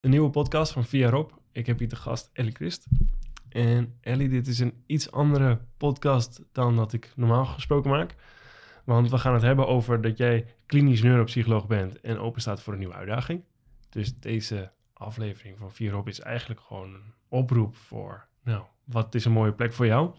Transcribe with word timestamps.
een 0.00 0.10
nieuwe 0.10 0.30
podcast 0.30 0.72
van 0.72 0.84
Via 0.84 1.10
Rob. 1.10 1.30
Ik 1.52 1.66
heb 1.66 1.78
hier 1.78 1.88
de 1.88 1.96
gast 1.96 2.30
Ellie 2.32 2.52
Christ. 2.52 2.86
En 3.48 3.94
Ellie, 4.00 4.28
dit 4.28 4.46
is 4.46 4.58
een 4.58 4.82
iets 4.86 5.10
andere 5.10 5.60
podcast 5.76 6.42
dan 6.52 6.76
dat 6.76 6.92
ik 6.92 7.12
normaal 7.16 7.44
gesproken 7.44 7.90
maak. 7.90 8.14
Want 8.84 9.10
we 9.10 9.18
gaan 9.18 9.32
het 9.32 9.42
hebben 9.42 9.66
over 9.66 10.00
dat 10.00 10.18
jij 10.18 10.46
klinisch 10.66 11.02
neuropsycholoog 11.02 11.66
bent 11.66 12.00
en 12.00 12.18
open 12.18 12.40
staat 12.40 12.62
voor 12.62 12.72
een 12.72 12.78
nieuwe 12.78 12.94
uitdaging. 12.94 13.44
Dus 13.88 14.18
deze 14.18 14.70
aflevering 14.92 15.58
van 15.58 15.72
Via 15.72 15.90
Rob 15.90 16.08
is 16.08 16.20
eigenlijk 16.20 16.60
gewoon 16.60 16.94
een 16.94 17.14
oproep 17.28 17.76
voor, 17.76 18.26
nou, 18.42 18.62
wat 18.84 19.14
is 19.14 19.24
een 19.24 19.32
mooie 19.32 19.52
plek 19.52 19.72
voor 19.72 19.86
jou? 19.86 20.14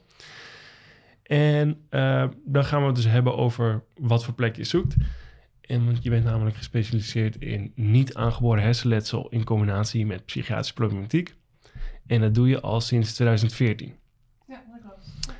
En 1.23 1.87
uh, 1.89 2.27
dan 2.45 2.65
gaan 2.65 2.81
we 2.81 2.87
het 2.87 2.95
dus 2.95 3.05
hebben 3.07 3.37
over 3.37 3.83
wat 3.95 4.23
voor 4.23 4.33
plek 4.33 4.55
je 4.55 4.63
zoekt. 4.63 4.95
En 5.71 5.85
want 5.85 6.03
je 6.03 6.09
bent 6.09 6.23
namelijk 6.23 6.55
gespecialiseerd 6.55 7.35
in 7.35 7.71
niet 7.75 8.13
aangeboren 8.13 8.63
hersenletsel 8.63 9.29
in 9.29 9.43
combinatie 9.43 10.05
met 10.05 10.25
psychiatrische 10.25 10.73
problematiek. 10.73 11.35
En 12.07 12.21
dat 12.21 12.35
doe 12.35 12.47
je 12.47 12.61
al 12.61 12.81
sinds 12.81 13.13
2014. 13.13 13.93
Ja, 14.47 14.63
dat 14.71 14.81
klopt. 14.81 15.35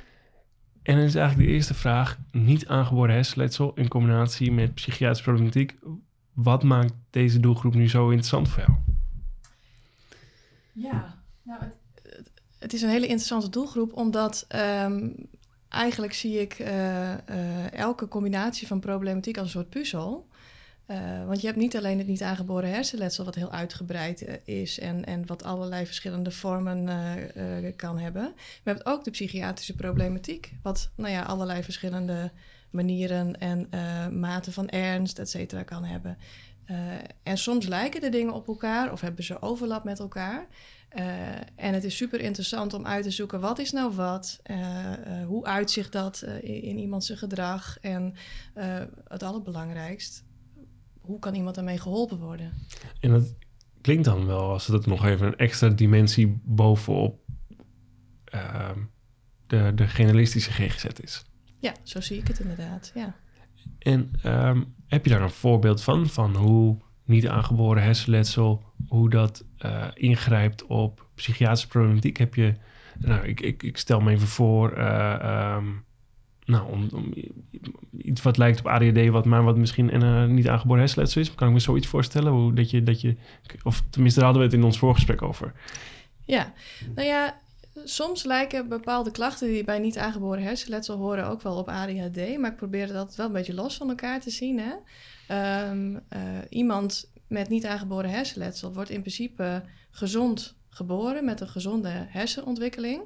En 0.82 0.96
dan 0.96 1.04
is 1.04 1.14
eigenlijk 1.14 1.48
de 1.48 1.54
eerste 1.54 1.74
vraag: 1.74 2.18
niet 2.30 2.66
aangeboren 2.66 3.14
hersenletsel 3.14 3.74
in 3.74 3.88
combinatie 3.88 4.52
met 4.52 4.74
psychiatrische 4.74 5.24
problematiek. 5.24 5.78
Wat 6.32 6.62
maakt 6.62 6.92
deze 7.10 7.40
doelgroep 7.40 7.74
nu 7.74 7.88
zo 7.88 8.08
interessant 8.08 8.48
voor 8.48 8.62
jou? 8.66 8.78
Ja, 10.72 11.22
nou, 11.42 11.62
het, 12.02 12.30
het 12.58 12.72
is 12.72 12.82
een 12.82 12.88
hele 12.88 13.06
interessante 13.06 13.48
doelgroep, 13.48 13.92
omdat 13.92 14.46
um, 14.84 15.14
eigenlijk 15.72 16.12
zie 16.12 16.40
ik 16.40 16.58
uh, 16.58 16.68
uh, 16.68 17.72
elke 17.72 18.08
combinatie 18.08 18.66
van 18.66 18.80
problematiek 18.80 19.36
als 19.36 19.46
een 19.46 19.52
soort 19.52 19.70
puzzel. 19.70 20.26
Uh, 20.86 21.26
want 21.26 21.40
je 21.40 21.46
hebt 21.46 21.58
niet 21.58 21.76
alleen 21.76 21.98
het 21.98 22.06
niet 22.06 22.22
aangeboren 22.22 22.70
hersenletsel, 22.70 23.24
wat 23.24 23.34
heel 23.34 23.52
uitgebreid 23.52 24.40
is 24.44 24.78
en, 24.78 25.04
en 25.04 25.26
wat 25.26 25.44
allerlei 25.44 25.86
verschillende 25.86 26.30
vormen 26.30 26.88
kan 27.76 27.98
hebben. 27.98 28.22
Maar 28.22 28.34
je 28.64 28.70
hebt 28.70 28.86
ook 28.86 29.04
de 29.04 29.10
psychiatrische 29.10 29.74
problematiek, 29.74 30.52
wat 30.62 30.90
nou 30.96 31.12
ja, 31.12 31.22
allerlei 31.22 31.62
verschillende 31.62 32.30
manieren 32.70 33.38
en 33.40 33.68
maten 34.18 34.52
van 34.52 34.68
ernst, 34.68 35.18
et 35.18 35.30
cetera, 35.30 35.62
kan 35.62 35.84
hebben. 35.84 36.18
En 37.22 37.38
soms 37.38 37.66
lijken 37.66 38.00
de 38.00 38.08
dingen 38.08 38.32
op 38.32 38.48
elkaar 38.48 38.92
of 38.92 39.00
hebben 39.00 39.24
ze 39.24 39.42
overlap 39.42 39.84
met 39.84 39.98
elkaar. 39.98 40.46
Uh, 40.96 41.34
en 41.56 41.74
het 41.74 41.84
is 41.84 41.96
super 41.96 42.20
interessant 42.20 42.74
om 42.74 42.86
uit 42.86 43.02
te 43.02 43.10
zoeken 43.10 43.40
wat 43.40 43.58
is 43.58 43.72
nou 43.72 43.94
wat, 43.94 44.40
uh, 44.50 44.56
hoe 45.26 45.44
uitzicht 45.44 45.92
dat 45.92 46.22
in, 46.22 46.62
in 46.62 46.78
iemand 46.78 47.04
zijn 47.04 47.18
gedrag 47.18 47.78
en 47.80 48.14
het 49.08 49.22
allerbelangrijkst, 49.22 50.24
hoe 51.00 51.18
kan 51.18 51.34
iemand 51.34 51.54
daarmee 51.54 51.78
geholpen 51.78 52.18
worden? 52.18 52.52
En 53.00 53.10
dat 53.10 53.34
klinkt 53.80 54.04
dan 54.04 54.26
wel 54.26 54.50
als 54.50 54.66
dat 54.66 54.86
nog 54.86 55.04
even 55.04 55.26
een 55.26 55.36
extra 55.36 55.68
dimensie 55.68 56.40
bovenop 56.44 57.20
ehm, 58.24 58.78
de, 59.46 59.72
de 59.74 59.86
generalistische 59.86 60.52
GGZ 60.52 60.84
is. 60.84 61.24
Ja, 61.58 61.74
zo 61.82 62.00
zie 62.00 62.18
ik 62.18 62.28
het 62.28 62.40
inderdaad, 62.40 62.90
ja. 62.94 63.16
En 63.78 64.10
um, 64.24 64.74
heb 64.92 65.04
je 65.04 65.10
daar 65.10 65.22
een 65.22 65.30
voorbeeld 65.30 65.82
van, 65.82 66.06
van 66.06 66.36
hoe 66.36 66.76
niet 67.04 67.28
aangeboren 67.28 67.82
hersenletsel, 67.82 68.62
hoe 68.88 69.10
dat 69.10 69.44
uh, 69.64 69.84
ingrijpt 69.94 70.66
op 70.66 71.06
psychiatrische 71.14 71.68
problematiek. 71.68 72.16
Heb 72.16 72.34
je, 72.34 72.54
nou, 72.98 73.26
ik, 73.26 73.40
ik, 73.40 73.62
ik 73.62 73.76
stel 73.76 74.00
me 74.00 74.10
even 74.10 74.26
voor, 74.26 74.78
uh, 74.78 75.54
um, 75.56 75.84
nou, 76.44 76.72
om, 76.72 76.88
om, 76.94 77.12
iets 77.98 78.22
wat 78.22 78.38
lijkt 78.38 78.58
op 78.58 78.66
ADHD, 78.66 79.08
wat 79.08 79.24
maar 79.24 79.44
wat 79.44 79.56
misschien 79.56 79.94
een 79.94 80.28
uh, 80.28 80.34
niet 80.34 80.48
aangeboren 80.48 80.80
hersenletsel 80.80 81.20
is. 81.20 81.34
Kan 81.34 81.48
ik 81.48 81.54
me 81.54 81.60
zoiets 81.60 81.86
voorstellen? 81.86 82.32
Hoe, 82.32 82.54
dat, 82.54 82.70
je, 82.70 82.82
dat 82.82 83.00
je, 83.00 83.16
of 83.62 83.82
tenminste, 83.90 84.20
daar 84.20 84.28
hadden 84.28 84.48
we 84.48 84.54
het 84.54 84.60
in 84.60 84.66
ons 84.66 84.78
voorgesprek 84.78 85.22
over. 85.22 85.52
Ja, 86.24 86.52
nou 86.94 87.08
ja, 87.08 87.40
soms 87.84 88.24
lijken 88.24 88.68
bepaalde 88.68 89.10
klachten 89.10 89.48
die 89.48 89.64
bij 89.64 89.78
niet 89.78 89.98
aangeboren 89.98 90.42
hersenletsel 90.42 90.96
horen 90.96 91.26
ook 91.26 91.42
wel 91.42 91.56
op 91.56 91.68
ADHD, 91.68 92.38
maar 92.38 92.50
ik 92.50 92.56
probeer 92.56 92.92
dat 92.92 93.14
wel 93.14 93.26
een 93.26 93.32
beetje 93.32 93.54
los 93.54 93.76
van 93.76 93.88
elkaar 93.88 94.20
te 94.20 94.30
zien. 94.30 94.60
Hè? 94.60 94.72
Um, 95.70 95.94
uh, 95.94 96.00
iemand 96.48 97.10
met 97.26 97.48
niet 97.48 97.66
aangeboren 97.66 98.10
hersenletsel 98.10 98.72
wordt 98.72 98.90
in 98.90 99.00
principe 99.00 99.62
gezond 99.90 100.56
geboren 100.68 101.24
met 101.24 101.40
een 101.40 101.48
gezonde 101.48 101.88
hersenontwikkeling. 101.88 103.02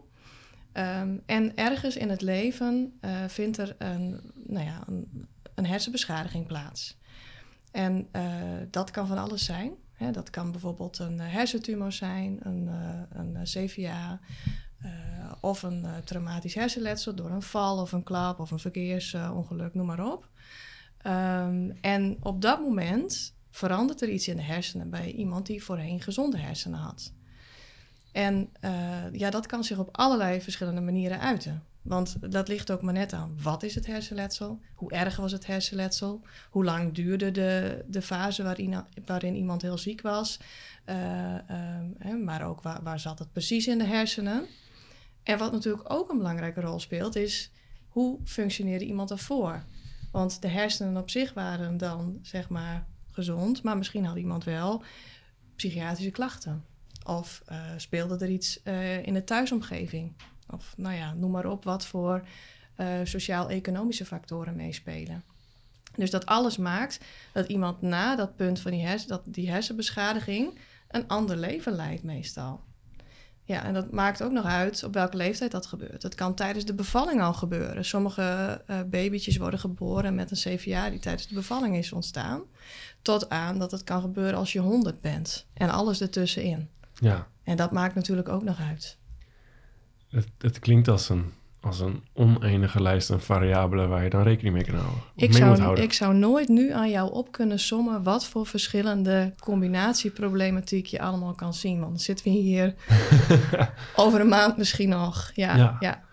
Um, 0.73 1.23
en 1.27 1.57
ergens 1.57 1.97
in 1.97 2.11
het 2.11 2.21
leven 2.21 2.99
uh, 3.01 3.25
vindt 3.29 3.59
er 3.59 3.75
een, 3.79 4.33
nou 4.35 4.65
ja, 4.67 4.83
een, 4.87 5.29
een 5.55 5.67
hersenbeschadiging 5.67 6.47
plaats. 6.47 6.97
En 7.71 8.09
uh, 8.13 8.23
dat 8.71 8.91
kan 8.91 9.07
van 9.07 9.19
alles 9.19 9.45
zijn. 9.45 9.75
Dat 10.13 10.31
kan 10.31 10.51
bijvoorbeeld 10.51 10.99
een 10.99 11.21
hersentumor 11.21 11.93
zijn, 11.93 12.39
een, 12.43 12.63
uh, 12.65 13.01
een 13.13 13.39
CVA 13.43 14.21
of 15.41 15.63
een 15.63 15.87
traumatisch 16.05 16.55
hersenletsel 16.55 17.15
door 17.15 17.31
een 17.31 17.43
val 17.43 17.81
of 17.81 17.93
een 17.93 18.03
klap 18.03 18.41
of 18.41 18.51
een 18.51 18.59
verkeersongeluk, 18.59 19.75
noem 19.75 19.87
maar 19.87 20.13
op. 20.13 20.29
Um, 21.07 21.79
en 21.81 22.17
op 22.21 22.43
dat 22.43 22.61
moment 22.61 23.35
verandert 23.51 24.03
er 24.03 24.09
iets 24.09 24.29
in 24.29 24.37
de 24.37 24.43
hersenen 24.43 24.91
bij 24.91 25.13
iemand 25.13 25.47
die 25.47 25.65
voorheen 25.65 26.01
gezonde 26.01 26.39
hersenen 26.39 26.79
had. 26.79 27.13
En 28.13 28.51
ja, 29.13 29.31
dat 29.31 29.47
kan 29.47 29.65
zich 29.65 29.79
op 29.79 29.89
allerlei 29.93 30.41
verschillende 30.41 30.81
manieren 30.81 31.21
uiten. 31.21 31.63
Want 31.87 32.33
dat 32.33 32.49
ligt 32.49 32.71
ook 32.71 32.83
maar 32.83 32.93
net 32.93 33.13
aan. 33.13 33.37
Wat 33.43 33.63
is 33.63 33.75
het 33.75 33.87
hersenletsel? 33.87 34.61
Hoe 34.75 34.91
erg 34.91 35.17
was 35.17 35.33
het 35.33 35.47
hersenletsel? 35.47 36.23
Hoe 36.51 36.65
lang 36.65 36.95
duurde 36.95 37.31
de, 37.31 37.85
de 37.89 38.03
fase 38.03 38.43
waarin, 38.43 38.85
waarin 39.07 39.35
iemand 39.35 39.63
heel 39.63 39.79
ziek 39.79 40.01
was? 40.01 40.41
Uh, 40.87 41.35
uh, 42.05 42.25
maar 42.25 42.47
ook 42.47 42.63
waar, 42.63 42.83
waar 42.83 43.01
zat 43.01 43.19
het 43.19 43.33
precies 43.33 43.67
in 43.67 43.79
de 43.79 43.85
hersenen? 43.85 44.47
En 45.23 45.39
wat 45.39 45.53
natuurlijk 45.53 45.93
ook 45.93 46.11
een 46.11 46.17
belangrijke 46.17 46.61
rol 46.61 46.81
speelt, 46.81 47.17
is 47.17 47.51
hoe 47.89 48.19
functioneerde 48.25 48.85
iemand 48.85 49.11
ervoor? 49.11 49.65
Want 50.13 50.43
de 50.43 50.49
hersenen 50.49 50.97
op 50.97 51.11
zich 51.11 51.35
waren 51.35 51.77
dan, 51.77 52.19
zeg 52.23 52.49
maar, 52.49 52.87
gezond, 53.11 53.63
maar 53.63 53.77
misschien 53.77 54.05
had 54.05 54.17
iemand 54.17 54.45
wel 54.45 54.83
psychiatrische 55.57 56.11
klachten. 56.11 56.65
Of 57.05 57.43
uh, 57.49 57.59
speelde 57.77 58.25
er 58.25 58.31
iets 58.31 58.61
uh, 58.65 59.07
in 59.07 59.15
de 59.15 59.25
thuisomgeving. 59.25 60.13
Of 60.51 60.75
nou 60.77 60.95
ja, 60.95 61.15
noem 61.15 61.31
maar 61.31 61.47
op 61.47 61.65
wat 61.65 61.87
voor 61.87 62.23
uh, 62.77 62.87
sociaal-economische 63.05 64.05
factoren 64.05 64.57
meespelen. 64.57 65.25
Dus 65.95 66.11
dat 66.11 66.27
alles 66.27 66.57
maakt 66.57 67.01
dat 67.33 67.49
iemand 67.49 67.83
na 67.83 68.17
dat 68.17 68.37
punt 68.37 68.61
van 68.61 68.71
die, 68.71 69.07
dat, 69.07 69.23
die 69.25 69.51
hersenbeschadiging 69.51 70.59
een 70.89 71.09
ander 71.09 71.37
leven 71.37 71.73
leidt 71.73 72.03
meestal. 72.03 72.61
Ja, 73.45 73.65
en 73.65 73.75
dat 73.75 73.91
maakt 73.91 74.23
ook 74.23 74.33
nog 74.33 74.45
uit 74.45 74.85
op 74.85 74.95
welke 74.95 75.17
leeftijd 75.17 75.51
dat 75.51 75.67
gebeurt. 75.67 76.03
Het 76.03 76.15
kan 76.15 76.35
tijdens 76.35 76.65
de 76.65 76.75
bevalling 76.75 77.23
al 77.23 77.33
gebeuren. 77.35 77.85
Sommige 77.85 78.63
uh, 78.71 78.81
babytjes 78.87 79.37
worden 79.37 79.61
geboren 79.61 80.15
met 80.15 80.31
een 80.31 80.37
CVA 80.37 80.91
die 80.91 80.99
tijdens 80.99 81.27
de 81.27 81.35
bevalling 81.35 81.77
is 81.77 81.93
ontstaan. 81.93 82.43
Tot 83.03 83.31
aan 83.31 83.59
dat 83.59 83.71
het 83.71 83.85
kan 83.85 84.01
gebeuren 84.01 84.39
als 84.39 84.53
je 84.53 84.59
100 84.59 85.01
bent. 85.01 85.47
En 85.55 85.71
alles 85.71 86.01
ertussenin. 86.01 86.69
Ja. 86.95 87.27
En 87.43 87.57
dat 87.57 87.73
maakt 87.73 87.95
natuurlijk 87.95 88.29
ook 88.29 88.43
nog 88.43 88.61
uit. 88.61 88.99
Het, 90.09 90.29
het 90.39 90.59
klinkt 90.59 90.89
als 90.89 91.09
een, 91.09 91.33
als 91.61 91.81
een 91.81 92.03
oneindige 92.13 92.83
lijst 92.83 93.11
aan 93.11 93.21
variabelen 93.21 93.89
waar 93.89 94.05
je 94.05 94.11
dan 94.11 94.23
rekening 94.23 94.55
mee 94.55 94.65
kan 94.65 94.75
houden. 94.75 95.03
Ik 95.17 95.33
zou, 95.33 95.81
ik 95.81 95.93
zou 95.93 96.15
nooit 96.15 96.49
nu 96.49 96.73
aan 96.73 96.91
jou 96.91 97.13
op 97.13 97.33
kunnen 97.33 97.59
sommen 97.59 98.03
wat 98.03 98.27
voor 98.27 98.47
verschillende 98.47 99.33
combinatieproblematiek 99.41 100.87
je 100.87 101.01
allemaal 101.01 101.35
kan 101.35 101.55
zien. 101.55 101.79
Want 101.79 101.91
dan 101.91 102.01
zitten 102.01 102.25
we 102.25 102.31
hier 102.31 102.75
over 103.97 104.21
een 104.21 104.29
maand 104.29 104.57
misschien 104.57 104.89
nog. 104.89 105.31
Ja, 105.35 105.57
ja. 105.57 105.77
ja. 105.81 106.05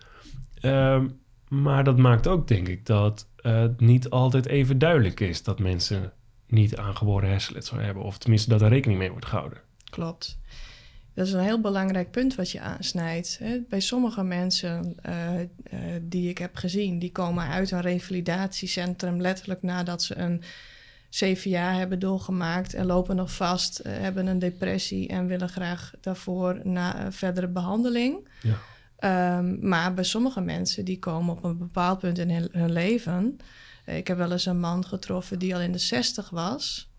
Um, 0.94 1.22
maar 1.48 1.84
dat 1.84 1.98
maakt 1.98 2.26
ook, 2.26 2.48
denk 2.48 2.68
ik, 2.68 2.86
dat 2.86 3.28
het 3.36 3.80
niet 3.80 4.10
altijd 4.10 4.46
even 4.46 4.78
duidelijk 4.78 5.20
is 5.20 5.42
dat 5.42 5.58
mensen 5.58 6.12
niet 6.46 6.76
aangeboren 6.76 7.28
hersenletsel 7.28 7.78
hebben. 7.78 8.02
Of 8.02 8.18
tenminste 8.18 8.48
dat 8.48 8.62
er 8.62 8.68
rekening 8.68 8.98
mee 8.98 9.10
wordt 9.10 9.26
gehouden. 9.26 9.58
Klopt. 9.90 10.38
Dat 11.14 11.26
is 11.26 11.32
een 11.32 11.40
heel 11.40 11.60
belangrijk 11.60 12.10
punt 12.10 12.34
wat 12.34 12.50
je 12.50 12.60
aansnijdt. 12.60 13.40
Bij 13.68 13.80
sommige 13.80 14.22
mensen 14.22 14.96
uh, 15.06 15.40
uh, 15.40 15.48
die 16.02 16.28
ik 16.28 16.38
heb 16.38 16.56
gezien, 16.56 16.98
die 16.98 17.12
komen 17.12 17.48
uit 17.48 17.70
een 17.70 17.80
revalidatiecentrum 17.80 19.20
letterlijk 19.20 19.62
nadat 19.62 20.02
ze 20.02 20.16
een 20.16 20.42
CVA 21.10 21.74
hebben 21.74 21.98
doorgemaakt 21.98 22.74
en 22.74 22.86
lopen 22.86 23.16
nog 23.16 23.32
vast, 23.32 23.80
uh, 23.86 23.92
hebben 23.92 24.26
een 24.26 24.38
depressie 24.38 25.08
en 25.08 25.26
willen 25.26 25.48
graag 25.48 25.92
daarvoor 26.00 26.60
na 26.64 27.12
verdere 27.12 27.48
behandeling. 27.48 28.28
Ja. 28.42 29.38
Um, 29.38 29.68
maar 29.68 29.94
bij 29.94 30.04
sommige 30.04 30.40
mensen 30.40 30.84
die 30.84 30.98
komen 30.98 31.36
op 31.36 31.44
een 31.44 31.58
bepaald 31.58 31.98
punt 31.98 32.18
in 32.18 32.30
hun, 32.30 32.48
hun 32.52 32.72
leven. 32.72 33.36
Ik 33.84 34.06
heb 34.06 34.16
wel 34.16 34.32
eens 34.32 34.46
een 34.46 34.60
man 34.60 34.84
getroffen 34.84 35.38
die 35.38 35.54
al 35.54 35.60
in 35.60 35.72
de 35.72 35.78
60 35.78 36.30
was. 36.30 36.92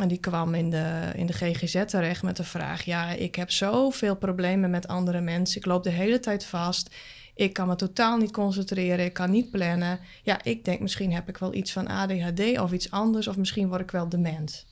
En 0.00 0.08
die 0.08 0.18
kwam 0.18 0.54
in 0.54 0.70
de, 0.70 1.10
in 1.14 1.26
de 1.26 1.32
GGZ 1.32 1.84
terecht 1.84 2.22
met 2.22 2.36
de 2.36 2.44
vraag: 2.44 2.82
Ja, 2.82 3.10
ik 3.10 3.34
heb 3.34 3.50
zoveel 3.50 4.16
problemen 4.16 4.70
met 4.70 4.88
andere 4.88 5.20
mensen. 5.20 5.60
Ik 5.60 5.66
loop 5.66 5.82
de 5.82 5.90
hele 5.90 6.20
tijd 6.20 6.44
vast. 6.44 6.94
Ik 7.34 7.52
kan 7.52 7.68
me 7.68 7.74
totaal 7.76 8.16
niet 8.16 8.32
concentreren. 8.32 9.04
Ik 9.04 9.12
kan 9.12 9.30
niet 9.30 9.50
plannen. 9.50 10.00
Ja, 10.22 10.42
ik 10.42 10.64
denk 10.64 10.80
misschien 10.80 11.12
heb 11.12 11.28
ik 11.28 11.36
wel 11.38 11.54
iets 11.54 11.72
van 11.72 11.88
ADHD 11.88 12.58
of 12.58 12.72
iets 12.72 12.90
anders. 12.90 13.28
Of 13.28 13.36
misschien 13.36 13.68
word 13.68 13.80
ik 13.80 13.90
wel 13.90 14.08
dement. 14.08 14.66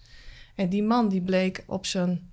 En 0.55 0.69
die 0.69 0.83
man 0.83 1.09
die 1.09 1.23
bleek 1.23 1.65
op 1.67 1.87
zijn 1.87 2.31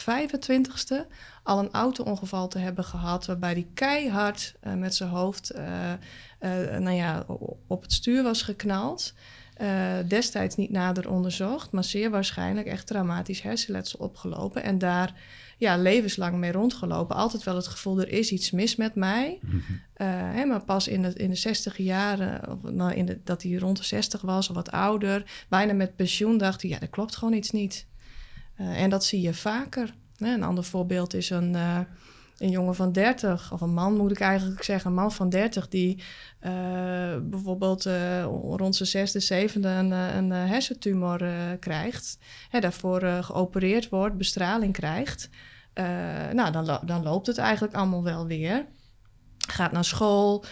25ste 0.00 1.06
al 1.42 1.58
een 1.58 1.70
auto-ongeval 1.70 2.48
te 2.48 2.58
hebben 2.58 2.84
gehad... 2.84 3.26
waarbij 3.26 3.52
hij 3.52 3.66
keihard 3.74 4.54
uh, 4.64 4.74
met 4.74 4.94
zijn 4.94 5.10
hoofd 5.10 5.54
uh, 5.54 5.92
uh, 6.40 6.78
nou 6.78 6.96
ja, 6.96 7.24
op 7.66 7.82
het 7.82 7.92
stuur 7.92 8.22
was 8.22 8.42
geknald... 8.42 9.14
destijds 10.08 10.56
niet 10.56 10.70
nader 10.70 11.10
onderzocht, 11.10 11.72
maar 11.72 11.84
zeer 11.84 12.10
waarschijnlijk 12.10 12.66
echt 12.66 12.86
traumatisch 12.86 13.42
hersenletsel 13.42 13.98
opgelopen. 13.98 14.62
En 14.62 14.78
daar 14.78 15.14
ja, 15.58 15.76
levenslang 15.76 16.36
mee 16.36 16.52
rondgelopen. 16.52 17.16
Altijd 17.16 17.42
wel 17.42 17.56
het 17.56 17.66
gevoel, 17.66 18.00
er 18.00 18.08
is 18.08 18.30
iets 18.30 18.50
mis 18.50 18.76
met 18.76 18.94
mij. 18.94 19.38
Mm 19.42 19.62
hè, 20.04 20.44
maar 20.44 20.64
pas 20.64 20.88
in 20.88 21.02
de, 21.02 21.12
in 21.12 21.30
de 21.30 21.36
60 21.36 21.76
jaren, 21.76 22.48
of, 22.48 22.70
nou, 22.70 22.94
in 22.94 23.06
de, 23.06 23.20
dat 23.24 23.42
hij 23.42 23.54
rond 23.54 23.76
de 23.76 23.84
60 23.84 24.20
was 24.20 24.48
of 24.48 24.54
wat 24.54 24.70
ouder, 24.70 25.44
bijna 25.48 25.72
met 25.72 25.96
pensioen, 25.96 26.38
dacht 26.38 26.62
hij, 26.62 26.70
ja, 26.70 26.80
er 26.80 26.88
klopt 26.88 27.16
gewoon 27.16 27.34
iets 27.34 27.50
niet. 27.50 27.86
Uh, 28.60 28.82
en 28.82 28.90
dat 28.90 29.04
zie 29.04 29.20
je 29.20 29.34
vaker. 29.34 29.94
Hè. 30.16 30.34
Een 30.34 30.42
ander 30.42 30.64
voorbeeld 30.64 31.14
is 31.14 31.30
een, 31.30 31.56
een 32.38 32.50
jongen 32.50 32.74
van 32.74 32.92
30, 32.92 33.52
of 33.52 33.60
een 33.60 33.74
man 33.74 33.96
moet 33.96 34.10
ik 34.10 34.20
eigenlijk 34.20 34.62
zeggen, 34.62 34.90
een 34.90 34.96
man 34.96 35.12
van 35.12 35.28
30, 35.28 35.68
die 35.68 35.96
uh, 35.96 36.50
bijvoorbeeld 37.22 37.88
rond 38.56 38.76
zijn 38.76 38.88
zesde, 38.88 39.20
zevende 39.20 39.68
een, 39.68 39.90
een 39.90 40.30
hersentumor 40.30 41.22
krijgt. 41.60 42.18
Hè, 42.48 42.60
daarvoor 42.60 43.00
geopereerd 43.00 43.88
wordt, 43.88 44.16
bestraling 44.16 44.72
krijgt. 44.72 45.28
nou, 46.32 46.52
dan, 46.52 46.80
dan 46.84 47.02
loopt 47.02 47.26
het 47.26 47.38
eigenlijk 47.38 47.74
allemaal 47.74 48.02
wel 48.02 48.26
weer 48.26 48.66
gaat 49.48 49.72
naar 49.72 49.84
school, 49.84 50.44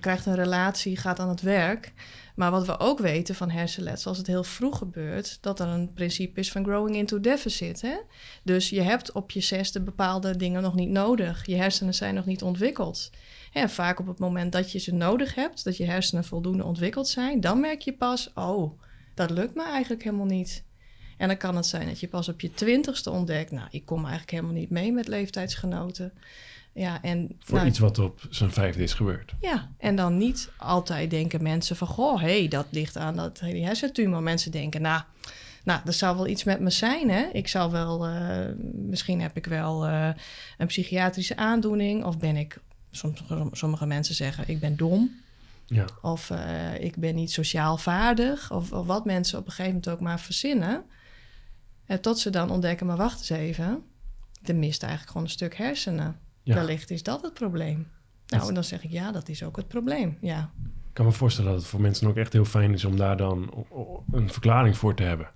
krijgt 0.00 0.26
een 0.26 0.34
relatie, 0.34 0.96
gaat 0.96 1.18
aan 1.18 1.28
het 1.28 1.40
werk. 1.40 1.92
Maar 2.40 2.50
wat 2.50 2.66
we 2.66 2.78
ook 2.78 2.98
weten 2.98 3.34
van 3.34 3.50
hersenletsel, 3.50 4.08
als 4.08 4.18
het 4.18 4.26
heel 4.26 4.44
vroeg 4.44 4.78
gebeurt, 4.78 5.38
dat 5.40 5.60
er 5.60 5.66
een 5.66 5.92
principe 5.92 6.40
is 6.40 6.52
van 6.52 6.64
growing 6.64 6.96
into 6.96 7.20
deficit. 7.20 7.80
Hè? 7.80 7.96
Dus 8.42 8.70
je 8.70 8.80
hebt 8.80 9.12
op 9.12 9.30
je 9.30 9.40
zesde 9.40 9.80
bepaalde 9.80 10.36
dingen 10.36 10.62
nog 10.62 10.74
niet 10.74 10.88
nodig. 10.88 11.46
Je 11.46 11.56
hersenen 11.56 11.94
zijn 11.94 12.14
nog 12.14 12.26
niet 12.26 12.42
ontwikkeld. 12.42 13.10
En 13.52 13.70
vaak 13.70 14.00
op 14.00 14.06
het 14.06 14.18
moment 14.18 14.52
dat 14.52 14.72
je 14.72 14.78
ze 14.78 14.94
nodig 14.94 15.34
hebt, 15.34 15.64
dat 15.64 15.76
je 15.76 15.84
hersenen 15.84 16.24
voldoende 16.24 16.64
ontwikkeld 16.64 17.08
zijn, 17.08 17.40
dan 17.40 17.60
merk 17.60 17.80
je 17.80 17.92
pas, 17.92 18.30
oh, 18.34 18.80
dat 19.14 19.30
lukt 19.30 19.54
me 19.54 19.64
eigenlijk 19.64 20.02
helemaal 20.02 20.26
niet. 20.26 20.64
En 21.16 21.28
dan 21.28 21.36
kan 21.36 21.56
het 21.56 21.66
zijn 21.66 21.86
dat 21.88 22.00
je 22.00 22.08
pas 22.08 22.28
op 22.28 22.40
je 22.40 22.54
twintigste 22.54 23.10
ontdekt, 23.10 23.50
nou, 23.50 23.68
ik 23.70 23.84
kom 23.84 24.00
eigenlijk 24.00 24.30
helemaal 24.30 24.54
niet 24.54 24.70
mee 24.70 24.92
met 24.92 25.08
leeftijdsgenoten. 25.08 26.12
Ja, 26.80 27.02
en, 27.02 27.36
Voor 27.38 27.56
nou, 27.56 27.68
iets 27.68 27.78
wat 27.78 27.98
op 27.98 28.20
zijn 28.30 28.50
vijfde 28.50 28.82
is 28.82 28.94
gebeurd. 28.94 29.34
Ja, 29.40 29.68
en 29.78 29.96
dan 29.96 30.18
niet 30.18 30.50
altijd 30.56 31.10
denken 31.10 31.42
mensen 31.42 31.76
van... 31.76 31.86
goh, 31.86 32.20
hé, 32.20 32.38
hey, 32.38 32.48
dat 32.48 32.66
ligt 32.70 32.96
aan 32.96 33.16
dat 33.16 33.38
die 33.38 33.64
hersentumor. 33.64 34.22
Mensen 34.22 34.50
denken, 34.50 34.82
nou, 34.82 35.02
nou, 35.64 35.80
er 35.84 35.92
zou 35.92 36.16
wel 36.16 36.26
iets 36.26 36.44
met 36.44 36.60
me 36.60 36.70
zijn, 36.70 37.10
hè? 37.10 37.28
Ik 37.32 37.48
zou 37.48 37.70
wel... 37.70 38.08
Uh, 38.08 38.46
misschien 38.72 39.20
heb 39.20 39.36
ik 39.36 39.46
wel 39.46 39.88
uh, 39.88 40.08
een 40.58 40.66
psychiatrische 40.66 41.36
aandoening... 41.36 42.04
of 42.04 42.18
ben 42.18 42.36
ik... 42.36 42.60
Sommige, 42.90 43.48
sommige 43.52 43.86
mensen 43.86 44.14
zeggen, 44.14 44.48
ik 44.48 44.60
ben 44.60 44.76
dom. 44.76 45.10
Ja. 45.66 45.84
Of 46.02 46.30
uh, 46.30 46.80
ik 46.80 46.96
ben 46.96 47.14
niet 47.14 47.32
sociaal 47.32 47.76
vaardig. 47.76 48.52
Of, 48.52 48.72
of, 48.72 48.86
wat 48.86 49.04
mensen 49.04 49.38
op 49.38 49.44
een 49.46 49.52
gegeven 49.52 49.72
moment 49.72 49.92
ook 49.92 50.00
maar 50.00 50.20
verzinnen. 50.20 50.84
En 51.86 52.00
tot 52.00 52.18
ze 52.18 52.30
dan 52.30 52.50
ontdekken, 52.50 52.86
maar 52.86 52.96
wacht 52.96 53.18
eens 53.18 53.30
even... 53.30 53.82
er 54.42 54.56
mist 54.56 54.82
eigenlijk 54.82 55.12
gewoon 55.12 55.26
een 55.26 55.32
stuk 55.32 55.56
hersenen... 55.56 56.28
Ja. 56.42 56.54
Wellicht 56.54 56.90
is 56.90 57.02
dat 57.02 57.22
het 57.22 57.34
probleem. 57.34 57.88
Nou, 58.26 58.48
en 58.48 58.54
dan 58.54 58.64
zeg 58.64 58.84
ik 58.84 58.90
ja, 58.90 59.12
dat 59.12 59.28
is 59.28 59.42
ook 59.42 59.56
het 59.56 59.68
probleem. 59.68 60.18
Ja. 60.20 60.50
Ik 60.64 60.96
kan 60.96 61.04
me 61.06 61.12
voorstellen 61.12 61.50
dat 61.50 61.60
het 61.60 61.70
voor 61.70 61.80
mensen 61.80 62.08
ook 62.08 62.16
echt 62.16 62.32
heel 62.32 62.44
fijn 62.44 62.72
is 62.72 62.84
om 62.84 62.96
daar 62.96 63.16
dan 63.16 63.66
een 64.12 64.30
verklaring 64.30 64.76
voor 64.76 64.94
te 64.94 65.02
hebben. 65.02 65.30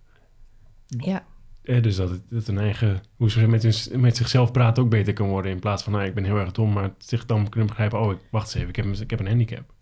Ja. 0.86 1.24
Eh, 1.62 1.82
dus 1.82 1.96
dat 1.96 2.10
het, 2.10 2.22
dat 2.30 2.48
een 2.48 2.58
eigen, 2.58 3.02
hoe 3.16 3.30
ze 3.30 3.46
met, 3.46 3.62
hun, 3.62 4.00
met 4.00 4.16
zichzelf 4.16 4.52
praten 4.52 4.82
ook 4.82 4.90
beter 4.90 5.12
kan 5.12 5.28
worden. 5.28 5.50
In 5.50 5.58
plaats 5.58 5.82
van, 5.82 5.92
nou, 5.92 6.04
ik 6.04 6.14
ben 6.14 6.24
heel 6.24 6.36
erg 6.36 6.52
dom, 6.52 6.72
maar 6.72 6.90
zich 6.98 7.26
dan 7.26 7.48
kunnen 7.48 7.68
begrijpen, 7.68 8.00
oh, 8.00 8.12
ik, 8.12 8.18
wacht 8.30 8.44
eens 8.44 8.54
even, 8.54 8.68
ik 8.68 8.76
heb, 8.76 8.86
ik 8.86 9.10
heb 9.10 9.20
een 9.20 9.26
handicap. 9.26 9.72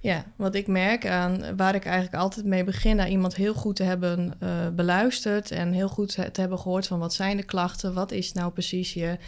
Ja, 0.00 0.24
wat 0.36 0.54
ik 0.54 0.66
merk 0.66 1.06
aan 1.06 1.56
waar 1.56 1.74
ik 1.74 1.84
eigenlijk 1.84 2.22
altijd 2.22 2.46
mee 2.46 2.64
begin, 2.64 2.96
naar 2.96 3.08
iemand 3.08 3.34
heel 3.34 3.54
goed 3.54 3.76
te 3.76 3.82
hebben 3.82 4.34
uh, 4.42 4.68
beluisterd 4.68 5.50
en 5.50 5.72
heel 5.72 5.88
goed 5.88 6.14
te 6.32 6.40
hebben 6.40 6.58
gehoord 6.58 6.86
van 6.86 6.98
wat 6.98 7.14
zijn 7.14 7.36
de 7.36 7.42
klachten, 7.42 7.94
wat 7.94 8.12
is 8.12 8.32
nou 8.32 8.52
precies 8.52 8.94
je 8.94 9.18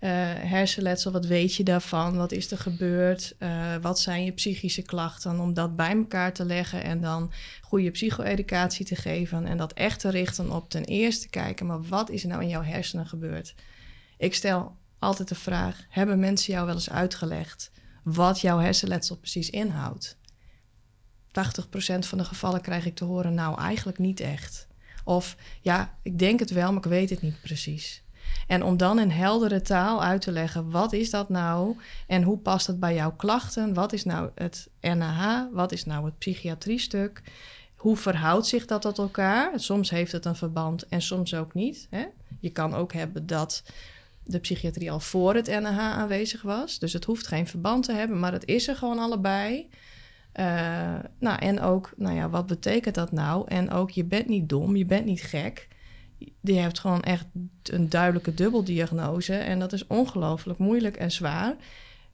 uh, 0.00 0.10
hersenletsel, 0.34 1.12
wat 1.12 1.26
weet 1.26 1.54
je 1.54 1.64
daarvan? 1.64 2.16
Wat 2.16 2.32
is 2.32 2.50
er 2.50 2.58
gebeurd? 2.58 3.34
Uh, 3.38 3.76
wat 3.76 4.00
zijn 4.00 4.24
je 4.24 4.32
psychische 4.32 4.82
klachten? 4.82 5.40
Om 5.40 5.54
dat 5.54 5.76
bij 5.76 5.96
elkaar 5.96 6.32
te 6.32 6.44
leggen 6.44 6.82
en 6.82 7.00
dan 7.00 7.32
goede 7.60 7.90
psycho-educatie 7.90 8.86
te 8.86 8.96
geven. 8.96 9.46
En 9.46 9.56
dat 9.56 9.72
echt 9.72 10.00
te 10.00 10.10
richten 10.10 10.50
op 10.50 10.70
ten 10.70 10.84
eerste 10.84 11.28
kijken, 11.28 11.66
maar 11.66 11.82
wat 11.82 12.10
is 12.10 12.22
er 12.22 12.28
nou 12.28 12.42
in 12.42 12.48
jouw 12.48 12.62
hersenen 12.62 13.06
gebeurd? 13.06 13.54
Ik 14.18 14.34
stel 14.34 14.76
altijd 14.98 15.28
de 15.28 15.34
vraag: 15.34 15.84
hebben 15.88 16.18
mensen 16.18 16.52
jou 16.52 16.66
wel 16.66 16.74
eens 16.74 16.90
uitgelegd 16.90 17.70
wat 18.02 18.40
jouw 18.40 18.58
hersenletsel 18.58 19.16
precies 19.16 19.50
inhoudt? 19.50 20.16
80% 21.28 21.98
van 21.98 22.18
de 22.18 22.24
gevallen 22.24 22.60
krijg 22.60 22.86
ik 22.86 22.94
te 22.94 23.04
horen, 23.04 23.34
nou 23.34 23.60
eigenlijk 23.60 23.98
niet 23.98 24.20
echt. 24.20 24.66
Of 25.04 25.36
ja, 25.60 25.98
ik 26.02 26.18
denk 26.18 26.40
het 26.40 26.50
wel, 26.50 26.68
maar 26.68 26.84
ik 26.84 26.90
weet 26.90 27.10
het 27.10 27.22
niet 27.22 27.40
precies. 27.40 28.04
En 28.46 28.62
om 28.62 28.76
dan 28.76 28.98
in 28.98 29.10
heldere 29.10 29.62
taal 29.62 30.02
uit 30.02 30.20
te 30.20 30.32
leggen, 30.32 30.70
wat 30.70 30.92
is 30.92 31.10
dat 31.10 31.28
nou 31.28 31.76
en 32.06 32.22
hoe 32.22 32.38
past 32.38 32.66
het 32.66 32.80
bij 32.80 32.94
jouw 32.94 33.12
klachten? 33.12 33.74
Wat 33.74 33.92
is 33.92 34.04
nou 34.04 34.30
het 34.34 34.68
NAH? 34.80 35.44
Wat 35.52 35.72
is 35.72 35.84
nou 35.84 36.04
het 36.04 36.18
psychiatriestuk? 36.18 37.22
Hoe 37.76 37.96
verhoudt 37.96 38.46
zich 38.46 38.66
dat 38.66 38.82
tot 38.82 38.98
elkaar? 38.98 39.60
Soms 39.60 39.90
heeft 39.90 40.12
het 40.12 40.24
een 40.24 40.36
verband 40.36 40.88
en 40.88 41.02
soms 41.02 41.34
ook 41.34 41.54
niet. 41.54 41.86
Hè? 41.90 42.04
Je 42.40 42.50
kan 42.50 42.74
ook 42.74 42.92
hebben 42.92 43.26
dat 43.26 43.62
de 44.24 44.38
psychiatrie 44.38 44.90
al 44.90 45.00
voor 45.00 45.34
het 45.34 45.60
NAH 45.60 45.78
aanwezig 45.78 46.42
was. 46.42 46.78
Dus 46.78 46.92
het 46.92 47.04
hoeft 47.04 47.26
geen 47.26 47.46
verband 47.46 47.84
te 47.84 47.92
hebben, 47.92 48.20
maar 48.20 48.32
het 48.32 48.46
is 48.46 48.68
er 48.68 48.76
gewoon 48.76 48.98
allebei. 48.98 49.68
Uh, 50.40 50.94
nou, 51.18 51.38
en 51.38 51.60
ook, 51.60 51.92
nou 51.96 52.16
ja, 52.16 52.30
wat 52.30 52.46
betekent 52.46 52.94
dat 52.94 53.12
nou? 53.12 53.48
En 53.48 53.70
ook, 53.70 53.90
je 53.90 54.04
bent 54.04 54.28
niet 54.28 54.48
dom, 54.48 54.76
je 54.76 54.84
bent 54.84 55.04
niet 55.04 55.22
gek 55.22 55.68
die 56.40 56.58
heeft 56.58 56.78
gewoon 56.78 57.02
echt 57.02 57.26
een 57.62 57.88
duidelijke 57.88 58.34
dubbeldiagnose. 58.34 59.34
En 59.34 59.58
dat 59.58 59.72
is 59.72 59.86
ongelooflijk 59.86 60.58
moeilijk 60.58 60.96
en 60.96 61.12
zwaar. 61.12 61.56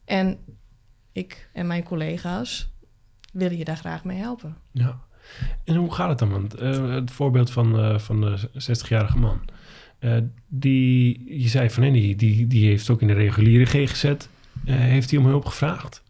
En 0.05 0.39
ik 1.13 1.49
en 1.53 1.67
mijn 1.67 1.83
collega's 1.83 2.71
willen 3.33 3.59
je 3.59 3.65
daar 3.65 3.77
graag 3.77 4.05
mee 4.05 4.19
helpen. 4.19 4.57
Ja. 4.71 5.01
En 5.65 5.75
hoe 5.75 5.95
gaat 5.95 6.09
het 6.09 6.19
dan? 6.19 6.31
Want 6.31 6.63
uh, 6.63 6.95
het 6.95 7.11
voorbeeld 7.11 7.51
van, 7.51 7.81
uh, 7.81 7.99
van 7.99 8.21
de 8.21 8.39
60-jarige 8.55 9.19
man. 9.19 9.41
Uh, 10.01 10.17
die, 10.49 11.25
je 11.41 11.49
zei 11.49 11.71
van, 11.71 11.83
nee, 11.83 11.93
die, 11.93 12.17
die, 12.17 12.47
die 12.47 12.67
heeft 12.67 12.91
ook 12.91 13.01
in 13.01 13.07
de 13.07 13.13
reguliere 13.13 13.67
GGZ... 13.67 14.15
heeft 14.65 15.11
hij 15.11 15.19
om 15.19 15.27
hulp 15.27 15.45
gevraagd. 15.45 16.02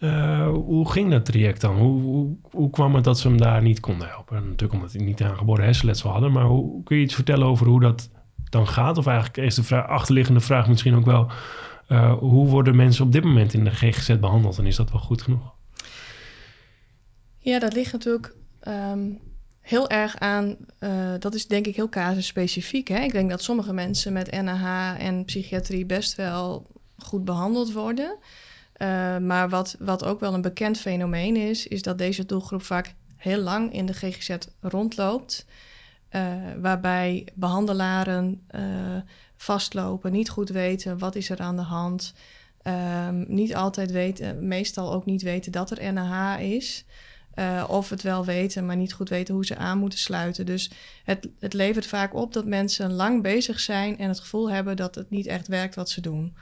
Uh, 0.00 0.48
hoe 0.48 0.90
ging 0.90 1.10
dat 1.10 1.24
traject 1.24 1.60
dan? 1.60 1.76
Hoe, 1.76 2.36
hoe, 2.50 2.70
kwam 2.70 2.94
het 2.94 3.04
dat 3.04 3.18
ze 3.18 3.28
hem 3.28 3.36
daar 3.36 3.62
niet 3.62 3.80
konden 3.80 4.08
helpen? 4.08 4.34
natuurlijk 4.34 4.72
omdat 4.72 4.92
hij 4.92 5.04
niet 5.04 5.22
aangeboren 5.22 5.64
hersenletsel 5.64 6.10
hadden. 6.10 6.32
Maar 6.32 6.44
hoe, 6.44 6.82
kun 6.82 6.96
je 6.96 7.02
iets 7.02 7.14
vertellen 7.14 7.46
over 7.46 7.66
hoe 7.66 7.80
dat 7.80 8.10
dan 8.48 8.68
gaat? 8.68 8.98
Of 8.98 9.06
eigenlijk 9.06 9.36
is 9.36 9.54
de 9.54 9.62
vraag, 9.62 9.86
achterliggende 9.86 10.40
vraag 10.40 10.68
misschien 10.68 10.94
ook 10.94 11.04
wel... 11.04 11.30
Uh, 11.88 12.12
hoe 12.18 12.48
worden 12.48 12.76
mensen 12.76 13.04
op 13.04 13.12
dit 13.12 13.24
moment 13.24 13.54
in 13.54 13.64
de 13.64 13.70
GGZ 13.70 14.18
behandeld? 14.18 14.58
En 14.58 14.66
is 14.66 14.76
dat 14.76 14.90
wel 14.90 15.00
goed 15.00 15.22
genoeg? 15.22 15.54
Ja, 17.38 17.58
dat 17.58 17.74
ligt 17.74 17.92
natuurlijk 17.92 18.34
um, 18.68 19.18
heel 19.60 19.88
erg 19.88 20.18
aan... 20.18 20.56
Uh, 20.80 21.14
dat 21.18 21.34
is 21.34 21.46
denk 21.46 21.66
ik 21.66 21.76
heel 21.76 21.88
casusspecifiek. 21.88 22.88
Ik 22.88 23.12
denk 23.12 23.30
dat 23.30 23.42
sommige 23.42 23.72
mensen 23.72 24.12
met 24.12 24.42
NAH 24.42 25.00
en 25.00 25.24
psychiatrie 25.24 25.86
best 25.86 26.14
wel 26.14 26.66
goed 26.96 27.24
behandeld 27.24 27.72
worden... 27.72 28.18
Uh, 28.78 29.18
maar 29.18 29.48
wat, 29.48 29.76
wat 29.78 30.04
ook 30.04 30.20
wel 30.20 30.34
een 30.34 30.40
bekend 30.40 30.78
fenomeen 30.78 31.36
is, 31.36 31.66
is 31.66 31.82
dat 31.82 31.98
deze 31.98 32.26
doelgroep 32.26 32.62
vaak 32.62 32.94
heel 33.16 33.38
lang 33.38 33.72
in 33.72 33.86
de 33.86 33.92
GGZ 33.92 34.36
rondloopt. 34.60 35.46
Uh, 36.10 36.34
waarbij 36.60 37.26
behandelaren 37.34 38.46
uh, 38.54 38.60
vastlopen, 39.36 40.12
niet 40.12 40.30
goed 40.30 40.48
weten 40.48 40.98
wat 40.98 41.14
is 41.14 41.30
er 41.30 41.38
aan 41.38 41.56
de 41.56 41.62
hand. 41.62 42.14
Um, 43.08 43.24
niet 43.28 43.54
altijd 43.54 43.90
weten, 43.90 44.48
meestal 44.48 44.92
ook 44.92 45.04
niet 45.04 45.22
weten 45.22 45.52
dat 45.52 45.70
er 45.70 45.92
NAH 45.92 46.40
is. 46.40 46.84
of 47.68 47.90
het 47.90 48.02
wel 48.02 48.24
weten, 48.24 48.66
maar 48.66 48.76
niet 48.76 48.92
goed 48.92 49.08
weten 49.08 49.34
hoe 49.34 49.46
ze 49.46 49.56
aan 49.56 49.78
moeten 49.78 49.98
sluiten. 49.98 50.46
Dus 50.46 50.70
het, 51.04 51.28
het 51.38 51.52
levert 51.52 51.86
vaak 51.86 52.14
op 52.14 52.32
dat 52.32 52.44
mensen 52.44 52.92
lang 52.92 53.22
bezig 53.22 53.60
zijn 53.60 53.98
en 53.98 54.08
het 54.08 54.20
gevoel 54.20 54.50
hebben 54.50 54.76
dat 54.76 54.94
het 54.94 55.10
niet 55.10 55.26
echt 55.26 55.48
werkt 55.48 55.74
wat 55.74 55.90
ze 55.90 56.00
doen. 56.00 56.36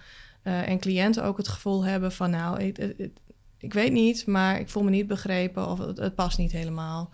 Uh, 0.47 0.69
en 0.69 0.79
cliënten 0.79 1.25
ook 1.25 1.37
het 1.37 1.49
gevoel 1.49 1.85
hebben 1.85 2.13
van 2.13 2.31
nou, 2.31 2.63
ik, 3.59 3.73
weet 3.73 3.93
niet, 3.93 4.27
maar 4.27 4.61
ik 4.61 4.69
voel 4.69 4.83
me 4.83 4.91
niet 4.91 5.07
begrepen 5.07 5.69
of 5.69 5.79
het, 5.79 6.15
past 6.15 6.39
niet 6.39 6.53
helemaal. 6.53 7.11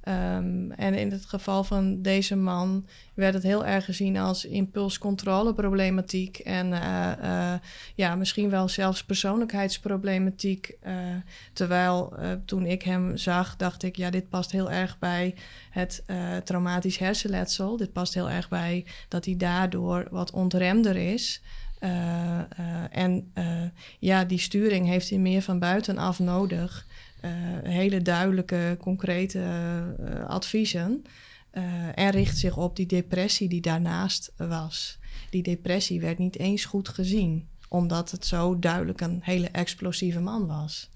Ehm, 0.00 0.70
en 0.70 0.94
in 0.94 1.10
het 1.10 1.24
geval 1.24 1.64
van 1.64 2.02
deze 2.02 2.36
man 2.36 2.86
werd 3.14 3.34
het 3.34 3.42
heel 3.42 3.66
erg 3.66 3.84
gezien 3.84 4.16
als 4.16 4.44
impulscontroleproblematiek 4.44 6.38
en 6.38 6.66
uh, 6.72 7.52
ja, 7.94 8.14
misschien 8.14 8.50
wel 8.50 8.68
zelfs 8.68 9.04
persoonlijkheidsproblematiek. 9.04 10.78
Terwijl 11.52 12.14
toen 12.44 12.66
ik 12.66 12.82
hem 12.82 13.16
zag, 13.16 13.56
dacht 13.56 13.82
ik, 13.82 13.96
ja, 13.96 14.10
dit 14.10 14.28
past 14.28 14.52
heel 14.52 14.70
erg 14.70 14.98
bij 14.98 15.34
het 15.70 16.04
traumatisch 16.44 16.98
hersenletsel. 16.98 17.76
Dit 17.76 17.92
past 17.92 18.14
heel 18.14 18.30
erg 18.30 18.48
bij 18.48 18.86
dat 19.08 19.24
hij 19.24 19.36
daardoor 19.36 20.06
wat 20.10 20.30
ontremder 20.30 20.96
is. 20.96 21.42
En 22.90 23.32
ja, 23.98 24.24
die 24.24 24.38
sturing 24.38 24.86
heeft 24.86 25.10
hij 25.10 25.18
meer 25.18 25.42
van 25.42 25.58
buitenaf 25.58 26.18
nodig. 26.18 26.86
Hele 27.62 28.02
duidelijke, 28.02 28.76
concrete 28.80 29.44
adviezen. 30.26 31.04
En 31.94 32.10
richt 32.10 32.38
zich 32.38 32.56
op 32.56 32.76
die 32.76 32.86
depressie 32.86 33.48
die 33.48 33.60
daarnaast 33.60 34.32
was. 34.36 34.98
Die 35.30 35.42
depressie 35.42 36.00
werd 36.00 36.18
niet 36.18 36.38
eens 36.38 36.64
goed 36.64 36.88
gezien, 36.88 37.48
omdat 37.68 38.10
het 38.10 38.26
zo 38.26 38.58
duidelijk 38.58 39.00
een 39.00 39.20
hele 39.22 39.48
explosieve 39.48 40.20
man 40.20 40.46
was. 40.46 40.90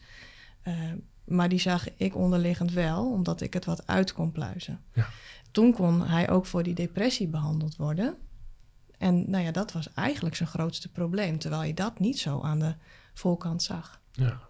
maar 1.24 1.48
die 1.48 1.58
zag 1.58 1.86
ik 1.96 2.16
onderliggend 2.16 2.72
wel, 2.72 3.10
omdat 3.10 3.40
ik 3.40 3.52
het 3.52 3.64
wat 3.64 3.86
uit 3.86 4.12
kon 4.12 4.32
pluizen. 4.32 4.80
Ja. 4.92 5.08
Toen 5.50 5.72
kon 5.72 6.02
hij 6.06 6.30
ook 6.30 6.46
voor 6.46 6.62
die 6.62 6.74
depressie 6.74 7.28
behandeld 7.28 7.76
worden. 7.76 8.16
En 8.98 9.30
nou 9.30 9.44
ja, 9.44 9.50
dat 9.50 9.72
was 9.72 9.92
eigenlijk 9.92 10.34
zijn 10.34 10.48
grootste 10.48 10.92
probleem, 10.92 11.38
terwijl 11.38 11.62
je 11.62 11.74
dat 11.74 11.98
niet 11.98 12.18
zo 12.18 12.40
aan 12.40 12.58
de 12.58 12.74
voorkant 13.14 13.62
zag. 13.62 14.00
Ja. 14.12 14.40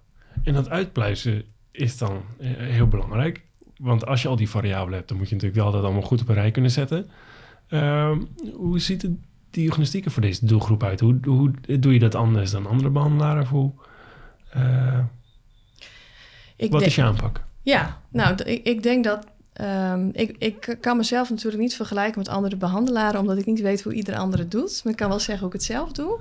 En 0.42 0.54
dat 0.54 0.68
uitpluizen 0.68 1.44
is 1.70 1.98
dan 1.98 2.22
eh, 2.38 2.50
heel 2.56 2.88
belangrijk. 2.88 3.44
Want 3.76 4.06
als 4.06 4.22
je 4.22 4.28
al 4.28 4.36
die 4.36 4.48
variabelen 4.48 4.94
hebt, 4.94 5.08
dan 5.08 5.16
moet 5.16 5.28
je 5.28 5.34
natuurlijk 5.34 5.62
wel 5.62 5.72
dat 5.72 5.84
allemaal 5.84 6.02
goed 6.02 6.20
op 6.20 6.28
een 6.28 6.34
rij 6.34 6.50
kunnen 6.50 6.70
zetten. 6.70 7.10
Uh, 7.68 8.16
hoe 8.52 8.78
ziet 8.78 9.00
de 9.00 9.14
diagnostiek 9.50 10.10
voor 10.10 10.22
deze 10.22 10.46
doelgroep 10.46 10.82
uit? 10.82 11.00
Hoe, 11.00 11.18
hoe 11.24 11.50
doe 11.80 11.92
je 11.92 11.98
dat 11.98 12.14
anders 12.14 12.50
dan 12.50 12.66
andere 12.66 12.90
behandelaren? 12.90 13.46
Hoe, 13.46 13.72
uh, 14.56 14.98
wat 16.70 16.82
is 16.82 16.94
je 16.94 17.02
aanpak? 17.02 17.44
Ja, 17.62 18.00
nou, 18.08 18.42
ik, 18.42 18.64
ik 18.64 18.82
denk 18.82 19.04
dat 19.04 19.26
Um, 19.60 20.10
ik, 20.12 20.36
ik, 20.38 20.76
kan 20.80 20.96
mezelf 20.96 21.30
natuurlijk 21.30 21.62
niet 21.62 21.75
vergelijken 21.75 22.18
met 22.18 22.28
andere 22.28 22.56
behandelaren, 22.56 23.20
omdat 23.20 23.38
ik 23.38 23.46
niet 23.46 23.60
weet 23.60 23.82
hoe 23.82 23.92
ieder 23.92 24.16
andere 24.16 24.42
het 24.42 24.50
doet. 24.50 24.80
Maar 24.84 24.92
ik 24.92 24.98
kan 24.98 25.08
wel 25.08 25.18
zeggen 25.18 25.38
hoe 25.38 25.46
ik 25.46 25.52
het 25.52 25.64
zelf 25.64 25.92
doe. 25.92 26.20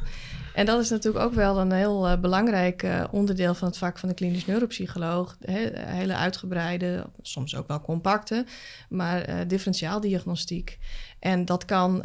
En 0.54 0.66
dat 0.66 0.82
is 0.82 0.90
natuurlijk 0.90 1.26
ook 1.26 1.34
wel 1.34 1.60
een 1.60 1.72
heel 1.72 2.08
uh, 2.08 2.18
belangrijk 2.20 2.84
uh, 2.84 3.04
onderdeel 3.12 3.54
van 3.54 3.68
het 3.68 3.78
vak 3.78 3.98
van 3.98 4.10
de 4.10 4.16
klinisch 4.16 4.46
neuropsycholoog. 4.46 5.38
He, 5.40 5.70
hele 5.74 6.16
uitgebreide, 6.16 7.06
soms 7.22 7.56
ook 7.56 7.68
wel 7.68 7.82
compacte, 7.82 8.46
maar 8.90 9.30
uh, 9.30 9.36
differentiaaldiagnostiek. 9.48 10.80
En 11.20 11.46
dat 11.46 11.66
kan 11.66 12.04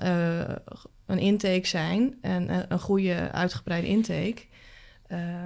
een 1.06 1.18
intake 1.18 1.66
zijn, 1.66 2.14
en 2.20 2.72
een 2.72 2.80
goede 2.80 3.32
uitgebreide 3.32 3.86
intake. 3.86 4.42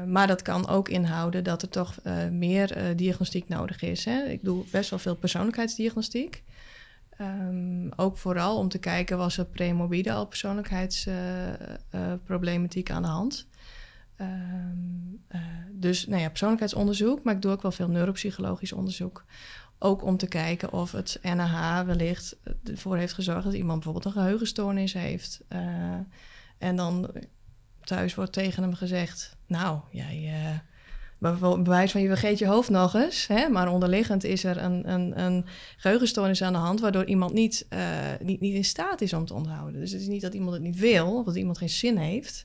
Maar 0.06 0.26
dat 0.26 0.42
kan 0.42 0.68
ook 0.68 0.88
inhouden 0.88 1.44
dat 1.44 1.62
er 1.62 1.68
toch 1.68 1.94
meer 2.30 2.97
diagnostiek 2.97 3.49
nodig 3.49 3.83
is. 3.83 4.04
Hè? 4.04 4.25
Ik 4.25 4.44
doe 4.44 4.64
best 4.71 4.90
wel 4.90 4.99
veel 4.99 5.16
persoonlijkheidsdiagnostiek. 5.16 6.42
Um, 7.21 7.92
ook 7.97 8.18
vooral 8.18 8.59
om 8.59 8.68
te 8.68 8.78
kijken, 8.78 9.18
was 9.18 9.38
er 9.38 9.44
premorbide 9.44 10.12
al 10.12 10.26
persoonlijkheidsproblematiek 10.26 12.90
aan 12.90 13.02
de 13.02 13.09
hand? 13.09 13.47
Uh, 14.21 14.28
dus 15.71 16.06
nou 16.06 16.21
ja, 16.21 16.28
persoonlijkheidsonderzoek, 16.28 17.23
maar 17.23 17.35
ik 17.35 17.42
doe 17.42 17.52
ook 17.52 17.62
wel 17.62 17.73
veel 17.73 17.88
neuropsychologisch 17.88 18.73
onderzoek. 18.73 19.25
Ook 19.78 20.04
om 20.04 20.16
te 20.16 20.26
kijken 20.26 20.73
of 20.73 20.92
het 20.92 21.18
NAH 21.23 21.87
wellicht 21.87 22.37
ervoor 22.64 22.97
heeft 22.97 23.12
gezorgd 23.12 23.44
dat 23.44 23.54
iemand 23.54 23.75
bijvoorbeeld 23.75 24.04
een 24.04 24.23
geheugenstoornis 24.23 24.92
heeft. 24.92 25.40
en 26.59 26.76
dan 26.76 27.11
thuis 27.80 28.14
wordt 28.14 28.33
tegen 28.33 28.62
hem 28.62 28.75
gezegd: 28.75 29.34
Nou, 29.47 29.81
jij 29.91 30.33
bewijs 31.33 31.93
van 31.93 32.01
je 32.01 32.09
vergeet 32.09 32.39
je 32.39 32.47
hoofd 32.47 32.71
nog 32.71 32.95
eens. 32.95 33.27
Hè? 33.27 33.49
Maar 33.49 33.69
onderliggend 33.69 34.25
is 34.25 34.45
er 34.45 34.57
een, 34.57 34.91
een, 34.93 35.21
een 35.21 35.45
geheugenstoornis 35.77 36.43
aan 36.43 36.53
de 36.53 36.59
hand, 36.59 36.81
waardoor 36.81 37.05
iemand 37.05 37.33
niet, 37.33 37.67
uh, 37.71 37.81
niet, 38.21 38.41
niet 38.41 38.55
in 38.55 38.65
staat 38.65 39.01
is 39.01 39.13
om 39.13 39.27
te 39.27 39.35
onthouden. 39.35 39.81
Dus 39.81 39.93
het 39.93 40.01
is 40.01 40.07
niet 40.07 40.23
dat 40.23 40.35
iemand 40.35 40.53
het 40.53 40.63
niet 40.63 40.79
wil, 40.79 41.19
of 41.19 41.25
dat 41.25 41.37
iemand 41.37 41.59
geen 41.59 41.69
zin 41.69 41.97
heeft. 41.97 42.45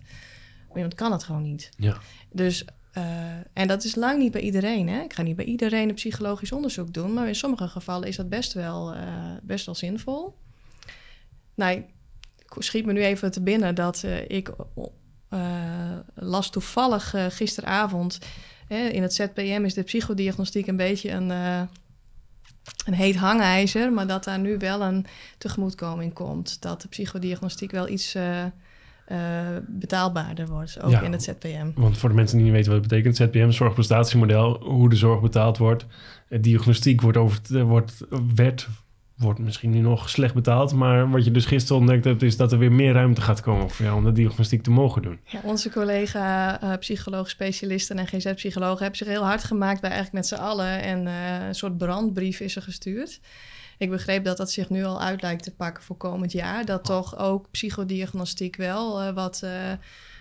Maar 0.67 0.75
iemand 0.77 0.93
kan 0.93 1.11
het 1.11 1.23
gewoon 1.23 1.41
niet. 1.41 1.69
Ja. 1.77 1.97
Dus, 2.31 2.65
uh, 2.97 3.03
en 3.53 3.67
dat 3.67 3.83
is 3.83 3.95
lang 3.95 4.19
niet 4.19 4.31
bij 4.31 4.41
iedereen. 4.41 4.89
Hè? 4.89 5.01
Ik 5.01 5.13
ga 5.13 5.21
niet 5.21 5.35
bij 5.35 5.45
iedereen 5.45 5.89
een 5.89 5.95
psychologisch 5.95 6.51
onderzoek 6.51 6.93
doen, 6.93 7.13
maar 7.13 7.27
in 7.27 7.35
sommige 7.35 7.67
gevallen 7.67 8.07
is 8.07 8.15
dat 8.15 8.29
best 8.29 8.53
wel, 8.53 8.95
uh, 8.95 9.01
best 9.43 9.65
wel 9.65 9.75
zinvol. 9.75 10.37
Nou, 11.55 11.75
ik 11.75 12.55
schiet 12.57 12.85
me 12.85 12.93
nu 12.93 13.03
even 13.03 13.31
te 13.31 13.41
binnen 13.41 13.75
dat 13.75 14.05
ik 14.27 14.51
las 16.15 16.49
toevallig 16.49 17.15
gisteravond 17.29 18.19
in 18.69 19.01
het 19.01 19.13
ZPM 19.13 19.61
is 19.63 19.73
de 19.73 19.83
psychodiagnostiek 19.83 20.67
een 20.67 20.75
beetje 20.75 21.11
een, 21.11 21.29
uh, 21.29 21.61
een 22.85 22.93
heet 22.93 23.15
hangijzer, 23.15 23.93
maar 23.93 24.07
dat 24.07 24.23
daar 24.23 24.39
nu 24.39 24.57
wel 24.57 24.81
een 24.81 25.05
tegemoetkoming 25.37 26.13
komt. 26.13 26.61
Dat 26.61 26.81
de 26.81 26.87
psychodiagnostiek 26.87 27.71
wel 27.71 27.87
iets 27.87 28.15
uh, 28.15 28.45
betaalbaarder 29.67 30.47
wordt, 30.47 30.81
ook 30.81 31.01
in 31.01 31.11
het 31.11 31.23
ZPM. 31.23 31.71
Want 31.75 31.97
voor 31.97 32.09
de 32.09 32.15
mensen 32.15 32.37
die 32.37 32.45
niet 32.45 32.55
weten 32.55 32.71
wat 32.71 32.79
het 32.79 32.89
betekent, 32.89 33.15
ZPM, 33.15 33.51
zorgprestatiemodel, 33.51 34.59
hoe 34.63 34.89
de 34.89 34.95
zorg 34.95 35.21
betaald 35.21 35.57
wordt. 35.57 35.85
Diagnostiek 36.27 37.01
wordt 37.01 37.17
over, 37.17 37.65
wordt, 37.65 38.05
werd 38.35 38.67
wordt 39.19 39.39
misschien 39.39 39.69
nu 39.69 39.79
nog 39.79 40.09
slecht 40.09 40.33
betaald. 40.33 40.73
Maar 40.73 41.09
wat 41.09 41.25
je 41.25 41.31
dus 41.31 41.45
gisteren 41.45 41.77
ontdekt 41.77 42.05
hebt, 42.05 42.21
is 42.21 42.37
dat 42.37 42.51
er 42.51 42.57
weer 42.57 42.71
meer 42.71 42.93
ruimte 42.93 43.21
gaat 43.21 43.41
komen 43.41 43.69
voor 43.69 43.85
jou 43.85 43.97
om 43.97 44.03
de 44.03 44.11
diagnostiek 44.11 44.63
te 44.63 44.71
mogen 44.71 45.01
doen. 45.01 45.19
Ja, 45.23 45.39
onze 45.43 45.69
collega 45.69 46.63
uh, 46.63 46.77
psycholoog, 46.77 47.29
specialisten 47.29 47.97
en 47.97 48.07
GZ-psychologen 48.07 48.79
hebben 48.79 48.97
zich 48.97 49.07
heel 49.07 49.25
hard 49.25 49.43
gemaakt 49.43 49.81
bij 49.81 49.89
eigenlijk 49.89 50.19
met 50.19 50.39
z'n 50.39 50.43
allen. 50.43 50.81
En 50.81 51.05
uh, 51.05 51.47
een 51.47 51.55
soort 51.55 51.77
brandbrief 51.77 52.39
is 52.39 52.55
er 52.55 52.61
gestuurd. 52.61 53.19
Ik 53.77 53.89
begreep 53.89 54.23
dat 54.23 54.37
dat 54.37 54.51
zich 54.51 54.69
nu 54.69 54.83
al 54.83 55.01
uit 55.01 55.21
lijkt 55.21 55.43
te 55.43 55.55
pakken 55.55 55.83
voor 55.83 55.97
komend 55.97 56.31
jaar. 56.31 56.65
Dat 56.65 56.83
toch 56.83 57.17
ook 57.17 57.51
psychodiagnostiek 57.51 58.55
wel 58.55 59.01
uh, 59.01 59.13
wat 59.13 59.43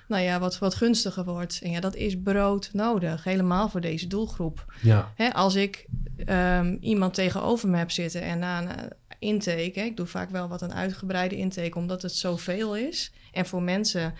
nou 0.08 0.22
ja, 0.22 0.38
wat, 0.38 0.58
wat 0.58 0.74
gunstiger 0.74 1.24
wordt. 1.24 1.60
En 1.62 1.70
ja, 1.70 1.80
dat 1.80 1.94
is 1.94 2.20
brood 2.22 2.70
nodig, 2.72 3.24
helemaal 3.24 3.68
voor 3.68 3.80
deze 3.80 4.06
doelgroep. 4.06 4.74
Ja. 4.82 5.12
Hè, 5.14 5.34
als 5.34 5.54
ik 5.54 5.86
um, 6.26 6.78
iemand 6.80 7.14
tegenover 7.14 7.68
me 7.68 7.76
heb 7.76 7.90
zitten 7.90 8.22
en 8.22 8.38
na 8.38 8.60
een 8.60 8.68
eh, 8.68 8.84
intake, 9.18 9.72
hè, 9.74 9.82
ik 9.82 9.96
doe 9.96 10.06
vaak 10.06 10.30
wel 10.30 10.48
wat 10.48 10.62
een 10.62 10.74
uitgebreide 10.74 11.36
intake, 11.36 11.78
omdat 11.78 12.02
het 12.02 12.12
zoveel 12.12 12.76
is. 12.76 13.12
En 13.32 13.46
voor 13.46 13.62
mensen 13.62 14.14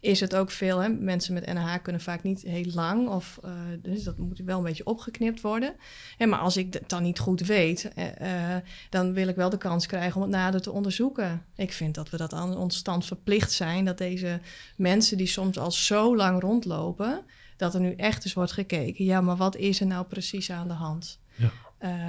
is 0.00 0.20
het 0.20 0.36
ook 0.36 0.50
veel. 0.50 0.78
Hè? 0.78 0.88
Mensen 0.88 1.34
met 1.34 1.46
NH 1.46 1.74
kunnen 1.82 2.00
vaak 2.00 2.22
niet 2.22 2.42
heel 2.42 2.70
lang, 2.74 3.08
of, 3.08 3.40
uh, 3.44 3.50
dus 3.82 4.02
dat 4.02 4.18
moet 4.18 4.38
wel 4.44 4.58
een 4.58 4.64
beetje 4.64 4.86
opgeknipt 4.86 5.40
worden. 5.40 5.74
En 6.18 6.28
maar 6.28 6.38
als 6.38 6.56
ik 6.56 6.74
het 6.74 6.88
dan 6.88 7.02
niet 7.02 7.18
goed 7.18 7.40
weet, 7.40 7.90
uh, 7.96 8.56
dan 8.90 9.12
wil 9.12 9.28
ik 9.28 9.36
wel 9.36 9.50
de 9.50 9.58
kans 9.58 9.86
krijgen 9.86 10.16
om 10.16 10.22
het 10.22 10.30
nader 10.30 10.60
te 10.60 10.72
onderzoeken. 10.72 11.44
Ik 11.56 11.72
vind 11.72 11.94
dat 11.94 12.10
we 12.10 12.16
dat 12.16 12.32
aan 12.32 12.56
ons 12.56 12.76
stand 12.76 13.04
verplicht 13.04 13.52
zijn, 13.52 13.84
dat 13.84 13.98
deze 13.98 14.40
mensen 14.76 15.16
die 15.16 15.26
soms 15.26 15.58
al 15.58 15.70
zo 15.70 16.16
lang 16.16 16.40
rondlopen, 16.40 17.24
dat 17.56 17.74
er 17.74 17.80
nu 17.80 17.94
echt 17.94 18.24
eens 18.24 18.34
wordt 18.34 18.52
gekeken. 18.52 19.04
Ja, 19.04 19.20
maar 19.20 19.36
wat 19.36 19.56
is 19.56 19.80
er 19.80 19.86
nou 19.86 20.06
precies 20.06 20.50
aan 20.50 20.68
de 20.68 20.74
hand? 20.74 21.20
Ja. 21.36 21.50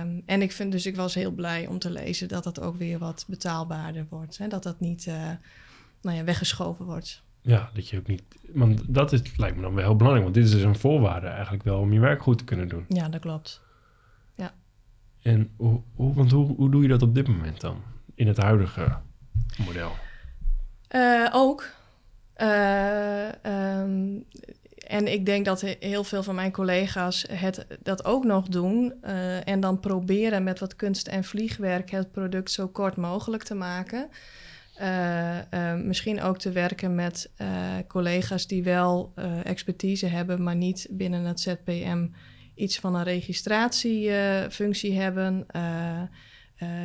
Um, 0.01 0.24
en 0.25 0.41
ik 0.41 0.51
vind 0.51 0.72
dus, 0.72 0.86
ik 0.86 0.96
was 0.96 1.13
heel 1.13 1.32
blij 1.32 1.68
om 1.68 1.80
te 1.80 1.89
lezen 1.89 2.27
dat 2.27 2.44
dat 2.44 2.60
ook 2.60 2.75
weer 2.75 3.00
wat 3.00 3.25
betaalbaarder 3.27 4.06
wordt. 4.10 4.38
Hè? 4.38 4.48
Dat 4.48 4.63
dat 4.63 4.80
niet 4.80 5.06
nou 6.01 6.18
ja, 6.18 6.24
weggeschoven 6.24 6.86
wordt. 6.86 7.24
Ja, 7.41 7.69
dat 7.74 7.89
je 7.89 7.98
ook 7.98 8.07
niet. 8.07 8.24
Want 8.53 8.81
dat 8.88 9.13
is, 9.13 9.38
lijkt 9.38 9.55
me 9.55 9.62
dan 9.62 9.74
wel 9.74 9.83
heel 9.83 9.95
belangrijk. 9.95 10.24
Want 10.24 10.36
dit 10.36 10.45
is 10.45 10.51
dus 10.51 10.63
een 10.63 10.79
voorwaarde 10.79 11.27
eigenlijk 11.27 11.63
wel 11.63 11.79
om 11.79 11.93
je 11.93 12.00
werk 12.00 12.21
goed 12.21 12.38
te 12.38 12.43
kunnen 12.43 12.67
doen. 12.67 12.86
Ja, 12.88 13.10
dat 13.10 13.21
klopt. 13.21 13.62
Ja. 14.36 14.53
En 15.21 15.51
hoe, 15.55 15.81
hoe, 15.95 16.13
want 16.13 16.31
hoe, 16.31 16.55
hoe 16.55 16.71
doe 16.71 16.81
je 16.81 16.88
dat 16.88 17.01
op 17.01 17.15
dit 17.15 17.27
moment 17.27 17.62
dan? 17.62 17.81
In 18.15 18.27
het 18.27 18.38
huidige 18.38 18.98
model? 19.65 19.91
Uh, 20.95 21.29
ook. 21.31 21.69
Uh, 22.38 23.27
um, 23.79 24.25
en 24.88 25.12
ik 25.12 25.25
denk 25.25 25.45
dat 25.45 25.62
heel 25.62 26.03
veel 26.03 26.24
van 26.24 26.36
mijn 26.36 26.51
collega's 26.51 27.25
het, 27.31 27.65
dat 27.83 28.05
ook 28.05 28.24
nog 28.24 28.48
doen. 28.48 28.93
Uh, 29.03 29.48
en 29.48 29.60
dan 29.60 29.79
proberen 29.79 30.43
met 30.43 30.60
wat 30.60 30.75
kunst 30.75 31.07
en 31.07 31.24
vliegwerk 31.24 31.91
het 31.91 32.12
product 32.12 32.51
zo 32.51 32.67
kort 32.67 32.95
mogelijk 32.95 33.43
te 33.43 33.55
maken. 33.55 34.10
Uh, 34.82 35.38
uh, 35.38 35.76
misschien 35.76 36.22
ook 36.22 36.38
te 36.38 36.52
werken 36.52 36.96
met 36.96 37.32
uh, 37.38 37.48
collega's 37.88 38.48
die 38.48 38.64
wel 38.64 39.14
expertise 39.44 40.06
hebben, 40.06 40.44
maar 40.44 40.56
niet 40.56 40.88
binnen 40.92 41.24
het 41.24 41.40
ZPM 41.40 42.08
iets 42.56 42.80
van 42.80 42.96
een 42.96 43.04
registratiefunctie 43.04 45.00
hebben. 45.00 45.46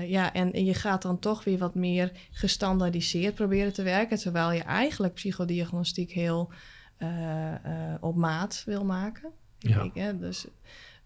ja, 0.07 0.33
en, 0.33 0.65
je 0.65 0.75
gaat 0.75 1.03
dan 1.03 1.19
toch 1.19 1.45
weer 1.45 1.59
wat 1.59 1.75
meer 1.75 2.13
gestandaardiseerd 2.31 3.35
proberen 3.35 3.73
te 3.73 3.83
werken, 3.83 4.19
terwijl 4.19 4.53
je 4.53 4.63
eigenlijk 4.63 5.15
psychodiagnostiek 5.15 6.13
heel 6.13 6.53
op 8.01 8.17
maat 8.17 8.63
wil 8.67 8.85
maken. 8.85 9.31
Ja. 9.59 9.83
Ik, 9.83 9.95
hè? 9.95 10.19
Dus 10.19 10.47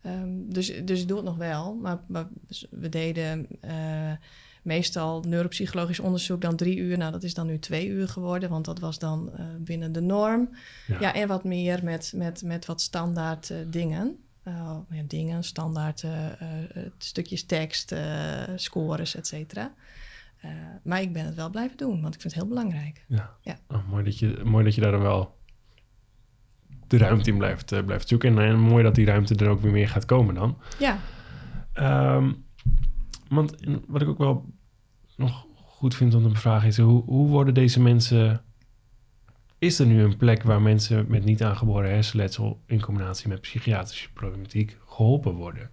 Ehm, 0.02 0.28
dus, 0.48 0.84
dus 0.84 1.00
ik 1.00 1.08
doe 1.08 1.16
het 1.16 1.26
nog 1.26 1.36
wel. 1.36 1.74
Maar, 1.74 2.00
maar 2.08 2.28
we 2.70 2.88
deden 2.88 3.46
eh, 3.60 4.12
meestal 4.62 5.22
neuropsychologisch 5.26 6.00
onderzoek 6.00 6.40
dan 6.40 6.56
drie 6.56 6.76
uur. 6.76 6.98
Nou, 6.98 7.12
dat 7.12 7.22
is 7.22 7.34
dan 7.34 7.46
nu 7.46 7.58
twee 7.58 7.88
uur 7.88 8.08
geworden, 8.08 8.50
want 8.50 8.64
dat 8.64 8.78
was 8.78 8.98
dan 8.98 9.30
eh, 9.32 9.44
binnen 9.58 9.92
de 9.92 10.00
norm. 10.00 10.56
Ja. 11.00 11.14
en 11.14 11.28
wat 11.28 11.44
meer 11.44 11.84
met, 11.84 12.12
met, 12.16 12.42
met 12.42 12.66
wat 12.66 12.80
standaard 12.80 13.52
dingen. 13.66 14.16
ja, 14.44 15.02
dingen, 15.06 15.44
standaard 15.44 16.04
stukjes 16.98 17.44
tekst, 17.44 17.94
scores, 18.54 19.14
et 19.14 19.26
cetera. 19.26 19.74
maar 20.82 21.00
ik 21.00 21.12
ben 21.12 21.24
het 21.24 21.34
wel 21.34 21.50
blijven 21.50 21.76
doen, 21.76 22.02
want 22.02 22.14
ik 22.14 22.20
vind 22.20 22.34
het 22.34 22.42
heel 22.42 22.52
belangrijk. 22.52 23.04
Ja, 23.08 23.30
ja. 23.42 23.58
Oh, 23.68 23.88
mooi, 23.88 24.04
dat 24.04 24.18
je, 24.18 24.40
mooi 24.44 24.64
dat 24.64 24.74
je 24.74 24.80
daar 24.80 24.92
dan 24.92 25.00
wel 25.00 25.38
de 26.90 26.98
ruimte 26.98 27.30
in 27.30 27.38
blijft, 27.38 27.84
blijft 27.84 28.08
zoeken. 28.08 28.38
En, 28.38 28.58
mooi 28.58 28.82
dat 28.82 28.94
die 28.94 29.06
ruimte 29.06 29.34
er 29.34 29.48
ook 29.48 29.60
weer 29.60 29.72
meer 29.72 29.88
gaat 29.88 30.04
komen 30.04 30.34
dan. 30.34 30.58
Ja. 30.78 30.98
Um, 32.14 32.44
want 33.30 33.54
wat 33.86 34.02
ik 34.02 34.08
ook 34.08 34.18
wel 34.18 34.44
nog 35.16 35.46
goed 35.54 35.94
vind 35.94 36.14
om 36.14 36.22
te 36.22 36.28
bevragen 36.28 36.68
is... 36.68 36.78
Hoe, 36.78 37.04
hoe 37.04 37.28
worden 37.28 37.54
deze 37.54 37.80
mensen... 37.80 38.44
Is 39.58 39.78
er 39.78 39.86
nu 39.86 40.02
een 40.02 40.16
plek 40.16 40.42
waar 40.42 40.62
mensen 40.62 41.04
met 41.08 41.24
niet 41.24 41.42
aangeboren 41.42 41.90
hersenletsel... 41.90 42.60
in 42.66 42.80
combinatie 42.80 43.28
met 43.28 43.40
psychiatrische 43.40 44.12
problematiek 44.12 44.78
geholpen 44.86 45.32
worden? 45.32 45.70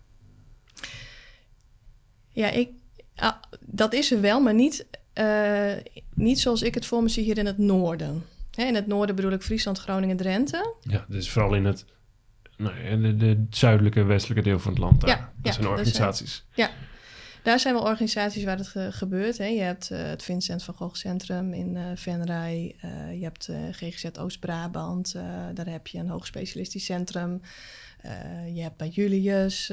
Ja, 2.30 2.50
ik, 2.50 2.70
ah, 3.16 3.36
dat 3.60 3.94
is 3.94 4.12
er 4.12 4.22
wel, 4.22 4.42
maar 4.42 4.54
niet, 4.54 4.88
uh, 5.14 5.74
niet 6.14 6.40
zoals 6.40 6.62
ik 6.62 6.74
het 6.74 6.86
voor 6.86 7.04
me 7.04 7.10
zie 7.10 7.24
hier 7.24 7.38
in 7.38 7.46
het 7.46 7.58
noorden 7.58 8.24
in 8.66 8.76
het 8.76 8.88
noorden 8.88 9.16
bedoel 9.16 9.32
ik 9.32 9.42
Friesland, 9.42 9.80
Groningen, 9.80 10.18
Drenthe. 10.18 10.76
Ja, 10.82 11.06
dus 11.08 11.30
vooral 11.30 11.54
in 11.54 11.66
het 11.66 11.86
nou, 12.58 13.02
de, 13.02 13.16
de, 13.16 13.46
zuidelijke, 13.50 14.04
westelijke 14.04 14.44
deel 14.44 14.60
van 14.60 14.72
het 14.72 14.82
land. 14.82 15.02
Daar. 15.02 15.10
Ja, 15.10 15.34
dat 15.42 15.54
zijn 15.54 15.68
organisaties. 15.68 16.46
ja, 16.54 16.70
daar 17.48 17.60
zijn 17.60 17.74
wel 17.74 17.84
organisaties 17.84 18.44
waar 18.44 18.58
het 18.58 18.96
gebeurt. 18.96 19.38
Hè. 19.38 19.46
Je 19.46 19.62
hebt 19.62 19.89
uh, 19.92 20.04
het 20.04 20.24
Vincent 20.24 20.63
van 20.63 20.74
Gogh 20.74 20.96
Centrum 20.96 21.54
in 21.54 21.75
uh, 21.75 21.86
Venray. 21.96 22.75
Uh, 22.86 23.13
je 23.20 23.24
hebt 23.24 23.50
GGZ 23.72 24.06
Oost-Brabant. 24.20 25.16
daar 25.54 25.68
heb 25.68 25.88
je 25.88 25.98
een 25.98 26.10
hoogspecialistisch 26.10 26.86
centrum. 26.86 27.42
je 28.54 28.62
hebt 28.62 28.77
bij 28.77 28.88
Julius, 28.88 29.72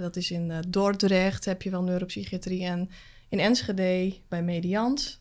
dat 0.00 0.16
is 0.16 0.30
in 0.30 0.52
Dordrecht, 0.68 1.44
heb 1.44 1.62
je 1.62 1.70
wel 1.70 1.82
neuropsychiatrie. 1.82 2.64
En 2.64 2.90
in 3.28 3.40
Enschede 3.40 4.14
bij 4.28 4.42
Mediant 4.42 5.20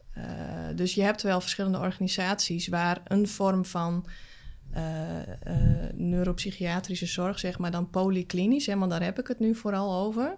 dus 0.75 0.93
je 0.93 1.01
hebt 1.01 1.22
wel 1.22 1.41
verschillende 1.41 1.79
organisaties 1.79 2.67
waar 2.67 3.01
een 3.08 3.27
vorm 3.27 3.65
van 3.65 4.05
uh, 4.75 4.81
neuropsychiatrische 5.93 7.05
zorg, 7.05 7.39
zeg 7.39 7.58
maar 7.58 7.72
dan 7.72 7.89
polyklinisch, 7.89 8.65
hè, 8.65 8.77
want 8.77 8.91
daar 8.91 9.03
heb 9.03 9.20
ik 9.20 9.27
het 9.27 9.39
nu 9.39 9.55
vooral 9.55 10.05
over. 10.05 10.38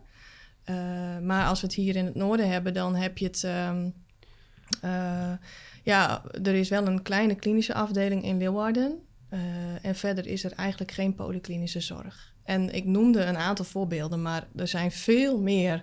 Maar 1.22 1.46
als 1.48 1.62
we 1.62 1.67
het 1.67 1.75
hier 1.75 1.96
in 1.96 2.05
het 2.05 2.15
noorden 2.15 2.50
hebben, 2.50 2.74
dan 2.74 2.96
heb 2.96 3.17
je 3.17 3.25
het. 3.25 3.43
Um, 3.43 3.93
ja, 5.84 6.24
er 6.43 6.53
is 6.53 6.70
wel 6.70 6.88
een 6.88 7.01
kleine 7.01 7.36
klinische 7.36 7.74
afdeling 7.74 8.24
in 8.24 8.38
Leeuwarden. 8.38 9.00
en 9.82 9.96
verder 9.96 10.27
is 10.27 10.43
er 10.43 10.51
eigenlijk 10.51 10.91
geen 10.91 11.15
polyklinische 11.15 11.79
zorg. 11.79 12.34
En 12.43 12.75
ik 12.75 12.86
noemde 12.86 13.24
een 13.24 13.38
aantal 13.38 13.65
voorbeelden, 13.65 14.22
maar 14.22 14.48
er 14.55 14.67
zijn 14.67 14.91
veel 14.91 15.41
meer 15.41 15.82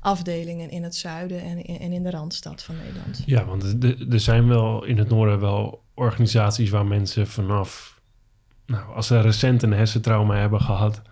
afdelingen 0.00 0.70
in 0.70 0.82
het 0.82 0.94
zuiden 0.94 1.40
en, 1.42 1.64
en 1.64 1.92
in 1.92 2.02
de 2.02 2.10
randstad 2.10 2.62
van 2.62 2.76
Nederland. 2.76 3.22
Ja, 3.26 3.44
want 3.44 3.62
er 4.12 4.20
zijn 4.20 4.48
wel 4.48 4.84
in 4.84 4.98
het 4.98 5.08
noorden 5.08 5.40
wel 5.40 5.82
organisaties 5.94 6.70
waar 6.70 6.86
mensen 6.86 7.26
vanaf, 7.26 8.00
nou, 8.66 8.94
als 8.94 9.06
ze 9.06 9.20
recent 9.20 9.62
een 9.62 9.72
hersentrauma 9.72 10.36
hebben 10.36 10.60
gehad, 10.60 11.02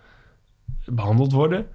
behandeld 0.85 1.31
worden. 1.31 1.67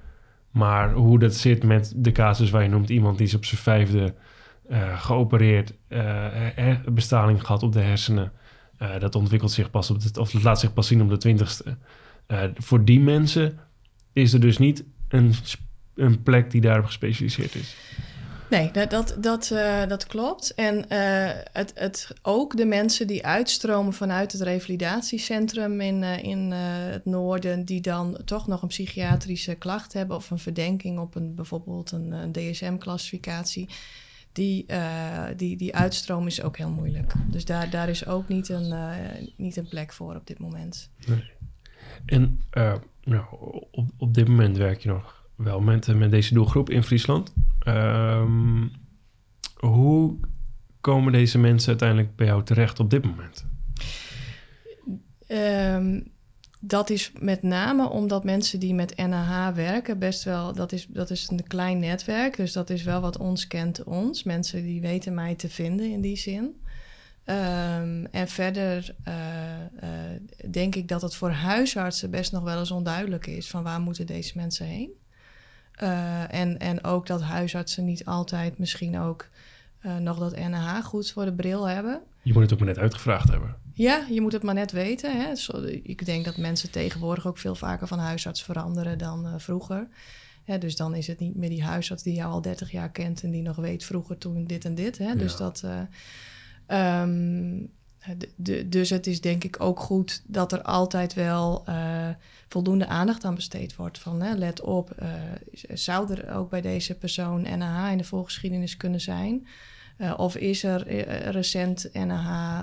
Maar 0.50 0.92
hoe 0.92 1.19
dat 1.19 1.35
zit 1.35 1.64
met 1.64 1.92
de 1.97 2.12
casus 2.12 2.50
waar 2.50 2.62
je 2.62 2.69
noemt 2.69 2.88
iemand 2.88 3.19
die 3.19 3.26
is 3.26 3.35
op 3.35 3.45
zijn 3.45 3.61
vijfde 3.61 4.14
uh, 4.71 5.00
geopereerd, 5.00 5.75
uh, 5.88 6.76
bestaling 6.92 7.40
gehad 7.40 7.62
op 7.62 7.73
de 7.73 7.80
hersenen. 7.80 8.33
Dat 8.99 9.14
ontwikkelt 9.14 9.50
zich 9.50 9.71
pas 9.71 9.90
op 9.90 10.00
de, 10.00 10.21
of 10.21 10.42
laat 10.42 10.61
zich 10.61 10.73
pas 10.73 10.87
zien 10.87 11.02
op 11.02 11.09
de 11.09 11.16
twintigste. 11.16 11.76
Voor 12.54 12.85
die 12.85 13.00
mensen 13.00 13.59
is 14.12 14.33
er 14.33 14.40
dus 14.40 14.59
niet 14.59 14.85
een, 15.09 15.33
een 15.95 16.23
plek 16.23 16.50
die 16.50 16.61
daarop 16.61 16.85
gespecialiseerd 16.85 17.54
is. 17.54 17.76
Nee, 18.50 18.71
dat, 18.71 18.90
dat, 18.90 19.16
dat, 19.21 19.50
uh, 19.52 19.87
dat 19.87 20.07
klopt. 20.07 20.54
En 20.54 20.76
uh, 20.76 21.30
het, 21.52 21.73
het, 21.75 22.11
ook 22.23 22.57
de 22.57 22.64
mensen 22.64 23.07
die 23.07 23.26
uitstromen 23.26 23.92
vanuit 23.92 24.33
het 24.33 24.40
revalidatiecentrum 24.40 25.80
in, 25.80 26.02
in 26.02 26.51
het 26.51 27.05
noorden, 27.05 27.64
die 27.64 27.81
dan 27.81 28.18
toch 28.24 28.46
nog 28.46 28.62
een 28.62 28.68
psychiatrische 28.68 29.55
klacht 29.55 29.92
hebben 29.92 30.16
of 30.16 30.31
een 30.31 30.38
verdenking 30.38 30.98
op 30.98 31.14
een, 31.14 31.35
bijvoorbeeld 31.35 31.90
een, 31.90 32.12
een 32.12 32.33
DSM-classificatie, 32.33 33.68
die, 34.33 34.66
die, 35.37 35.57
die 35.57 35.74
uitstroom 35.74 36.27
is 36.27 36.42
ook 36.42 36.57
heel 36.57 36.70
moeilijk. 36.70 37.12
Dus 37.31 37.44
daar, 37.44 37.70
daar 37.70 37.88
is 37.88 38.07
ook 38.07 38.29
niet 38.29 38.48
een, 38.48 38.74
niet 39.37 39.57
een 39.57 39.68
plek 39.68 39.92
voor 39.92 40.14
op 40.14 40.27
dit 40.27 40.38
moment. 40.38 40.90
Nee. 41.07 41.31
En 42.07 42.40
nou, 43.05 43.24
op, 43.70 43.90
op 43.96 44.14
dit 44.14 44.29
moment 44.29 44.57
werk 44.57 44.81
je 44.81 44.88
nog 44.88 45.19
wel 45.42 45.61
met, 45.61 45.88
eh, 45.88 45.94
met 45.94 46.11
deze 46.11 46.35
doelgroep 46.35 46.70
in 46.70 46.83
Friesland. 46.83 47.33
Um, 47.66 48.70
hoe 49.57 50.16
komen 50.81 51.12
deze 51.12 51.38
mensen 51.38 51.68
uiteindelijk 51.68 52.16
bij 52.16 52.26
jou 52.26 52.44
terecht 52.44 52.81
op 52.81 52.90
dit 52.90 53.05
moment? 53.05 53.46
Um, 55.29 56.12
dat 56.61 56.90
is 56.90 57.12
met 57.18 57.42
name 57.42 57.88
omdat 57.88 58.24
mensen 58.24 58.61
die 58.61 58.74
met 58.74 58.96
NAH 58.96 59.55
werken, 59.55 59.98
best 59.98 60.24
wel, 60.24 60.53
dat 60.53 60.72
is, 60.72 60.87
dat 60.87 61.11
is 61.11 61.29
een 61.31 61.46
klein 61.46 61.79
netwerk. 61.79 62.37
Dus 62.37 62.53
dat 62.53 62.70
is 62.70 62.83
wel 62.83 63.00
wat 63.00 63.18
ons 63.18 63.46
kent 63.46 63.85
ons. 63.85 64.22
Mensen 64.22 64.62
die 64.62 64.81
weten 64.81 65.14
mij 65.14 65.35
te 65.35 65.48
vinden 65.48 65.90
in 65.90 66.00
die 66.00 66.16
zin. 66.16 66.61
Um, 67.24 68.07
en 68.07 68.29
verder 68.29 68.94
uh, 69.09 69.14
uh, 69.83 70.50
denk 70.50 70.74
ik 70.74 70.88
dat 70.88 71.03
het 71.03 71.14
voor 71.14 71.31
huisartsen 71.31 72.11
best 72.11 72.33
nog 72.33 72.42
wel 72.42 72.59
eens 72.59 72.70
onduidelijk 72.70 73.26
is 73.26 73.48
van 73.48 73.62
waar 73.62 73.81
moeten 73.81 74.07
deze 74.07 74.33
mensen 74.37 74.66
heen. 74.66 74.90
Uh, 75.83 76.35
en, 76.35 76.59
en 76.59 76.85
ook 76.85 77.07
dat 77.07 77.23
huisartsen 77.23 77.85
niet 77.85 78.05
altijd 78.05 78.59
misschien 78.59 78.99
ook 78.99 79.29
nog 79.99 80.19
dat 80.19 80.37
NH 80.37 80.83
goed 80.83 81.11
voor 81.11 81.25
de 81.25 81.33
bril 81.33 81.69
hebben. 81.69 82.01
Je 82.23 82.33
moet 82.33 82.43
het 82.43 82.53
ook 82.53 82.59
maar 82.59 82.69
net 82.69 82.79
uitgevraagd 82.79 83.29
hebben. 83.29 83.57
Ja, 83.73 84.07
je 84.11 84.21
moet 84.21 84.33
het 84.33 84.43
maar 84.43 84.55
net 84.55 84.73
weten. 84.73 85.21
Hè. 85.21 85.33
ik 85.83 86.05
denk 86.07 86.25
dat 86.25 86.37
mensen 86.37 86.71
tegenwoordig 86.71 87.27
ook 87.27 87.38
veel 87.38 87.55
vaker 87.55 87.87
van 87.87 87.99
huisarts 87.99 88.43
veranderen 88.43 88.99
dan 88.99 89.40
vroeger. 89.40 89.88
dus 90.59 90.77
dan 90.77 90.95
is 90.95 91.07
het 91.07 91.19
niet 91.19 91.37
meer 91.37 91.49
die 91.49 91.62
huisarts 91.62 92.03
die 92.03 92.14
jou 92.14 92.33
al 92.33 92.40
30 92.40 92.71
jaar 92.71 92.90
kent 92.90 93.23
en 93.23 93.31
die 93.31 93.43
nog 93.43 93.57
weet 93.57 93.85
vroeger 93.85 94.19
toen 94.19 94.45
dit 94.45 94.64
en 94.64 94.75
dit. 94.75 94.99
Hè. 94.99 95.16
Dus 95.16 95.37
dat. 95.37 95.64
Um, 96.66 97.71
de, 98.36 98.68
dus 98.68 98.90
het 98.90 99.06
is 99.06 99.20
denk 99.20 99.44
ik 99.44 99.60
ook 99.60 99.80
goed 99.80 100.22
dat 100.26 100.52
er 100.52 100.62
altijd 100.62 101.14
wel 101.14 101.64
uh, 101.68 102.08
voldoende 102.48 102.86
aandacht 102.86 103.24
aan 103.24 103.34
besteed 103.34 103.76
wordt. 103.76 103.98
Van 103.98 104.22
hè, 104.22 104.34
let 104.34 104.60
op, 104.60 104.94
uh, 105.02 105.12
zou 105.72 106.14
er 106.14 106.34
ook 106.34 106.50
bij 106.50 106.60
deze 106.60 106.94
persoon 106.94 107.58
NAH 107.58 107.90
in 107.90 107.98
de 107.98 108.04
voorgeschiedenis 108.04 108.76
kunnen 108.76 109.00
zijn? 109.00 109.46
Of 110.16 110.36
is 110.36 110.62
er 110.62 110.88
recent 111.30 111.90
NAH, 111.92 112.62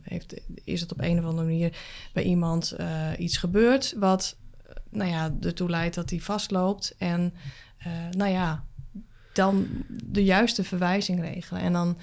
heeft, 0.00 0.40
is 0.64 0.80
het 0.80 0.92
op 0.92 1.00
een 1.00 1.18
of 1.18 1.24
andere 1.24 1.48
manier 1.48 1.76
bij 2.12 2.22
iemand 2.22 2.76
iets 3.18 3.36
gebeurd 3.36 3.94
wat 3.98 4.36
nou 4.90 5.10
ja, 5.10 5.34
ertoe 5.40 5.70
leidt 5.70 5.94
dat 5.94 6.10
hij 6.10 6.18
vastloopt? 6.18 6.94
En 6.98 7.34
nou 8.10 8.30
ja, 8.30 8.64
dan 9.32 9.66
de 10.04 10.24
juiste 10.24 10.64
verwijzing 10.64 11.20
regelen. 11.20 11.62
En 11.62 11.72
dan 11.72 11.96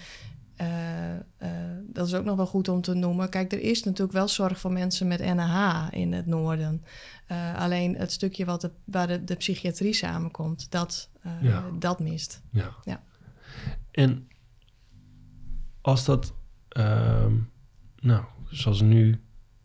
uh, 0.61 1.13
uh, 1.13 1.49
dat 1.87 2.07
is 2.07 2.13
ook 2.13 2.25
nog 2.25 2.35
wel 2.35 2.45
goed 2.45 2.67
om 2.67 2.81
te 2.81 2.93
noemen. 2.93 3.29
Kijk, 3.29 3.51
er 3.51 3.61
is 3.61 3.83
natuurlijk 3.83 4.17
wel 4.17 4.27
zorg 4.27 4.59
voor 4.59 4.71
mensen 4.71 5.07
met 5.07 5.19
NH 5.19 5.87
in 5.91 6.13
het 6.13 6.25
noorden. 6.25 6.83
Uh, 7.31 7.55
alleen 7.55 7.95
het 7.95 8.11
stukje 8.11 8.45
wat 8.45 8.61
de, 8.61 8.71
waar 8.83 9.07
de, 9.07 9.23
de 9.23 9.35
psychiatrie 9.35 9.93
samenkomt, 9.93 10.71
dat, 10.71 11.09
ja. 11.41 11.65
dat 11.79 11.99
mist. 11.99 12.41
Ja. 12.51 12.75
ja. 12.83 13.03
En 13.91 14.27
als 15.81 16.05
dat, 16.05 16.33
ehm, 16.69 17.33
nou, 17.99 18.23
zoals 18.49 18.81
nu, 18.81 19.21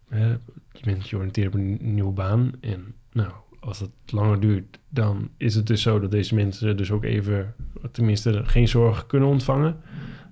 hè, 0.09 0.29
je 0.73 0.85
bent 0.85 1.05
georiënteerd 1.05 1.47
op 1.47 1.55
een 1.55 1.95
nieuwe 1.95 2.13
baan. 2.13 2.53
En 2.61 2.95
nou, 3.13 3.33
als 3.61 3.81
het 3.81 3.91
langer 4.07 4.41
duurt, 4.41 4.79
dan 4.89 5.31
is 5.37 5.55
het 5.55 5.67
dus 5.67 5.83
zo 5.83 6.01
dat 6.01 6.11
deze 6.11 6.35
mensen 6.35 6.77
dus 6.77 6.91
ook 6.91 7.05
even, 7.05 7.55
tenminste, 7.93 8.43
geen 8.45 8.69
zorg 8.69 9.07
kunnen 9.07 9.29
ontvangen. 9.29 9.77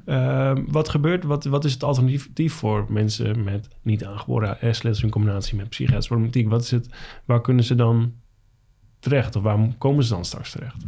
Ehm, 0.04 0.64
wat 0.68 0.88
gebeurt, 0.88 1.24
wat, 1.24 1.44
wat 1.44 1.64
is 1.64 1.72
het 1.72 1.82
alternatief 1.82 2.52
voor 2.52 2.86
mensen 2.88 3.44
met 3.44 3.68
niet 3.82 4.04
aangeboren 4.04 4.56
hersenletsel 4.58 5.04
in 5.04 5.10
combinatie 5.10 5.56
met 5.56 5.68
psychiatrische 5.68 6.08
problematiek? 6.08 6.48
Wat 6.48 6.62
is 6.62 6.70
het, 6.70 6.88
waar 7.24 7.40
kunnen 7.40 7.64
ze 7.64 7.74
dan 7.74 8.14
terecht 8.98 9.36
of 9.36 9.42
waar 9.42 9.74
komen 9.78 10.04
ze 10.04 10.14
dan 10.14 10.24
straks 10.24 10.50
terecht? 10.50 10.84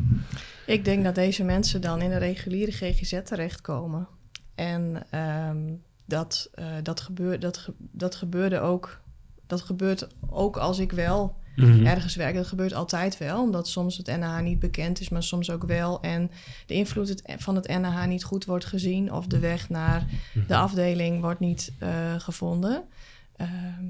Ik 0.66 0.84
denk 0.84 1.04
dat 1.04 1.14
deze 1.14 1.44
mensen 1.44 1.80
dan 1.80 2.02
in 2.02 2.10
een 2.10 2.18
reguliere 2.18 2.72
GGZ 2.72 3.20
terechtkomen. 3.24 4.08
En 4.54 5.02
ehm, 5.10 5.72
dat, 6.04 6.50
uh, 6.54 6.66
dat, 6.82 7.00
gebeurt, 7.00 7.40
dat, 7.40 7.68
dat 7.78 8.14
gebeurde 8.14 8.60
ook. 8.60 9.00
Dat 9.46 9.60
gebeurt 9.60 10.08
ook 10.28 10.56
als 10.56 10.78
ik 10.78 10.92
wel 10.92 11.36
Mhm. 11.56 11.86
ergens 11.86 12.14
werken. 12.14 12.36
Dat 12.36 12.46
gebeurt 12.46 12.72
altijd 12.74 13.18
wel, 13.18 13.42
omdat 13.42 13.68
soms 13.68 13.96
het 13.96 14.06
NH 14.06 14.40
niet 14.40 14.58
bekend 14.58 15.00
is, 15.00 15.08
maar 15.08 15.22
soms 15.22 15.50
ook 15.50 15.64
wel. 15.64 16.00
En 16.00 16.30
de 16.66 16.74
invloed 16.74 17.22
van 17.38 17.54
het 17.54 17.68
NH 17.68 18.06
niet 18.06 18.24
goed 18.24 18.44
wordt 18.44 18.64
gezien 18.64 19.12
of 19.12 19.26
de 19.26 19.38
weg 19.38 19.68
naar 19.68 20.06
Mhm. 20.34 20.46
de 20.46 20.56
afdeling 20.56 21.20
wordt 21.20 21.40
niet 21.40 21.72
eh, 21.78 22.14
gevonden. 22.18 22.84
Ehm, 23.36 23.84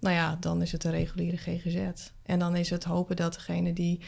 nou 0.00 0.14
ja, 0.14 0.36
dan 0.40 0.62
is 0.62 0.72
het 0.72 0.84
een 0.84 0.90
reguliere 0.90 1.36
GGZ. 1.36 1.78
En 2.22 2.38
dan 2.38 2.56
is 2.56 2.70
het 2.70 2.84
hopen 2.84 3.16
dat 3.16 3.34
degene 3.34 3.72
die 3.72 4.00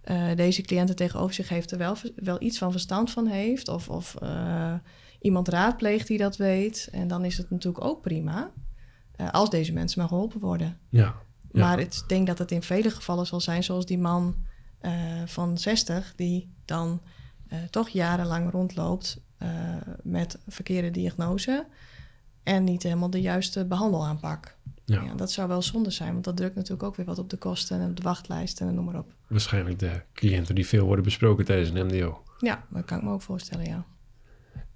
eh, 0.00 0.34
deze 0.36 0.62
cliënten 0.62 0.96
tegenover 0.96 1.34
zich 1.34 1.48
heeft... 1.48 1.70
er 1.70 1.78
wel, 1.78 1.96
wel 2.16 2.42
iets 2.42 2.58
van 2.58 2.70
verstand 2.70 3.10
van 3.10 3.26
heeft. 3.26 3.68
Of, 3.68 3.88
of 3.88 4.14
eh, 4.14 4.74
iemand 5.20 5.48
raadpleegt 5.48 6.06
die 6.06 6.18
dat 6.18 6.36
weet. 6.36 6.88
En 6.92 7.08
dan 7.08 7.24
is 7.24 7.36
het 7.36 7.50
natuurlijk 7.50 7.84
ook 7.84 8.02
prima... 8.02 8.50
als 9.30 9.50
deze 9.50 9.72
mensen 9.72 9.98
maar 9.98 10.08
geholpen 10.08 10.40
worden. 10.40 10.78
Ja. 10.88 11.14
Maar 11.62 11.78
ik 11.78 12.02
denk 12.06 12.26
dat 12.26 12.38
het 12.38 12.50
in 12.50 12.62
vele 12.62 12.90
gevallen 12.90 13.26
zal 13.26 13.40
zijn... 13.40 13.64
zoals 13.64 13.86
die 13.86 13.98
man 13.98 14.36
eh, 14.78 14.92
van 15.26 15.58
60... 15.58 16.12
die 16.16 16.54
dan 16.64 17.02
eh, 17.48 17.58
toch 17.70 17.88
jarenlang 17.88 18.50
rondloopt... 18.50 19.20
eh, 19.38 19.48
met 20.02 20.38
verkeerde 20.48 20.90
diagnose... 20.90 21.66
en 22.42 22.64
niet 22.64 22.82
helemaal 22.82 23.10
de 23.10 23.20
juiste 23.20 23.64
behandelaanpak. 23.64 24.56
Ja. 24.84 25.02
Ja, 25.02 25.14
dat 25.14 25.32
zou 25.32 25.48
wel 25.48 25.62
zonde 25.62 25.90
zijn, 25.90 26.12
want 26.12 26.24
dat 26.24 26.36
drukt 26.36 26.54
natuurlijk 26.54 26.82
ook 26.82 26.96
weer 26.96 27.06
wat 27.06 27.18
op 27.18 27.30
de 27.30 27.36
kosten 27.36 27.80
en 27.80 27.88
op 27.88 27.96
de 27.96 28.02
wachtlijsten 28.02 28.68
en 28.68 28.74
noem 28.74 28.84
maar 28.84 28.98
op. 28.98 29.14
Waarschijnlijk 29.26 29.78
de 29.78 30.02
cliënten 30.12 30.54
die 30.54 30.66
veel 30.66 30.86
worden 30.86 31.04
besproken 31.04 31.44
tijdens 31.44 31.70
een 31.70 31.86
MDO. 31.86 32.22
Ja, 32.38 32.64
dat 32.70 32.84
kan 32.84 32.98
ik 32.98 33.04
me 33.04 33.10
ook 33.10 33.22
voorstellen, 33.22 33.66
ja. 33.66 33.84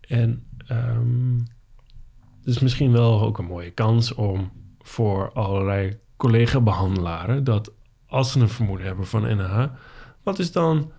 En 0.01 0.47
ehm 0.67 1.39
het 2.49 2.57
is 2.57 2.63
misschien 2.63 2.93
wel 2.93 3.21
ook 3.23 3.39
een 3.39 3.45
mooie 3.45 3.71
kans 3.71 4.15
om 4.15 4.53
voor 4.79 5.33
allerlei 5.33 5.99
collega-behandelaren... 6.19 7.45
dat 7.45 7.73
als 8.07 8.33
ze 8.33 8.41
een 8.41 8.49
vermoeden 8.49 8.87
hebben 8.87 9.07
van 9.07 9.37
NH... 9.37 9.67
wat 10.23 10.39
is 10.39 10.53
dan... 10.53 10.93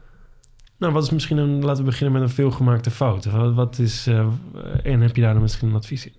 Nou, 0.77 0.93
wat 0.93 1.03
is 1.03 1.09
misschien 1.09 1.37
een... 1.37 1.63
Laten 1.63 1.83
we 1.83 1.89
beginnen 1.89 2.19
met 2.19 2.29
een 2.29 2.35
veelgemaakte 2.35 2.91
fout. 2.91 3.25
Wat, 3.25 3.53
wat 3.53 3.79
is... 3.79 4.07
eh, 4.07 4.27
en 4.83 5.01
heb 5.01 5.15
je 5.15 5.21
daar 5.21 5.33
dan 5.33 5.41
misschien 5.41 5.69
een 5.69 5.75
advies 5.75 6.05
in? 6.05 6.13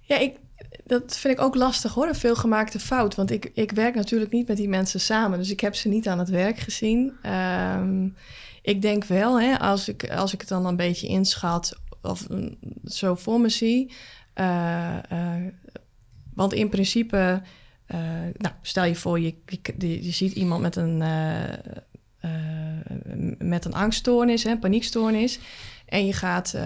Ja, 0.00 0.18
ik, 0.18 0.36
dat 0.84 1.16
vind 1.16 1.34
ik 1.34 1.44
ook 1.44 1.54
lastig 1.54 1.94
hoor, 1.94 2.08
een 2.08 2.14
veelgemaakte 2.14 2.78
fout. 2.78 3.14
Want 3.14 3.30
ik, 3.30 3.50
ik 3.54 3.70
werk 3.70 3.94
natuurlijk 3.94 4.32
niet 4.32 4.48
met 4.48 4.56
die 4.56 4.68
mensen 4.68 5.00
samen, 5.00 5.38
dus 5.38 5.50
ik 5.50 5.60
heb 5.60 5.74
ze 5.74 5.88
niet 5.88 6.08
aan 6.08 6.18
het 6.18 6.28
werk 6.28 6.58
gezien. 6.58 7.12
Ehm, 7.22 8.08
ik 8.62 8.82
denk 8.82 9.04
wel, 9.04 9.40
hè, 9.40 9.58
als, 9.58 9.88
ik, 9.88 10.10
als 10.10 10.32
ik 10.32 10.40
het 10.40 10.48
dan 10.48 10.66
een 10.66 10.76
beetje 10.76 11.06
inschat 11.06 11.80
of 12.02 12.28
mm, 12.28 12.56
zo 12.84 13.14
voor 13.14 13.40
me 13.40 13.48
zie. 13.48 13.92
eh, 14.34 15.10
eh, 15.10 15.52
want 16.34 16.52
in 16.52 16.68
principe, 16.68 17.42
eh, 17.92 18.00
nou, 18.36 18.54
stel 18.62 18.84
je 18.84 18.94
voor, 18.94 19.20
je, 19.20 19.34
je, 19.78 20.10
ziet 20.10 20.32
iemand 20.32 20.62
met 20.62 20.76
een, 20.76 21.02
eh, 21.02 22.30
met 23.38 23.64
een 23.64 23.74
angststoornis, 23.74 24.42
hè, 24.44 24.58
paniekstoornis. 24.58 25.38
En 25.86 26.06
je 26.06 26.12
gaat 26.12 26.56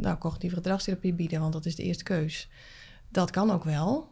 nou, 0.00 0.18
cognitieve 0.18 0.54
gedragstherapie 0.54 1.14
bieden, 1.14 1.40
want 1.40 1.52
dat 1.52 1.66
is 1.66 1.76
de 1.76 1.82
eerste 1.82 2.04
keus. 2.04 2.48
Dat 3.08 3.30
kan 3.30 3.50
ook 3.50 3.64
wel, 3.64 4.08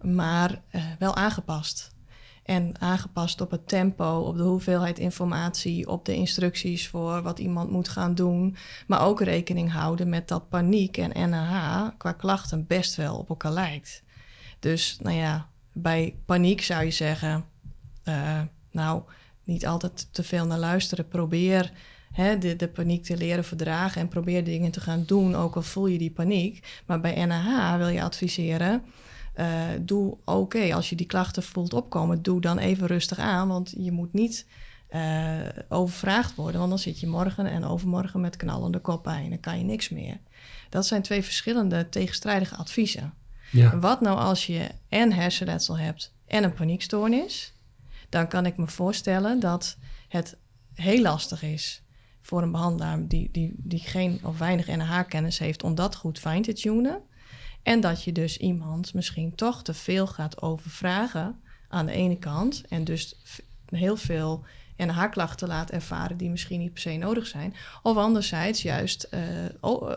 maar 0.00 0.62
wel 0.98 1.16
aangepast. 1.16 1.94
En 2.42 2.80
aangepast 2.80 3.40
op 3.40 3.50
het 3.50 3.68
tempo, 3.68 4.18
op 4.18 4.36
de 4.36 4.42
hoeveelheid 4.42 4.98
informatie, 4.98 5.88
op 5.88 6.04
de 6.04 6.14
instructies 6.14 6.88
voor 6.88 7.22
wat 7.22 7.38
iemand 7.38 7.70
moet 7.70 7.88
gaan 7.88 8.14
doen. 8.14 8.56
Maar 8.86 9.06
ook 9.06 9.20
rekening 9.20 9.72
houden 9.72 10.08
met 10.08 10.28
dat 10.28 10.48
paniek 10.48 10.96
en 10.96 11.30
NH 11.30 11.88
qua 11.96 12.12
klachten 12.12 12.66
best 12.66 12.94
wel 12.94 13.16
op 13.16 13.28
elkaar 13.28 13.52
lijkt. 13.52 14.02
Dus 14.60 14.98
nou 15.02 15.16
ja, 15.16 15.48
bij 15.72 16.16
paniek 16.24 16.62
zou 16.62 16.84
je 16.84 16.90
zeggen, 16.90 17.44
eh, 18.02 18.40
nou, 18.70 19.02
niet 19.44 19.66
altijd 19.66 20.08
te 20.10 20.22
veel 20.22 20.46
naar 20.46 20.58
luisteren. 20.58 21.08
Probeer 21.08 21.72
hè, 22.12 22.38
de, 22.38 22.56
de 22.56 22.68
paniek 22.68 23.04
te 23.04 23.16
leren 23.16 23.44
verdragen 23.44 24.00
en 24.00 24.08
probeer 24.08 24.44
dingen 24.44 24.70
te 24.70 24.80
gaan 24.80 25.04
doen, 25.06 25.34
ook 25.34 25.56
al 25.56 25.62
voel 25.62 25.86
je 25.86 25.98
die 25.98 26.10
paniek. 26.10 26.82
Maar 26.86 27.00
bij 27.00 27.26
NH 27.26 27.76
wil 27.76 27.88
je 27.88 28.02
adviseren, 28.02 28.82
eh, 29.34 29.48
doe 29.80 30.16
oké, 30.24 30.74
als 30.74 30.88
je 30.88 30.96
die 30.96 31.06
klachten 31.06 31.42
voelt 31.42 31.72
opkomen, 31.72 32.22
doe 32.22 32.40
dan 32.40 32.58
even 32.58 32.86
rustig 32.86 33.18
aan, 33.18 33.48
want 33.48 33.74
je 33.76 33.92
moet 33.92 34.12
niet 34.12 34.46
eh, 34.88 35.38
overvraagd 35.68 36.34
worden, 36.34 36.58
want 36.58 36.70
dan 36.70 36.78
zit 36.78 37.00
je 37.00 37.06
morgen 37.06 37.46
en 37.46 37.64
overmorgen 37.64 38.20
met 38.20 38.36
knallende 38.36 38.78
koppijn 38.78 39.24
en 39.24 39.30
dan 39.30 39.40
kan 39.40 39.58
je 39.58 39.64
niks 39.64 39.88
meer. 39.88 40.18
Dat 40.68 40.86
zijn 40.86 41.02
twee 41.02 41.22
verschillende 41.22 41.88
tegenstrijdige 41.88 42.56
adviezen. 42.56 43.14
Wat 43.80 44.00
nou 44.00 44.18
als 44.18 44.46
je 44.46 44.68
en 44.88 45.12
hersenletsel 45.12 45.78
hebt 45.78 46.14
en 46.26 46.44
een 46.44 46.54
paniekstoornis? 46.54 47.52
Dan 48.08 48.28
kan 48.28 48.46
ik 48.46 48.56
me 48.56 48.66
voorstellen 48.66 49.40
dat 49.40 49.76
het 50.08 50.36
heel 50.74 51.00
lastig 51.00 51.42
is 51.42 51.82
voor 52.20 52.42
een 52.42 52.50
behandelaar 52.50 53.06
die, 53.06 53.28
die, 53.32 53.54
die 53.56 53.80
geen 53.80 54.20
of 54.22 54.38
weinig 54.38 54.66
NH-kennis 54.66 55.38
heeft 55.38 55.62
om 55.62 55.74
dat 55.74 55.96
goed 55.96 56.18
fijn 56.18 56.42
te 56.42 56.52
tunen. 56.52 57.00
En 57.62 57.80
dat 57.80 58.04
je 58.04 58.12
dus 58.12 58.36
iemand 58.36 58.94
misschien 58.94 59.34
toch 59.34 59.62
te 59.62 59.74
veel 59.74 60.06
gaat 60.06 60.42
overvragen 60.42 61.40
aan 61.68 61.86
de 61.86 61.92
ene 61.92 62.18
kant. 62.18 62.62
En 62.68 62.84
dus 62.84 63.16
heel 63.66 63.96
veel 63.96 64.44
NH-klachten 64.86 65.48
laat 65.48 65.70
ervaren 65.70 66.16
die 66.16 66.30
misschien 66.30 66.58
niet 66.60 66.72
per 66.72 66.82
se 66.82 66.90
nodig 66.96 67.26
zijn. 67.26 67.54
Of 67.82 67.96
anderzijds 67.96 68.62
juist 68.62 69.02
eh, 69.02 69.20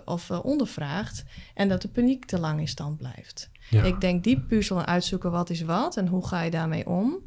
of 0.05 0.29
eh, 0.29 0.45
ondervraagt 0.45 1.23
en 1.53 1.69
dat 1.69 1.81
de 1.81 1.87
paniek 1.87 2.25
te 2.25 2.39
lang 2.39 2.59
in 2.59 2.67
stand 2.67 2.97
blijft. 2.97 3.49
Ja. 3.69 3.83
Ik 3.83 4.01
denk 4.01 4.23
die 4.23 4.39
puzzel 4.39 4.79
en 4.79 4.85
uitzoeken 4.85 5.31
wat 5.31 5.49
is 5.49 5.61
wat 5.61 5.97
en 5.97 6.07
hoe 6.07 6.27
ga 6.27 6.41
je 6.41 6.51
daarmee 6.51 6.87
om. 6.87 7.17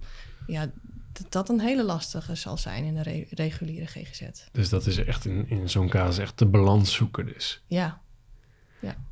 Ja, 0.46 0.70
dat 1.12 1.32
dat 1.32 1.48
een 1.48 1.60
hele 1.60 1.84
lastige 1.84 2.34
zal 2.34 2.56
zijn 2.58 2.84
in 2.84 2.96
een 2.96 3.02
re- 3.02 3.26
reguliere 3.30 3.86
GGZ. 3.86 4.22
Dus 4.52 4.68
dat 4.68 4.86
is 4.86 4.96
echt 5.04 5.24
in, 5.24 5.48
in 5.48 5.68
zo'n 5.70 5.88
casus 5.88 6.18
echt 6.18 6.38
de 6.38 6.46
balans 6.46 6.92
zoeken 6.94 7.26
dus. 7.26 7.62
Ja, 7.66 8.00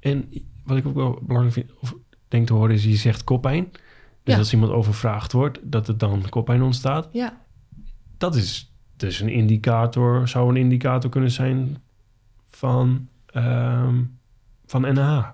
En 0.01 0.29
wat 0.65 0.77
ik 0.77 0.87
ook 0.87 0.95
wel 0.95 1.19
belangrijk 1.23 1.55
vind, 1.55 1.71
of 1.81 1.95
denk 2.29 2.47
te 2.47 2.53
horen, 2.53 2.75
is 2.75 2.85
je 2.85 2.97
zegt 2.97 3.25
koppijn. 3.25 3.71
Dus 4.23 4.35
Ja. 4.35 4.39
als 4.39 4.53
iemand 4.53 4.73
overvraagd 4.73 5.33
wordt, 5.33 5.59
dat 5.63 5.87
het 5.87 6.01
dan 6.01 6.29
koppijn 6.29 6.63
ontstaat. 6.63 7.09
ja. 7.13 7.43
Dat 8.25 8.37
is 8.37 8.73
dus 8.97 9.21
een 9.21 9.29
indicator, 9.29 10.29
zou 10.29 10.49
een 10.49 10.57
indicator 10.57 11.11
kunnen 11.11 11.31
zijn 11.31 11.83
van, 12.49 13.09
ehm, 13.27 14.03
van 14.67 14.81
NH. 14.81 15.25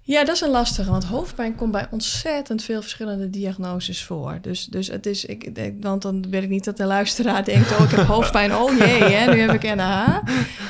Ja, 0.00 0.24
dat 0.24 0.34
is 0.34 0.40
een 0.40 0.50
lastige, 0.50 0.90
want 0.90 1.04
hoofdpijn 1.04 1.54
komt 1.54 1.72
bij 1.72 1.86
ontzettend 1.90 2.62
veel 2.62 2.80
verschillende 2.80 3.30
diagnoses 3.30 4.04
voor. 4.04 4.38
Dus, 4.40 4.64
dus 4.64 4.88
het 4.88 5.06
is, 5.06 5.24
ik, 5.24 5.54
denk- 5.54 5.82
want 5.82 6.02
dan 6.02 6.30
weet 6.30 6.42
ik 6.42 6.48
niet 6.48 6.64
dat 6.64 6.76
de 6.76 6.84
luisteraar 6.84 7.44
denkt, 7.44 7.78
oh 7.78 7.84
ik 7.84 7.90
heb 7.90 8.06
hoofdpijn, 8.06 8.54
oh 8.54 8.78
jee, 8.78 9.02
hè, 9.02 9.32
nu 9.34 9.40
heb 9.40 9.62
ik 9.62 9.74
NH. 9.74 10.18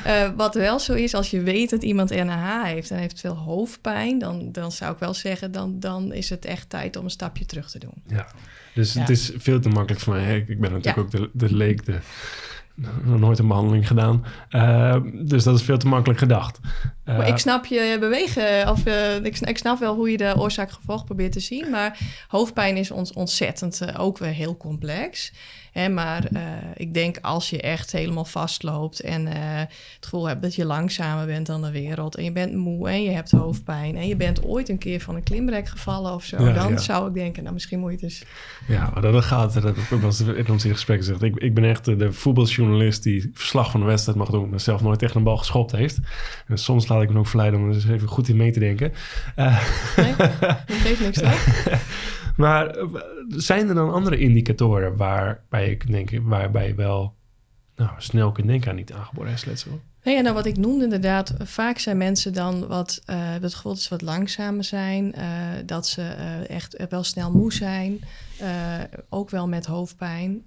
Eh, 0.04 0.30
wat 0.36 0.54
wel 0.54 0.78
zo 0.78 0.92
is, 0.92 1.14
als 1.14 1.30
je 1.30 1.40
weet 1.40 1.70
dat 1.70 1.82
iemand 1.82 2.10
NH 2.10 2.62
heeft 2.64 2.90
en 2.90 2.98
heeft 2.98 3.20
veel 3.20 3.36
hoofdpijn, 3.36 4.18
dan, 4.18 4.52
dan 4.52 4.72
zou 4.72 4.92
ik 4.92 4.98
wel 4.98 5.14
zeggen, 5.14 5.52
dan, 5.52 5.80
dan 5.80 6.12
is 6.12 6.30
het 6.30 6.44
echt 6.44 6.70
tijd 6.70 6.96
om 6.96 7.04
een 7.04 7.10
stapje 7.10 7.46
terug 7.46 7.70
te 7.70 7.78
doen. 7.78 8.02
Ja. 8.06 8.26
Dus 8.74 8.92
Ja. 8.92 9.00
het 9.00 9.08
is 9.10 9.32
veel 9.36 9.60
te 9.60 9.68
makkelijk 9.68 10.00
voor 10.02 10.14
mij. 10.14 10.44
Ik 10.48 10.60
ben 10.60 10.72
natuurlijk 10.72 10.98
ook 10.98 11.10
de, 11.10 11.30
de 11.32 11.54
leek, 11.54 11.84
de, 11.84 11.98
nog 13.04 13.18
nooit 13.20 13.38
een 13.38 13.48
behandeling 13.48 13.86
gedaan. 13.86 14.24
Eh, 14.48 14.96
dus 15.22 15.44
dat 15.44 15.56
is 15.58 15.62
veel 15.62 15.78
te 15.78 15.86
makkelijk 15.88 16.18
gedacht. 16.18 16.58
Eh, 17.04 17.16
Maar 17.16 17.28
ik 17.28 17.36
snap 17.38 17.64
je 17.66 17.96
bewegen, 18.00 18.68
of 18.70 18.86
eh, 18.86 19.24
ik, 19.24 19.36
sn- 19.36 19.48
ik 19.48 19.58
snap 19.58 19.78
wel 19.78 19.94
hoe 19.94 20.10
je 20.10 20.16
de 20.16 20.34
oorzaak-gevolg 20.36 21.04
probeert 21.04 21.32
te 21.32 21.40
zien. 21.40 21.70
Maar 21.70 21.98
hoofdpijn 22.28 22.76
is 22.76 22.90
ons 22.90 23.12
ontzettend 23.12 23.80
eh, 23.80 24.00
ook 24.00 24.18
weer 24.18 24.30
heel 24.32 24.56
complex. 24.56 25.32
Hè, 25.72 25.88
maar 25.88 26.24
eh, 26.24 26.42
ik 26.74 26.94
denk 26.94 27.18
als 27.20 27.50
je 27.50 27.60
echt 27.60 27.92
helemaal 27.92 28.24
vastloopt 28.24 29.00
en 29.00 29.26
eh, 29.26 29.58
het 29.94 29.98
gevoel 30.00 30.28
hebt 30.28 30.42
dat 30.42 30.54
je 30.54 30.64
langzamer 30.64 31.26
bent 31.26 31.46
dan 31.46 31.62
de 31.62 31.70
wereld. 31.70 32.16
En 32.16 32.24
je 32.24 32.32
bent 32.32 32.54
moe 32.54 32.88
en 32.88 33.02
je 33.02 33.10
hebt 33.10 33.30
hoofdpijn. 33.30 33.96
En 33.96 34.08
je 34.08 34.16
bent 34.16 34.44
ooit 34.44 34.68
een 34.68 34.78
keer 34.78 35.00
van 35.00 35.14
een 35.14 35.22
klimrek 35.22 35.68
gevallen 35.68 36.14
of 36.14 36.24
zo. 36.24 36.44
Ja, 36.44 36.52
dan 36.52 36.72
ja. 36.72 36.78
zou 36.78 37.08
ik 37.08 37.14
denken, 37.14 37.42
nou 37.42 37.54
misschien 37.54 37.78
moet 37.80 37.90
je 37.90 37.96
dus... 37.96 38.24
Ja, 38.68 38.90
maar 38.92 39.02
dat 39.02 39.24
gaat, 39.24 39.62
dat 39.62 39.74
eens 39.90 40.20
in 40.20 40.48
ons 40.48 40.64
gesprek 40.64 40.98
gezegd. 40.98 41.22
Ik, 41.22 41.36
ik 41.36 41.54
ben 41.54 41.64
echt 41.64 41.84
de, 41.84 42.12
voetbaljournalist 42.12 43.02
die 43.02 43.30
verslag 43.34 43.70
van 43.70 43.80
de 43.80 43.86
wedstrijd 43.86 44.18
mag 44.18 44.28
doen, 44.28 44.48
maar 44.48 44.60
zelf 44.60 44.82
nooit 44.82 44.98
tegen 44.98 45.16
een 45.16 45.22
bal 45.22 45.36
geschopt 45.36 45.72
heeft. 45.72 45.98
En 46.46 46.58
soms 46.58 46.88
laat 46.88 47.02
ik 47.02 47.10
me 47.10 47.18
ook 47.18 47.26
verleiden 47.26 47.60
om 47.60 47.68
er 47.68 47.74
eens 47.74 47.88
even 47.88 48.08
goed 48.08 48.28
in 48.28 48.36
mee 48.36 48.52
te 48.52 48.58
denken. 48.58 48.92
Eh, 49.34 49.60
Nee, 49.96 50.14
dat 50.16 50.58
geeft 50.68 51.00
niks 51.00 51.18
toch? 51.18 51.66
maar 52.40 52.66
eh, 52.66 52.86
zijn 53.28 53.68
er 53.68 53.74
dan 53.74 53.92
andere 53.92 54.18
indicatoren 54.18 54.96
waarbij 54.96 55.70
ik 55.70 55.90
denk, 55.90 56.10
waarbij 56.22 56.66
je 56.66 56.74
wel 56.74 57.14
nou, 57.76 57.90
snel 57.98 58.32
kunt 58.32 58.46
denken 58.46 58.70
aan 58.70 58.76
niet 58.76 58.92
aangeboren 58.92 59.30
hersenletsel? 59.30 59.80
Nee, 60.02 60.14
ja, 60.14 60.20
nou 60.20 60.34
wat 60.34 60.46
ik 60.46 60.56
noemde 60.56 60.84
inderdaad, 60.84 61.34
vaak 61.38 61.78
zijn 61.78 61.96
mensen 61.96 62.32
dan 62.32 62.66
wat, 62.66 63.02
gevoel 63.40 63.72
dat 63.72 63.80
ze 63.80 63.88
wat 63.88 64.02
langzamer 64.02 64.64
zijn, 64.64 65.14
eh, 65.14 65.26
dat 65.66 65.86
ze 65.86 66.02
echt 66.48 66.86
wel 66.88 67.02
snel 67.02 67.30
moe 67.30 67.52
zijn, 67.52 68.00
ook 69.08 69.30
wel 69.30 69.48
met 69.48 69.66
hoofdpijn. 69.66 70.42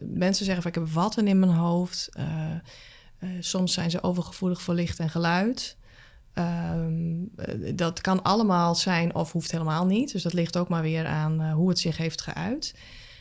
Mensen 0.00 0.44
zeggen 0.44 0.62
van 0.62 0.70
ik 0.70 0.78
heb 0.78 0.88
watten 0.88 1.28
in 1.28 1.38
mijn 1.38 1.52
hoofd. 1.52 2.08
Soms 3.40 3.72
zijn 3.72 3.90
ze 3.90 4.02
overgevoelig 4.02 4.62
voor 4.62 4.74
licht 4.74 4.98
en 4.98 5.10
geluid. 5.10 5.76
Ehm, 6.32 7.24
eh, 7.36 7.72
dat 7.74 8.00
kan 8.00 8.22
allemaal 8.22 8.74
zijn 8.74 9.14
of 9.14 9.32
hoeft 9.32 9.50
helemaal 9.50 9.86
niet. 9.86 10.12
Dus 10.12 10.22
dat 10.22 10.32
ligt 10.32 10.56
ook 10.56 10.68
maar 10.68 10.82
weer 10.82 11.06
aan 11.06 11.40
eh, 11.40 11.52
hoe 11.52 11.68
het 11.68 11.78
zich 11.78 11.96
heeft 11.96 12.20
geuit. 12.20 12.74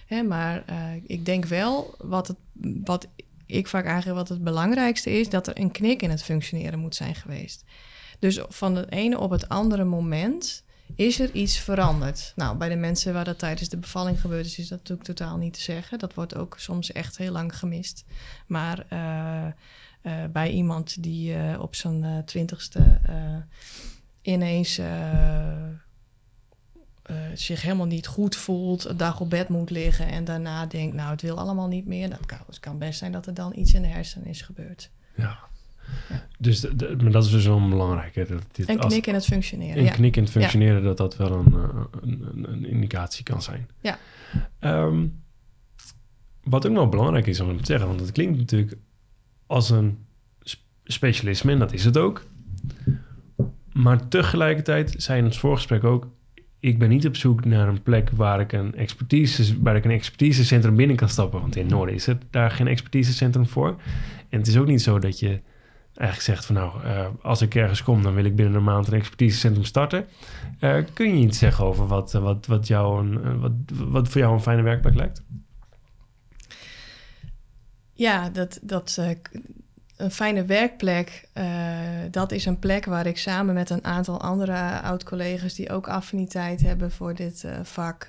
Hè, 0.05 0.23
maar 0.23 0.63
eh, 0.65 0.77
ik 1.03 1.25
denk 1.25 1.45
wel, 1.45 1.95
wat, 1.97 2.27
het, 2.27 2.37
wat 2.83 3.07
ik 3.45 3.67
vaak 3.67 3.85
eigenlijk 3.85 4.17
wat 4.17 4.29
het 4.29 4.43
belangrijkste 4.43 5.19
is, 5.19 5.29
dat 5.29 5.47
er 5.47 5.59
een 5.59 5.71
knik 5.71 6.01
in 6.01 6.09
het 6.09 6.23
functioneren 6.23 6.79
moet 6.79 6.95
zijn 6.95 7.15
geweest. 7.15 7.63
Dus 8.19 8.39
van 8.47 8.75
het 8.75 8.91
ene 8.91 9.19
op 9.19 9.29
het 9.29 9.49
andere 9.49 9.83
moment 9.83 10.63
is 10.95 11.19
er 11.19 11.31
iets 11.31 11.59
veranderd. 11.59 12.33
Nou, 12.35 12.57
bij 12.57 12.69
de 12.69 12.75
mensen 12.75 13.13
waar 13.13 13.25
dat 13.25 13.39
tijdens 13.39 13.69
de 13.69 13.77
bevalling 13.77 14.21
gebeurd 14.21 14.45
is, 14.45 14.59
is 14.59 14.67
dat 14.67 14.77
natuurlijk 14.77 15.07
totaal 15.07 15.37
niet 15.37 15.53
te 15.53 15.61
zeggen. 15.61 15.99
Dat 15.99 16.13
wordt 16.13 16.35
ook 16.35 16.55
soms 16.59 16.91
echt 16.91 17.17
heel 17.17 17.31
lang 17.31 17.57
gemist. 17.57 18.05
Maar 18.47 18.85
bij 20.31 20.51
iemand 20.51 21.03
die 21.03 21.35
uh, 21.35 21.59
op 21.61 21.75
zijn 21.75 22.23
twintigste 22.25 22.99
ineens 24.21 24.81
zich 27.33 27.61
helemaal 27.61 27.85
niet 27.85 28.07
goed 28.07 28.35
voelt, 28.35 28.85
een 28.85 28.97
dag 28.97 29.19
op 29.19 29.29
bed 29.29 29.49
moet 29.49 29.69
liggen 29.69 30.07
en 30.07 30.23
daarna 30.23 30.65
denkt, 30.65 30.95
nou, 30.95 31.11
het 31.11 31.21
wil 31.21 31.37
allemaal 31.37 31.67
niet 31.67 31.85
meer. 31.85 32.09
Dat 32.09 32.25
kan, 32.25 32.39
het 32.45 32.59
kan 32.59 32.77
best 32.77 32.99
zijn 32.99 33.11
dat 33.11 33.27
er 33.27 33.33
dan 33.33 33.51
iets 33.55 33.73
in 33.73 33.81
de 33.81 33.87
hersenen 33.87 34.27
is 34.27 34.41
gebeurd. 34.41 34.89
Ja. 35.15 35.49
Ja. 36.09 36.27
Dus 36.37 36.59
de, 36.59 36.95
maar 37.01 37.11
dat 37.11 37.25
is 37.25 37.31
dus 37.31 37.45
wel 37.45 37.69
belangrijk. 37.69 38.15
Hè, 38.15 38.25
dat 38.25 38.43
dit 38.51 38.69
een 38.69 38.79
knik 38.79 39.07
in 39.07 39.13
het 39.13 39.25
functioneren. 39.25 39.77
Een 39.77 39.83
ja. 39.83 39.91
knik 39.91 40.15
in 40.15 40.23
het 40.23 40.31
functioneren, 40.31 40.83
dat 40.83 40.97
dat 40.97 41.17
wel 41.17 41.31
een, 41.31 41.53
een, 42.01 42.51
een, 42.51 42.65
indicatie 42.65 43.23
kan 43.23 43.41
zijn. 43.41 43.69
Ja. 43.81 43.97
Um, 44.59 45.23
wat 46.43 46.65
ook 46.65 46.71
nog 46.71 46.89
belangrijk 46.89 47.27
is 47.27 47.39
om 47.39 47.57
te 47.57 47.65
zeggen, 47.65 47.87
want 47.87 47.99
het 47.99 48.11
klinkt 48.11 48.37
natuurlijk 48.37 48.77
als 49.49 49.69
een 49.69 49.97
specialisme, 50.83 51.51
en 51.51 51.59
dat 51.59 51.73
is 51.73 51.85
het 51.85 51.97
ook. 51.97 52.25
Maar 53.73 54.07
tegelijkertijd 54.07 54.95
zei 54.97 55.19
in 55.19 55.25
ons 55.25 55.39
voorgesprek 55.39 55.83
ook, 55.83 56.07
ik 56.59 56.79
ben 56.79 56.89
niet 56.89 57.07
op 57.07 57.15
zoek 57.15 57.45
naar 57.45 57.67
een 57.67 57.81
plek 57.81 58.09
waar 58.09 58.39
ik 58.39 58.51
een 58.51 58.75
expertise, 58.75 59.61
waar 59.61 59.75
ik 59.75 59.85
een 59.85 59.91
expertisecentrum 59.91 60.75
binnen 60.75 60.95
kan 60.95 61.09
stappen. 61.09 61.41
Want 61.41 61.55
in 61.55 61.67
Noorden 61.67 61.95
is 61.95 62.07
er 62.07 62.17
daar 62.29 62.51
geen 62.51 62.67
expertisecentrum 62.67 63.47
voor. 63.47 63.81
En 64.29 64.37
het 64.37 64.47
is 64.47 64.57
ook 64.57 64.67
niet 64.67 64.81
zo 64.81 64.99
dat 64.99 65.19
je 65.19 65.41
eigenlijk 65.95 66.21
zegt 66.21 66.45
van 66.45 66.55
nou, 66.55 66.83
uh, 66.83 67.07
als 67.21 67.41
ik 67.41 67.55
ergens 67.55 67.83
kom, 67.83 68.03
dan 68.03 68.13
wil 68.13 68.25
ik 68.25 68.35
binnen 68.35 68.55
een 68.55 68.63
maand 68.63 68.87
een 68.87 68.93
expertisecentrum 68.93 69.63
starten. 69.63 70.05
Uh, 70.59 70.77
kun 70.93 71.19
je 71.19 71.25
iets 71.25 71.37
zeggen 71.37 71.65
over 71.65 71.87
wat, 71.87 72.11
wat, 72.11 72.45
wat, 72.45 72.67
jou 72.67 72.99
een, 72.99 73.39
wat, 73.39 73.51
wat 73.75 74.09
voor 74.09 74.21
jou 74.21 74.33
een 74.33 74.41
fijne 74.41 74.61
werkplek 74.61 74.95
lijkt? 74.95 75.23
Ja, 77.99 78.29
dat, 78.29 78.59
dat 78.61 78.97
uh, 78.99 79.09
een 79.97 80.11
fijne 80.11 80.45
werkplek, 80.45 81.29
dat 82.11 82.31
is 82.31 82.45
een 82.45 82.59
plek 82.59 82.85
waar 82.85 83.05
ik 83.05 83.17
samen 83.17 83.53
met 83.53 83.69
een 83.69 83.83
aantal 83.83 84.21
andere 84.21 84.81
oud-collega's 84.81 85.53
die 85.53 85.69
ook 85.69 85.87
affiniteit 85.87 86.61
hebben 86.61 86.91
voor 86.91 87.15
dit 87.15 87.45
vak 87.63 88.07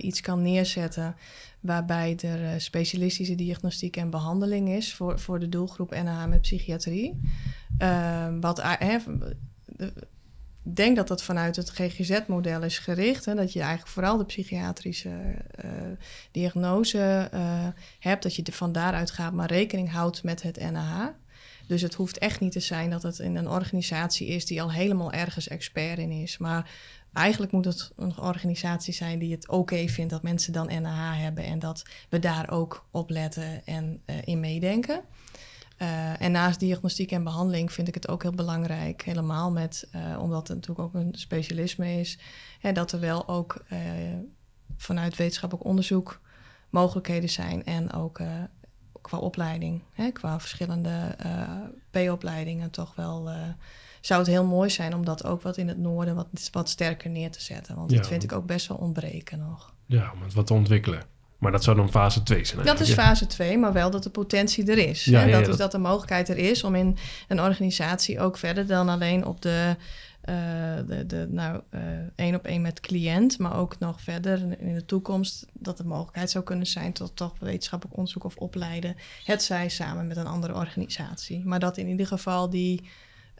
iets 0.00 0.20
kan 0.20 0.42
neerzetten 0.42 1.16
waarbij 1.60 2.18
er 2.22 2.60
specialistische 2.60 3.34
diagnostiek 3.34 3.96
en 3.96 4.10
behandeling 4.10 4.68
is 4.68 4.94
voor, 4.94 5.18
voor 5.18 5.38
de 5.38 5.48
doelgroep 5.48 5.90
NH 5.90 6.26
met 6.26 6.40
psychiatrie. 6.40 7.20
Uh, 7.78 8.26
wat, 8.40 8.58
ik 8.58 9.00
denk 10.62 10.96
dat 10.96 11.08
dat 11.08 11.22
vanuit 11.22 11.56
het 11.56 11.70
GGZ-model 11.70 12.62
is 12.62 12.78
gericht. 12.78 13.24
Hè, 13.24 13.34
dat 13.34 13.52
je 13.52 13.60
eigenlijk 13.60 13.90
vooral 13.90 14.16
de 14.16 14.24
psychiatrische 14.24 15.08
uh, 15.64 15.70
diagnose 16.30 17.30
hebt, 17.98 18.22
dat 18.22 18.36
je 18.36 18.42
er 18.42 18.52
van 18.52 18.72
daaruit 18.72 19.10
gaat, 19.10 19.32
maar 19.32 19.48
rekening 19.48 19.90
houdt 19.90 20.22
met 20.22 20.42
het 20.42 20.60
NH. 20.60 21.06
Dus 21.66 21.82
het 21.82 21.94
hoeft 21.94 22.18
echt 22.18 22.40
niet 22.40 22.52
te 22.52 22.60
zijn 22.60 22.90
dat 22.90 23.02
het 23.02 23.18
in 23.18 23.36
een 23.36 23.48
organisatie 23.48 24.26
is 24.26 24.46
die 24.46 24.62
al 24.62 24.72
helemaal 24.72 25.12
ergens 25.12 25.48
expert 25.48 25.98
in 25.98 26.10
is. 26.10 26.38
Maar 26.38 26.70
Eigenlijk 27.12 27.52
moet 27.52 27.64
het 27.64 27.90
een 27.96 28.18
organisatie 28.18 28.94
zijn 28.94 29.18
die 29.18 29.32
het 29.32 29.48
oké 29.48 29.88
vindt 29.88 30.10
dat 30.10 30.22
mensen 30.22 30.52
dan 30.52 30.82
NAH 30.82 31.20
hebben 31.20 31.44
en 31.44 31.58
dat 31.58 31.82
we 32.08 32.18
daar 32.18 32.50
ook 32.50 32.86
op 32.90 33.10
letten 33.10 33.66
en 33.66 34.02
uh, 34.06 34.16
in 34.24 34.40
meedenken. 34.40 35.00
Uh, 35.82 36.20
en 36.20 36.32
naast 36.32 36.60
diagnostiek 36.60 37.12
en 37.12 37.24
behandeling 37.24 37.72
vind 37.72 37.88
ik 37.88 37.94
het 37.94 38.08
ook 38.08 38.22
heel 38.22 38.32
belangrijk, 38.32 39.02
helemaal 39.02 39.50
met, 39.50 39.88
uh, 39.94 40.18
omdat 40.20 40.48
het 40.48 40.56
natuurlijk 40.56 40.86
ook 40.88 40.94
een 40.94 41.14
specialisme 41.14 42.00
is, 42.00 42.18
hè, 42.60 42.72
dat 42.72 42.92
er 42.92 43.00
wel 43.00 43.28
ook 43.28 43.64
vanuit 44.76 45.16
wetenschappelijk 45.16 45.68
onderzoek 45.68 46.20
mogelijkheden 46.70 47.28
zijn 47.28 47.64
en 47.64 47.92
ook 47.92 48.20
qua 49.00 49.18
opleiding, 49.18 49.82
hè, 49.92 50.10
qua 50.10 50.40
verschillende 50.40 51.16
P-opleidingen 51.90 52.70
toch 52.70 52.94
wel 52.94 53.30
zou 54.00 54.20
het 54.20 54.28
heel 54.28 54.44
mooi 54.44 54.70
zijn 54.70 54.94
om 54.94 55.04
dat 55.04 55.24
ook 55.24 55.42
wat 55.42 55.56
in 55.56 55.68
het 55.68 55.78
noorden 55.78 56.14
wat, 56.14 56.48
wat 56.52 56.68
sterker 56.68 57.10
neer 57.10 57.30
te 57.30 57.42
zetten. 57.42 57.76
Want 57.76 57.94
dat 57.94 58.06
vind 58.06 58.22
ik 58.22 58.32
ook 58.32 58.46
best 58.46 58.66
wel 58.66 58.76
ontbreken 58.76 59.38
nog. 59.38 59.74
Ja, 59.86 60.10
om 60.14 60.22
het 60.22 60.34
wat 60.34 60.46
te 60.46 60.54
ontwikkelen. 60.54 61.02
Maar 61.40 61.52
dat 61.52 61.64
zou 61.64 61.76
dan 61.76 61.90
fase 61.90 62.22
2 62.22 62.44
zijn. 62.44 62.64
Dat 62.64 62.80
is 62.80 62.92
fase 62.92 63.26
2, 63.26 63.58
maar 63.58 63.72
wel 63.72 63.90
dat 63.90 64.02
de 64.02 64.10
potentie 64.10 64.70
er 64.70 64.78
is. 64.78 65.04
Ja, 65.04 65.20
hè? 65.20 65.30
dat 65.30 65.48
is 65.48 65.56
dat 65.56 65.72
de 65.72 65.78
mogelijkheid 65.78 66.28
er 66.28 66.38
is 66.38 66.64
om 66.64 66.74
in 66.74 66.96
een 67.28 67.40
organisatie 67.40 68.20
ook 68.20 68.36
verder 68.36 68.66
dan 68.66 68.88
alleen 68.88 69.26
op 69.26 69.42
de, 69.42 69.76
uh, 70.24 70.34
de, 70.86 71.06
de 71.06 71.26
nou, 71.30 71.60
uh, 71.70 71.80
één 72.14 72.34
op 72.34 72.44
één 72.44 72.60
met 72.62 72.80
cliënt, 72.80 73.38
maar 73.38 73.56
ook 73.56 73.78
nog 73.78 74.00
verder 74.00 74.60
in 74.60 74.74
de 74.74 74.84
toekomst 74.84 75.46
dat 75.52 75.76
de 75.76 75.84
mogelijkheid 75.84 76.30
zou 76.30 76.44
kunnen 76.44 76.66
zijn 76.66 76.92
tot 76.92 77.16
toch 77.16 77.34
wetenschappelijk 77.38 77.96
onderzoek 77.96 78.24
of 78.24 78.36
opleiden. 78.36 78.96
Het 79.24 79.42
zij 79.42 79.68
samen 79.68 80.06
met 80.06 80.16
een 80.16 80.26
andere 80.26 80.54
organisatie. 80.54 81.44
Maar 81.44 81.60
dat 81.60 81.76
in 81.76 81.88
ieder 81.88 82.06
geval 82.06 82.50
die 82.50 82.88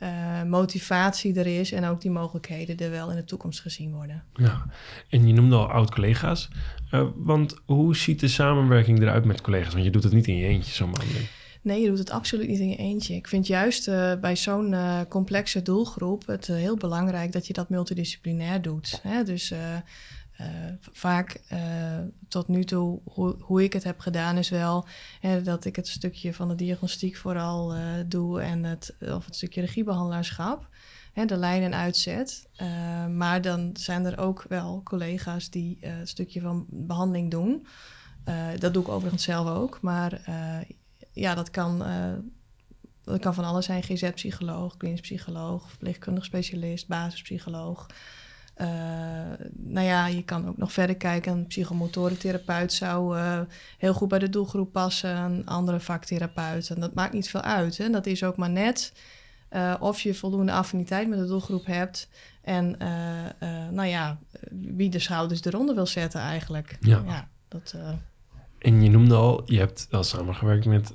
uh, 0.02 0.42
motivatie 0.42 1.34
er 1.34 1.46
is 1.46 1.72
en 1.72 1.84
ook 1.84 2.00
die 2.00 2.10
mogelijkheden 2.10 2.76
er 2.76 2.90
wel 2.90 3.10
in 3.10 3.16
de 3.16 3.24
toekomst 3.24 3.60
gezien 3.60 3.92
worden. 3.92 4.24
Ja, 4.34 4.66
en 5.08 5.26
je 5.26 5.32
noemde 5.32 5.56
al 5.56 5.70
oud-collega's. 5.70 6.48
Uh, 6.90 7.06
want 7.14 7.56
hoe 7.64 7.96
ziet 7.96 8.20
de 8.20 8.28
samenwerking 8.28 9.00
eruit 9.00 9.24
met 9.24 9.40
collega's? 9.40 9.72
Want 9.72 9.84
je 9.84 9.90
doet 9.90 10.02
het 10.02 10.12
niet 10.12 10.26
in 10.26 10.36
je 10.36 10.46
eentje, 10.46 10.72
zo'n 10.72 10.90
behandeling. 10.90 11.28
Nee, 11.62 11.80
je 11.80 11.88
doet 11.88 11.98
het 11.98 12.10
absoluut 12.10 12.48
niet 12.48 12.58
in 12.58 12.68
je 12.68 12.76
eentje. 12.76 13.14
Ik 13.14 13.28
vind 13.28 13.46
juist 13.46 13.88
uh, 13.88 14.14
bij 14.20 14.36
zo'n 14.36 14.74
complexe 15.08 15.62
doelgroep 15.62 16.26
het 16.26 16.46
heel 16.46 16.76
belangrijk 16.76 17.32
dat 17.32 17.46
je 17.46 17.52
dat 17.52 17.68
multidisciplinair 17.68 18.62
doet. 18.62 19.00
Hè? 19.02 19.22
Dus 19.24 19.54
uh, 20.40 20.46
vaak 20.92 21.40
uh, 21.52 21.58
tot 22.28 22.48
nu 22.48 22.64
toe, 22.64 23.00
hoe, 23.40 23.62
ik 23.62 23.72
het 23.72 23.84
heb 23.84 24.00
gedaan, 24.00 24.36
is 24.36 24.48
wel 24.48 24.86
hè, 25.20 25.42
dat 25.42 25.64
ik 25.64 25.76
het 25.76 25.88
stukje 25.88 26.34
van 26.34 26.48
de 26.48 26.54
diagnostiek 26.54 27.16
vooral 27.16 27.76
uh, 27.76 27.82
doe 28.06 28.40
en 28.40 28.64
het, 28.64 28.94
of 29.00 29.24
het 29.24 29.36
stukje 29.36 29.60
regiebehandelaarschap, 29.60 30.68
hè, 31.12 31.24
de 31.24 31.36
lijnen 31.36 31.74
uitzet. 31.74 32.48
maar 33.16 33.42
dan 33.42 33.70
zijn 33.72 34.04
er 34.04 34.18
ook 34.18 34.44
wel 34.48 34.80
collega's 34.84 35.50
die 35.50 35.78
het 35.80 36.08
stukje 36.08 36.40
van 36.40 36.66
behandeling 36.68 37.30
doen. 37.30 37.66
dat 38.58 38.74
doe 38.74 38.82
ik 38.82 38.88
overigens 38.88 39.22
zelf 39.22 39.48
ook, 39.48 39.80
maar 39.80 40.20
ja, 41.12 41.34
dat 41.34 41.50
kan. 41.50 41.84
dat 43.04 43.20
kan 43.20 43.34
van 43.34 43.44
alles 43.44 43.64
zijn: 43.64 43.82
GZ-psycholoog, 43.82 44.76
klinisch 44.76 45.00
psycholoog, 45.00 45.68
verpleegkundig 45.68 46.24
specialist, 46.24 46.88
basispsycholoog. 46.88 47.86
Uh, 48.60 48.66
nou 49.52 49.86
ja, 49.86 50.06
je 50.06 50.24
kan 50.24 50.48
ook 50.48 50.56
nog 50.56 50.72
verder 50.72 50.96
kijken. 50.96 51.32
Een 51.32 51.46
psychomotorentherapeut 51.46 52.72
zou 52.72 53.16
uh, 53.16 53.40
heel 53.78 53.94
goed 53.94 54.08
bij 54.08 54.18
de 54.18 54.28
doelgroep 54.28 54.72
passen. 54.72 55.16
Een 55.16 55.46
andere 55.46 55.80
vaktherapeut. 55.80 56.70
En 56.70 56.80
dat 56.80 56.94
maakt 56.94 57.12
niet 57.12 57.28
veel 57.28 57.40
uit. 57.40 57.78
Hè? 57.78 57.90
Dat 57.90 58.06
is 58.06 58.24
ook 58.24 58.36
maar 58.36 58.50
net 58.50 58.92
uh, 59.52 59.74
of 59.78 60.00
je 60.00 60.14
voldoende 60.14 60.52
affiniteit 60.52 61.08
met 61.08 61.18
de 61.18 61.26
doelgroep 61.26 61.66
hebt. 61.66 62.08
En 62.42 62.76
nou 63.70 63.88
ja, 63.88 64.18
wie 64.50 64.90
de 64.90 64.98
schouders 64.98 65.44
eronder 65.44 65.74
wil 65.74 65.86
zetten 65.86 66.20
eigenlijk. 66.20 66.76
Ja. 66.80 67.02
ja 67.06 67.28
dat, 67.48 67.74
en 68.58 68.82
je 68.82 68.90
noemde 68.90 69.14
al, 69.14 69.42
je 69.46 69.58
hebt 69.58 69.88
al 69.90 70.04
samengewerkt 70.04 70.66
met, 70.66 70.94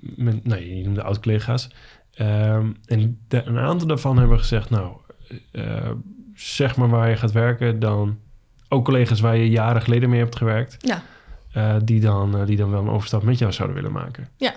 met 0.00 0.44
nee, 0.44 0.76
je 0.76 0.84
noemde 0.84 1.02
oud-collega's. 1.02 1.70
Ehm, 2.12 2.72
en 2.84 3.20
de, 3.28 3.42
een 3.44 3.58
aantal 3.58 3.86
daarvan 3.88 4.18
hebben 4.18 4.38
gezegd, 4.38 4.70
nou 4.70 4.96
zeg 6.36 6.76
maar 6.76 6.88
waar 6.88 7.08
je 7.08 7.16
gaat 7.16 7.32
werken, 7.32 7.78
dan 7.78 8.18
ook 8.68 8.84
collega's 8.84 9.20
waar 9.20 9.36
je 9.36 9.50
jaren 9.50 9.82
geleden 9.82 10.10
mee 10.10 10.18
hebt 10.18 10.36
gewerkt. 10.36 10.76
Ja. 10.78 11.02
Uh, 11.56 11.76
die, 11.84 12.00
dan, 12.00 12.40
uh, 12.40 12.46
die 12.46 12.56
dan 12.56 12.70
wel 12.70 12.80
een 12.80 12.88
overstap 12.88 13.22
met 13.22 13.38
jou 13.38 13.52
zouden 13.52 13.76
willen 13.76 13.92
maken. 13.92 14.28
Ja. 14.36 14.54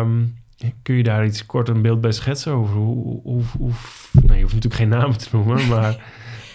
Um, 0.00 0.36
kun 0.82 0.94
je 0.94 1.02
daar 1.02 1.24
iets 1.24 1.46
kort 1.46 1.68
een 1.68 1.82
beeld 1.82 2.00
bij 2.00 2.12
schetsen 2.12 2.52
over 2.52 2.74
hoe... 2.74 3.20
hoe, 3.22 3.42
hoe 3.58 3.72
nou, 4.12 4.34
je 4.34 4.40
hoeft 4.40 4.54
natuurlijk 4.54 4.74
geen 4.74 4.88
namen 4.88 5.18
te 5.18 5.28
noemen, 5.32 5.66
maar... 5.74 5.96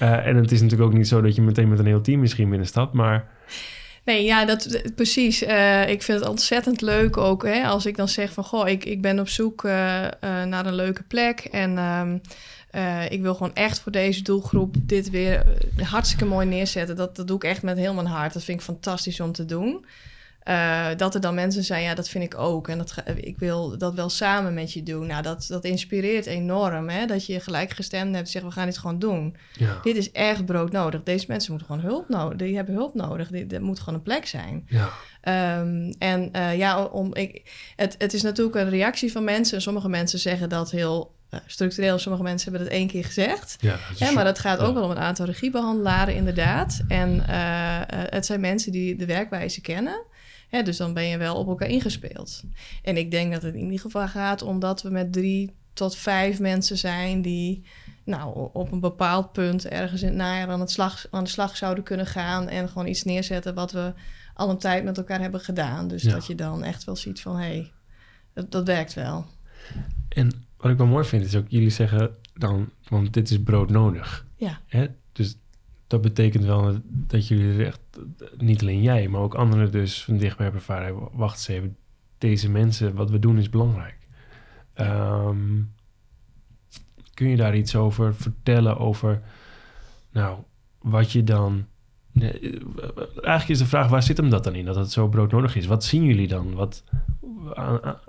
Uh, 0.01 0.27
en 0.27 0.35
het 0.35 0.51
is 0.51 0.61
natuurlijk 0.61 0.89
ook 0.89 0.97
niet 0.97 1.07
zo 1.07 1.21
dat 1.21 1.35
je 1.35 1.41
meteen 1.41 1.69
met 1.69 1.79
een 1.79 1.85
heel 1.85 2.01
team 2.01 2.19
misschien 2.19 2.49
binnenstapt, 2.49 2.93
maar... 2.93 3.27
Nee, 4.05 4.23
ja, 4.23 4.45
dat, 4.45 4.81
precies. 4.95 5.41
ik 5.87 6.03
vind 6.03 6.19
het 6.19 6.27
ontzettend 6.27 6.81
leuk 6.81 7.17
ook 7.17 7.43
hè, 7.43 7.63
als 7.63 7.85
ik 7.85 7.95
dan 7.95 8.07
zeg 8.07 8.33
van... 8.33 8.43
goh, 8.43 8.69
ik, 8.69 8.85
ik 8.85 9.01
ben 9.01 9.19
op 9.19 9.27
zoek 9.27 9.63
naar 9.63 10.65
een 10.65 10.75
leuke 10.75 11.03
plek 11.03 11.39
en... 11.39 11.77
Um, 11.77 12.21
uh, 12.75 13.11
ik 13.11 13.21
wil 13.21 13.33
gewoon 13.33 13.55
echt 13.55 13.79
voor 13.79 13.91
deze 13.91 14.21
doelgroep 14.21 14.75
dit 14.79 15.09
weer 15.09 15.43
hartstikke 15.83 16.25
mooi 16.25 16.47
neerzetten. 16.47 16.95
Dat, 16.95 17.15
dat 17.15 17.27
doe 17.27 17.35
ik 17.35 17.43
echt 17.43 17.61
met 17.61 17.77
heel 17.77 17.93
mijn 17.93 18.07
hart. 18.07 18.33
Dat 18.33 18.43
vind 18.43 18.59
ik 18.59 18.65
fantastisch 18.65 19.19
om 19.19 19.31
te 19.31 19.45
doen. 19.45 19.85
Eh, 20.43 20.87
dat 20.97 21.15
er 21.15 21.21
dan 21.21 21.35
mensen 21.35 21.63
zijn, 21.63 21.83
ja, 21.83 21.93
dat 21.93 22.09
vind 22.09 22.23
ik 22.23 22.37
ook. 22.37 22.67
En 22.67 22.77
dat 22.77 22.91
ga, 22.91 23.05
ik 23.05 23.37
wil 23.37 23.77
dat 23.77 23.93
wel 23.93 24.09
samen 24.09 24.53
met 24.53 24.73
je 24.73 24.83
doen. 24.83 25.07
Nou, 25.07 25.21
dat, 25.21 25.45
dat 25.49 25.63
inspireert 25.65 26.25
enorm, 26.25 26.89
hè? 26.89 27.05
Dat 27.05 27.25
je 27.25 27.39
gelijkgestemd 27.39 28.15
hebt, 28.15 28.29
zeggen 28.29 28.49
we 28.49 28.55
gaan 28.55 28.65
dit 28.65 28.77
gewoon 28.77 28.99
doen. 28.99 29.35
Ja. 29.53 29.79
Dit 29.83 29.95
is 29.95 30.11
echt 30.11 30.45
broodnodig. 30.45 31.03
Deze 31.03 31.25
mensen 31.27 31.51
moeten 31.51 31.69
gewoon 31.71 31.85
hulp 31.85 32.09
nodig. 32.09 32.37
Die 32.37 32.55
hebben 32.55 32.73
hulp 32.73 32.93
nodig. 32.93 33.29
Dit, 33.29 33.61
moet 33.61 33.79
gewoon 33.79 33.93
een 33.93 34.01
plek 34.01 34.25
zijn. 34.25 34.67
Ja. 34.67 34.89
Ehm, 35.21 35.93
en 35.97 36.31
eh, 36.31 36.57
ja, 36.57 36.83
om, 36.83 37.15
ik, 37.15 37.51
het, 37.75 37.95
het 37.97 38.13
is 38.13 38.21
natuurlijk 38.21 38.55
een 38.55 38.69
reactie 38.69 39.11
van 39.11 39.23
mensen. 39.23 39.61
Sommige 39.61 39.89
mensen 39.89 40.19
zeggen 40.19 40.49
dat 40.49 40.71
heel 40.71 41.15
structureel. 41.45 41.97
Sommige 41.99 42.23
mensen 42.23 42.51
hebben 42.51 42.69
dat 42.69 42.77
één 42.77 42.87
keer 42.87 43.05
gezegd. 43.05 43.55
Ja, 43.59 43.77
Hè, 43.97 44.11
maar 44.11 44.23
dat 44.23 44.39
gaat 44.39 44.59
ook 44.59 44.73
wel 44.73 44.83
om 44.83 44.91
een 44.91 44.97
aantal 44.97 45.25
regiebehandelaren, 45.25 46.15
inderdaad. 46.15 46.81
En 46.87 47.27
eh, 47.27 47.81
eh, 47.81 47.85
het 47.89 48.25
zijn 48.25 48.39
mensen 48.39 48.71
die 48.71 48.95
de 48.95 49.05
werkwijze 49.05 49.61
kennen. 49.61 50.01
Hè, 50.49 50.63
dus 50.63 50.77
dan 50.77 50.93
ben 50.93 51.03
je 51.07 51.17
wel 51.17 51.35
op 51.35 51.47
elkaar 51.47 51.67
ingespeeld. 51.67 52.43
En 52.83 52.97
ik 52.97 53.11
denk 53.11 53.31
dat 53.33 53.41
het 53.41 53.55
in 53.55 53.63
ieder 53.63 53.79
geval 53.79 54.07
gaat 54.07 54.41
omdat 54.41 54.81
we 54.81 54.89
met 54.89 55.13
drie 55.13 55.55
tot 55.73 55.95
vijf 55.95 56.39
mensen 56.39 56.77
zijn 56.77 57.21
die 57.21 57.65
nou, 58.05 58.49
op 58.53 58.71
een 58.71 58.79
bepaald 58.79 59.31
punt 59.31 59.67
ergens 59.67 60.01
in 60.01 60.07
het 60.07 60.17
najaar 60.17 60.47
aan, 60.49 60.59
het 60.59 60.71
slag, 60.71 61.05
aan 61.11 61.23
de 61.23 61.29
slag 61.29 61.57
zouden 61.57 61.83
kunnen 61.83 62.05
gaan 62.05 62.49
en 62.49 62.67
gewoon 62.69 62.87
iets 62.87 63.03
neerzetten 63.03 63.53
wat 63.53 63.71
we 63.71 63.93
al 64.33 64.49
een 64.49 64.57
tijd 64.57 64.83
met 64.83 64.97
elkaar 64.97 65.19
hebben 65.19 65.39
gedaan. 65.39 65.87
Dus 65.87 66.03
Ja. 66.03 66.11
dat 66.11 66.25
je 66.27 66.35
dan 66.35 66.63
echt 66.63 66.83
wel 66.83 66.95
ziet 66.95 67.21
van 67.21 67.35
hé, 67.35 67.41
hey, 67.45 67.71
dat, 68.33 68.51
dat 68.51 68.65
werkt 68.65 68.93
wel. 68.93 69.25
En 70.09 70.45
wat 70.63 70.71
ik 70.71 70.77
wel 70.77 70.87
mooi 70.87 71.05
vind 71.05 71.25
is 71.25 71.35
ook, 71.35 71.45
jullie 71.47 71.69
zeggen 71.69 72.15
dan, 72.33 72.69
want 72.87 73.13
dit 73.13 73.29
is 73.29 73.43
broodnodig. 73.43 74.25
Ja. 74.35 74.59
Hè? 74.67 74.87
Dus 75.11 75.37
dat 75.87 76.01
betekent 76.01 76.43
wel 76.43 76.77
dat 76.85 77.27
jullie 77.27 77.65
echt, 77.65 77.79
niet 78.37 78.61
alleen 78.61 78.81
jij, 78.81 79.07
maar 79.07 79.21
ook 79.21 79.33
anderen 79.33 79.71
dus 79.71 80.03
van 80.03 80.17
dichtbij 80.17 80.45
hebben 80.45 80.61
ervaren. 80.61 80.95
Wacht 81.11 81.33
eens 81.35 81.47
even, 81.47 81.77
deze 82.17 82.49
mensen, 82.49 82.95
wat 82.95 83.09
we 83.09 83.19
doen 83.19 83.37
is 83.37 83.49
belangrijk. 83.49 83.97
Ehm, 84.73 85.61
kun 87.13 87.29
je 87.29 87.35
daar 87.35 87.55
iets 87.55 87.75
over 87.75 88.15
vertellen 88.15 88.77
over, 88.77 89.21
nou, 90.11 90.37
wat 90.79 91.11
je 91.11 91.23
dan... 91.23 91.65
Nee, 92.11 92.31
eh, 92.39 92.59
eigenlijk 93.13 93.49
is 93.49 93.57
de 93.57 93.65
vraag, 93.65 93.87
waar 93.89 94.03
zit 94.03 94.17
hem 94.17 94.29
dat 94.29 94.43
dan 94.43 94.55
in, 94.55 94.65
dat 94.65 94.75
het 94.75 94.91
zo 94.91 95.07
broodnodig 95.07 95.55
is? 95.55 95.65
Wat 95.65 95.83
zien 95.83 96.03
jullie 96.03 96.27
dan? 96.27 96.53
Wat, 96.53 96.83
aan- 97.53 97.83
aan- 97.83 97.99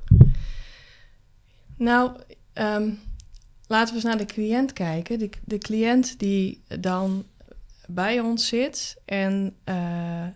Nou, 1.76 2.16
ehm, 2.54 2.90
laten 3.66 3.88
we 3.88 3.94
eens 3.94 4.04
naar 4.04 4.26
de 4.26 4.32
cliënt 4.32 4.72
kijken. 4.72 5.18
De, 5.18 5.30
de 5.44 5.58
cliënt 5.58 6.18
die 6.18 6.62
dan 6.80 7.24
bij 7.86 8.20
ons 8.20 8.46
zit 8.46 8.96
en 9.04 9.56
eh, 9.64 10.26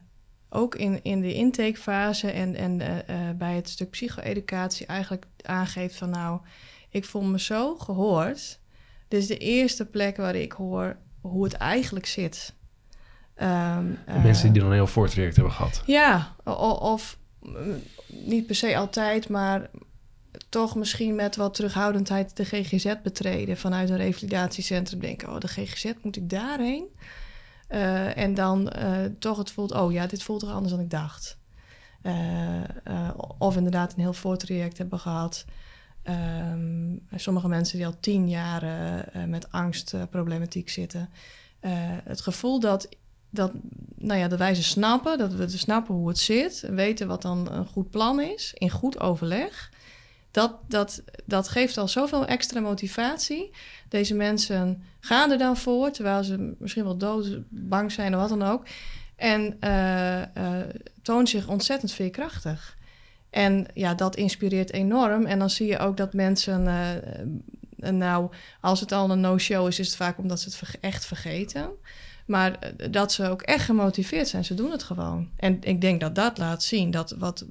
ook 0.49 0.75
in, 0.75 1.03
in 1.03 1.21
de 1.21 1.35
intakefase 1.35 2.31
en, 2.31 2.55
en 2.55 2.81
eh, 2.81 3.29
eh, 3.29 3.37
bij 3.37 3.55
het 3.55 3.69
stuk 3.69 3.91
psycho-educatie 3.91 4.87
eigenlijk 4.87 5.27
aangeeft 5.43 5.97
van 5.97 6.11
nou, 6.11 6.41
ik 6.91 7.05
voel 7.05 7.23
me 7.23 7.41
zo 7.41 7.77
gehoord. 7.77 8.59
Dit 9.09 9.21
is 9.21 9.27
de 9.27 9.39
eerste 9.39 9.87
plek 9.87 10.17
waar 10.17 10.35
ik 10.35 10.53
hoor 10.53 10.97
hoe 11.21 11.45
het 11.45 11.53
eigenlijk 11.53 12.07
zit. 12.07 12.55
Ehm, 13.35 13.87
eh, 14.07 14.23
mensen 14.23 14.53
die 14.53 14.61
dan 14.61 14.71
een 14.71 14.77
heel 14.77 14.87
voortraject 14.87 15.37
hebben 15.37 15.53
gehad. 15.53 15.83
ja, 15.87 16.35
of 16.45 17.19
mm, 17.41 17.83
niet 18.09 18.47
per 18.47 18.55
se 18.55 18.77
altijd, 18.77 19.29
maar 19.29 19.71
toch 20.49 20.75
misschien 20.75 21.15
met 21.15 21.37
wat 21.37 21.55
terughoudendheid 21.55 22.37
de 22.37 22.45
GGZ 22.45 22.95
betreden 23.03 23.57
vanuit 23.57 23.91
een 23.91 23.97
revalidatiecentrum. 23.97 25.01
Denken, 25.01 25.29
oh, 25.29 25.39
de 25.39 25.49
GGZ 25.49 25.93
moet 26.03 26.17
ik 26.17 26.31
daarheen? 26.31 26.87
Eh, 27.69 28.17
en 28.17 28.35
dan 28.35 28.69
eh, 28.69 29.05
toch 29.19 29.39
het 29.39 29.51
voelt, 29.51 29.73
oh 29.73 29.93
ja, 29.93 30.07
dit 30.07 30.23
voelt 30.23 30.41
toch 30.41 30.53
anders 30.53 30.73
dan 30.73 30.83
ik 30.83 30.91
dacht. 30.91 31.39
Eh, 32.03 32.61
of 33.39 33.57
inderdaad 33.57 33.93
een 33.93 34.01
heel 34.01 34.13
voortraject 34.13 34.79
hebben 34.79 34.99
gehad. 34.99 35.45
Ehm, 36.03 36.97
sommige 37.15 37.49
mensen 37.49 37.77
die 37.77 37.87
al 37.87 38.01
tien 38.01 38.29
jaar 38.29 38.65
met 39.27 39.53
angstproblematiek 39.53 40.69
zitten. 40.69 41.11
Het 42.05 42.21
gevoel 42.21 42.61
dat 42.61 42.89
dat, 43.31 43.53
nou 43.95 44.19
ja, 44.19 44.29
dat 44.29 44.39
wij 44.39 44.55
ze 44.55 44.63
snappen, 44.63 45.19
dat 45.19 45.33
we 45.33 45.49
snappen 45.49 45.95
hoe 45.95 46.09
het 46.09 46.19
zit, 46.19 46.63
en 46.63 46.75
weten 46.75 47.09
wat 47.09 47.23
dan 47.23 47.53
een 47.53 47.67
goed 47.67 47.91
plan 47.91 48.21
is, 48.21 48.55
in 48.55 48.71
goed 48.71 49.01
overleg. 49.01 49.71
Dat, 50.38 50.53
dat, 50.68 51.03
dat 51.24 51.48
geeft 51.48 51.79
al 51.79 51.88
zoveel 51.88 52.27
extra 52.27 52.61
motivatie. 52.61 53.51
Deze 53.88 54.14
mensen 54.14 54.83
gaan 55.01 55.31
er 55.31 55.38
dan 55.38 55.57
voor, 55.57 55.90
terwijl 55.90 56.24
ze 56.24 56.55
misschien 56.59 56.85
wel 56.85 56.96
dood, 56.96 57.38
bang 57.48 57.92
zijn 57.92 58.14
of 58.14 58.20
wat 58.20 58.38
dan 58.38 58.42
ook. 58.42 58.66
En 59.16 59.57
eh, 59.61 60.22
tonen 61.03 61.27
zich 61.27 61.48
ontzettend 61.48 61.92
veerkrachtig. 61.92 62.77
En 63.31 63.66
ja, 63.74 63.94
dat 63.94 64.16
inspireert 64.16 64.72
enorm. 64.72 65.27
En 65.27 65.38
dan 65.38 65.51
zie 65.51 65.66
je 65.66 65.79
ook 65.79 65.96
dat 65.96 66.12
mensen, 66.12 66.66
eh, 66.66 67.90
nou, 67.90 68.31
als 68.61 68.81
het 68.81 68.92
al 68.92 69.11
een 69.11 69.20
no-show 69.20 69.66
is, 69.66 69.79
is 69.79 69.87
het 69.87 69.96
vaak 69.96 70.18
omdat 70.18 70.40
ze 70.40 70.48
het 70.48 70.79
echt 70.81 71.07
vergeten. 71.07 71.70
Maar 72.29 72.53
eh, 72.53 72.87
dat 72.91 73.12
ze 73.12 73.29
ook 73.29 73.43
echt 73.43 73.64
gemotiveerd 73.64 74.29
zijn. 74.29 74.45
Ze 74.45 74.55
doen 74.55 74.71
het 74.71 74.83
gewoon. 74.83 75.29
En 75.37 75.59
ik 75.61 75.81
denk 75.81 76.01
dat 76.01 76.14
dat 76.14 76.38
laat 76.38 76.62
zien 76.62 76.91
dat 76.91 77.14
wat, 77.19 77.47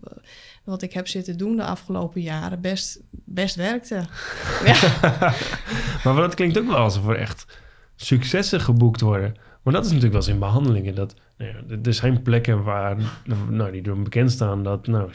wat 0.63 0.81
ik 0.81 0.93
heb 0.93 1.07
zitten 1.07 1.37
doen 1.37 1.55
de 1.55 1.63
afgelopen 1.63 2.21
jaren 2.21 2.61
best, 2.61 2.99
best 3.11 3.55
werkte. 3.55 3.95
ja. 4.65 4.75
maar 6.03 6.15
dat 6.15 6.33
klinkt 6.35 6.57
ook 6.57 6.67
wel 6.67 6.75
alsof 6.75 7.07
er 7.07 7.15
echt 7.15 7.45
successen 7.95 8.61
geboekt 8.61 9.01
worden. 9.01 9.35
Maar 9.63 9.73
dat 9.73 9.85
is 9.85 9.91
natuurlijk 9.91 10.17
wel 10.17 10.27
eens 10.27 10.33
in 10.33 10.47
behandelingen. 10.47 10.95
Dat, 10.95 11.13
nou 11.37 11.51
ja, 11.51 11.75
er- 11.83 11.93
zijn 11.93 12.21
plekken 12.21 12.63
waar, 12.63 12.97
nou, 13.49 13.71
die 13.71 13.81
door 13.81 14.01
bekend 14.01 14.31
staan, 14.31 14.63
dat 14.63 14.87
nou, 14.87 15.11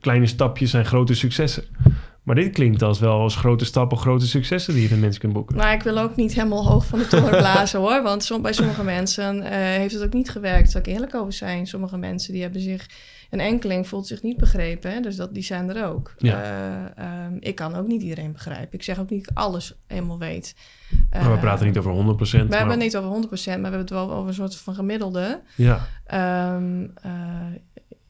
kleine 0.00 0.26
stapjes 0.26 0.70
zijn 0.70 0.84
grote 0.86 1.14
successen. 1.14 1.64
Maar 2.22 2.34
dit 2.34 2.52
klinkt 2.52 2.82
als 2.82 2.98
wel 2.98 3.20
als 3.20 3.36
grote 3.36 3.64
stappen, 3.64 3.98
grote 3.98 4.26
successen 4.26 4.74
die 4.74 4.82
je 4.82 4.88
de 4.88 4.96
mensen 4.96 5.20
kunt 5.20 5.32
boeken. 5.32 5.56
Maar 5.56 5.72
ik 5.72 5.82
wil 5.82 5.98
ook 5.98 6.16
niet 6.16 6.34
helemaal 6.34 6.66
hoog 6.66 6.86
van 6.86 6.98
de 6.98 7.06
toren 7.06 7.38
blazen 7.38 7.80
hoor. 7.80 8.02
Want 8.02 8.24
som, 8.24 8.42
bij 8.42 8.52
sommige 8.52 8.84
mensen 8.84 9.42
eh, 9.42 9.50
heeft 9.58 9.94
het 9.94 10.02
ook 10.02 10.12
niet 10.12 10.30
gewerkt. 10.30 10.72
Kan 10.72 10.80
ik 10.80 10.86
eerlijk 10.86 11.14
over 11.14 11.32
zijn. 11.32 11.66
Sommige 11.66 11.96
mensen 11.96 12.32
die 12.32 12.42
hebben 12.42 12.60
zich... 12.60 12.86
Een 13.30 13.40
enkeling 13.40 13.88
voelt 13.88 14.06
zich 14.06 14.22
niet 14.22 14.36
begrepen. 14.36 14.92
Hè? 14.92 15.00
Dus 15.00 15.16
dat, 15.16 15.34
die 15.34 15.42
zijn 15.42 15.70
er 15.76 15.86
ook. 15.86 16.14
Ja. 16.18 16.42
Eh, 16.42 17.04
ehm, 17.04 17.36
ik 17.40 17.54
kan 17.54 17.74
ook 17.74 17.86
niet 17.86 18.02
iedereen 18.02 18.32
begrijpen. 18.32 18.78
Ik 18.78 18.82
zeg 18.82 18.98
ook 18.98 19.10
niet 19.10 19.22
dat 19.24 19.30
ik 19.30 19.38
alles 19.38 19.74
helemaal 19.86 20.18
weet. 20.18 20.54
maar 21.10 21.22
we 21.22 21.34
Eh, 21.34 21.40
praten 21.40 21.66
niet 21.66 21.78
over 21.78 21.92
100%. 21.92 22.48
We 22.48 22.56
hebben 22.56 22.74
het 22.74 22.78
niet 22.78 22.96
over 22.96 23.10
100%, 23.10 23.60
maar 23.60 23.70
we 23.70 23.76
hebben 23.76 23.78
het 23.80 23.90
wel 23.90 24.12
over 24.12 24.28
een 24.28 24.34
soort 24.34 24.56
van 24.56 24.74
gemiddelde. 24.74 25.40
Ja, 25.56 25.86
Ehm, 26.06 26.86
eh, 27.02 27.12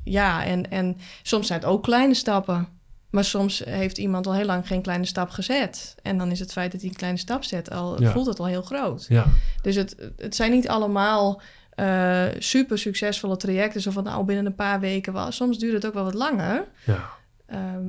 ja, 0.04 0.44
en, 0.44 0.70
en 0.70 0.96
soms 1.22 1.46
zijn 1.46 1.60
het 1.60 1.68
ook 1.68 1.82
kleine 1.82 2.14
stappen. 2.14 2.68
Maar 3.12 3.24
soms 3.24 3.58
heeft 3.64 3.98
iemand 3.98 4.26
al 4.26 4.34
heel 4.34 4.44
lang 4.44 4.66
geen 4.66 4.82
kleine 4.82 5.04
stap 5.04 5.30
gezet. 5.30 5.94
En 6.02 6.18
dan 6.18 6.30
is 6.30 6.38
het 6.40 6.52
feit 6.52 6.72
dat 6.72 6.80
hij 6.80 6.90
een 6.90 6.96
kleine 6.96 7.18
stap 7.18 7.44
zet, 7.44 7.70
al 7.70 8.00
Ja. 8.02 8.10
voelt 8.12 8.26
het 8.26 8.38
al 8.38 8.46
heel 8.46 8.62
groot. 8.62 9.06
ja, 9.08 9.26
Dus 9.62 9.74
het, 9.74 9.96
het 10.16 10.34
zijn 10.34 10.50
niet 10.50 10.68
allemaal 10.68 11.40
eh, 11.70 12.26
super 12.38 12.78
succesvolle 12.78 13.36
trajecten. 13.36 13.80
Zo 13.80 13.90
van 13.90 14.04
nou 14.04 14.24
binnen 14.24 14.46
een 14.46 14.54
paar 14.54 14.80
weken. 14.80 15.12
Wel. 15.12 15.32
Soms 15.32 15.58
duurt 15.58 15.72
het 15.72 15.86
ook 15.86 15.94
wel 15.94 16.04
wat 16.04 16.14
langer. 16.14 16.68
ja. 16.86 17.10
Ehm, 17.46 17.84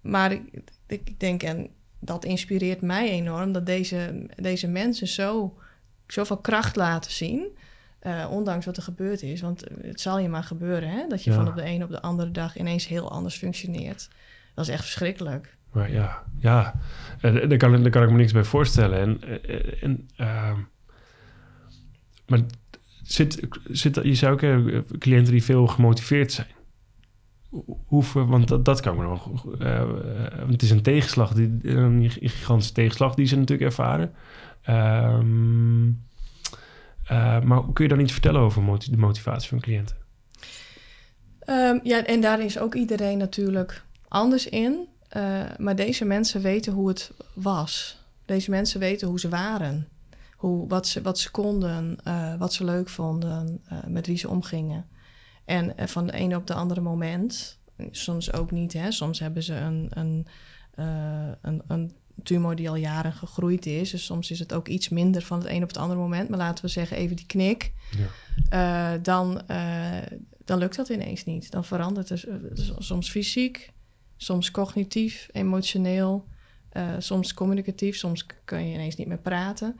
maar 0.00 0.32
ik, 0.32 0.42
ik 0.86 1.00
ik 1.04 1.20
denk, 1.20 1.42
en 1.42 1.68
dat 2.00 2.24
inspireert 2.24 2.80
mij 2.80 3.10
enorm, 3.10 3.52
dat 3.52 3.66
deze, 3.66 4.26
deze 4.36 4.68
mensen 4.68 5.08
zo, 5.08 5.58
zoveel 6.06 6.36
kracht 6.36 6.76
laten 6.76 7.10
zien. 7.12 7.46
Eh, 8.00 8.26
ondanks 8.30 8.66
wat 8.66 8.76
er 8.76 8.82
gebeurd 8.82 9.22
is. 9.22 9.40
Want 9.40 9.64
het 9.82 10.00
zal 10.00 10.18
je 10.18 10.28
maar 10.28 10.44
gebeuren, 10.44 10.88
hè? 10.90 11.06
Dat 11.08 11.24
je 11.24 11.30
Ja. 11.30 11.36
van 11.36 11.48
op 11.48 11.54
de 11.56 11.66
een 11.66 11.82
op 11.82 11.90
de 11.90 12.02
andere 12.02 12.30
dag 12.30 12.56
ineens 12.58 12.86
heel 12.88 13.10
anders 13.10 13.36
functioneert. 13.36 14.08
Dat 14.54 14.64
is 14.64 14.70
echt 14.70 14.82
verschrikkelijk. 14.82 15.56
Maar 15.72 15.90
ja, 15.92 16.22
ja. 16.38 16.74
Eh, 17.20 17.48
daar, 17.48 17.56
kan, 17.58 17.82
daar 17.82 17.90
kan 17.90 18.02
ik 18.02 18.10
me 18.10 18.16
niks 18.16 18.32
bij 18.32 18.44
voorstellen. 18.44 18.98
En, 18.98 19.42
eh, 19.42 19.82
en, 19.82 20.08
ehm, 20.16 20.56
maar 22.26 22.40
zit, 23.02 23.40
zit, 23.70 23.94
je 24.02 24.14
zou 24.14 24.32
ook 24.32 24.40
hebben 24.40 24.84
cliënten 24.98 25.32
die 25.32 25.44
veel 25.44 25.66
gemotiveerd 25.66 26.32
zijn. 26.32 26.46
Hoe- 27.48 27.76
Hoeveel, 27.86 28.26
want 28.26 28.48
dat, 28.48 28.64
dat 28.64 28.80
kan 28.80 28.96
me 28.96 29.02
nog... 29.02 29.42
het 30.48 30.62
is 30.62 30.70
een 30.70 30.82
tegenslag, 30.82 31.32
die, 31.32 31.58
een 31.62 32.10
gigantische 32.10 32.72
tegenslag 32.74 33.14
die 33.14 33.26
ze 33.26 33.36
natuurlijk 33.36 33.70
ervaren. 33.70 34.12
Ehm, 34.62 35.88
eh, 37.10 37.40
maar 37.40 37.72
kun 37.72 37.84
je 37.84 37.90
dan 37.90 38.00
iets 38.00 38.12
vertellen 38.12 38.40
over 38.40 38.78
de 38.90 38.96
motivatie 38.96 39.48
van 39.48 39.60
cliënten? 39.60 39.96
Ehm, 41.38 41.78
ja, 41.82 42.04
en 42.04 42.20
daar 42.20 42.40
is 42.40 42.58
ook 42.58 42.74
iedereen 42.74 43.18
natuurlijk 43.18 43.84
anders 44.08 44.48
in. 44.48 44.88
Eh, 45.08 45.40
maar 45.58 45.76
deze 45.76 46.04
mensen 46.04 46.40
weten 46.40 46.72
hoe 46.72 46.88
het 46.88 47.12
was. 47.34 48.04
Deze 48.24 48.50
mensen 48.50 48.80
weten 48.80 49.08
hoe 49.08 49.20
ze 49.20 49.28
waren. 49.28 49.88
Hoe, 50.36 50.68
wat, 50.68 50.86
ze, 50.86 51.02
wat 51.02 51.18
ze 51.18 51.30
konden, 51.30 51.96
eh, 52.04 52.34
wat 52.34 52.52
ze 52.52 52.64
leuk 52.64 52.88
vonden, 52.88 53.62
met 53.86 54.06
wie 54.06 54.16
ze 54.16 54.28
omgingen. 54.28 54.86
En 55.44 55.74
van 55.76 56.06
de 56.06 56.12
ene 56.12 56.36
op 56.36 56.46
de 56.46 56.54
andere 56.54 56.80
moment, 56.80 57.58
soms 57.90 58.32
ook 58.32 58.50
niet, 58.50 58.72
hè, 58.72 58.92
soms 58.92 59.18
hebben 59.18 59.42
ze 59.42 59.54
een, 59.54 59.90
een, 59.90 60.26
een, 61.42 61.62
een 61.66 61.92
tumor 62.22 62.56
die 62.56 62.68
al 62.68 62.76
jaren 62.76 63.12
gegroeid 63.12 63.66
is. 63.66 63.90
Dus 63.90 64.04
soms 64.04 64.30
is 64.30 64.38
het 64.38 64.52
ook 64.52 64.68
iets 64.68 64.88
minder 64.88 65.22
van 65.22 65.38
het 65.38 65.48
een 65.48 65.62
op 65.62 65.68
het 65.68 65.76
andere 65.76 66.00
moment. 66.00 66.28
Maar 66.28 66.38
laten 66.38 66.64
we 66.64 66.70
zeggen 66.70 66.96
even 66.96 67.16
die 67.16 67.26
knik. 67.26 67.72
Ja. 67.90 68.06
Eh, 68.48 69.02
dan, 69.02 69.46
eh, 69.46 69.96
dan 70.44 70.58
lukt 70.58 70.76
dat 70.76 70.88
ineens 70.88 71.24
niet. 71.24 71.50
Dan 71.50 71.64
verandert 71.64 72.08
het 72.08 72.24
uh, 72.24 72.34
soms 72.78 73.10
fysiek, 73.10 73.72
soms 74.16 74.50
cognitief, 74.50 75.28
emotioneel, 75.32 76.28
soms 76.98 77.34
communicatief, 77.34 77.96
soms 77.96 78.26
kun 78.44 78.68
je 78.68 78.74
ineens 78.74 78.96
niet 78.96 79.06
meer 79.06 79.18
praten. 79.18 79.76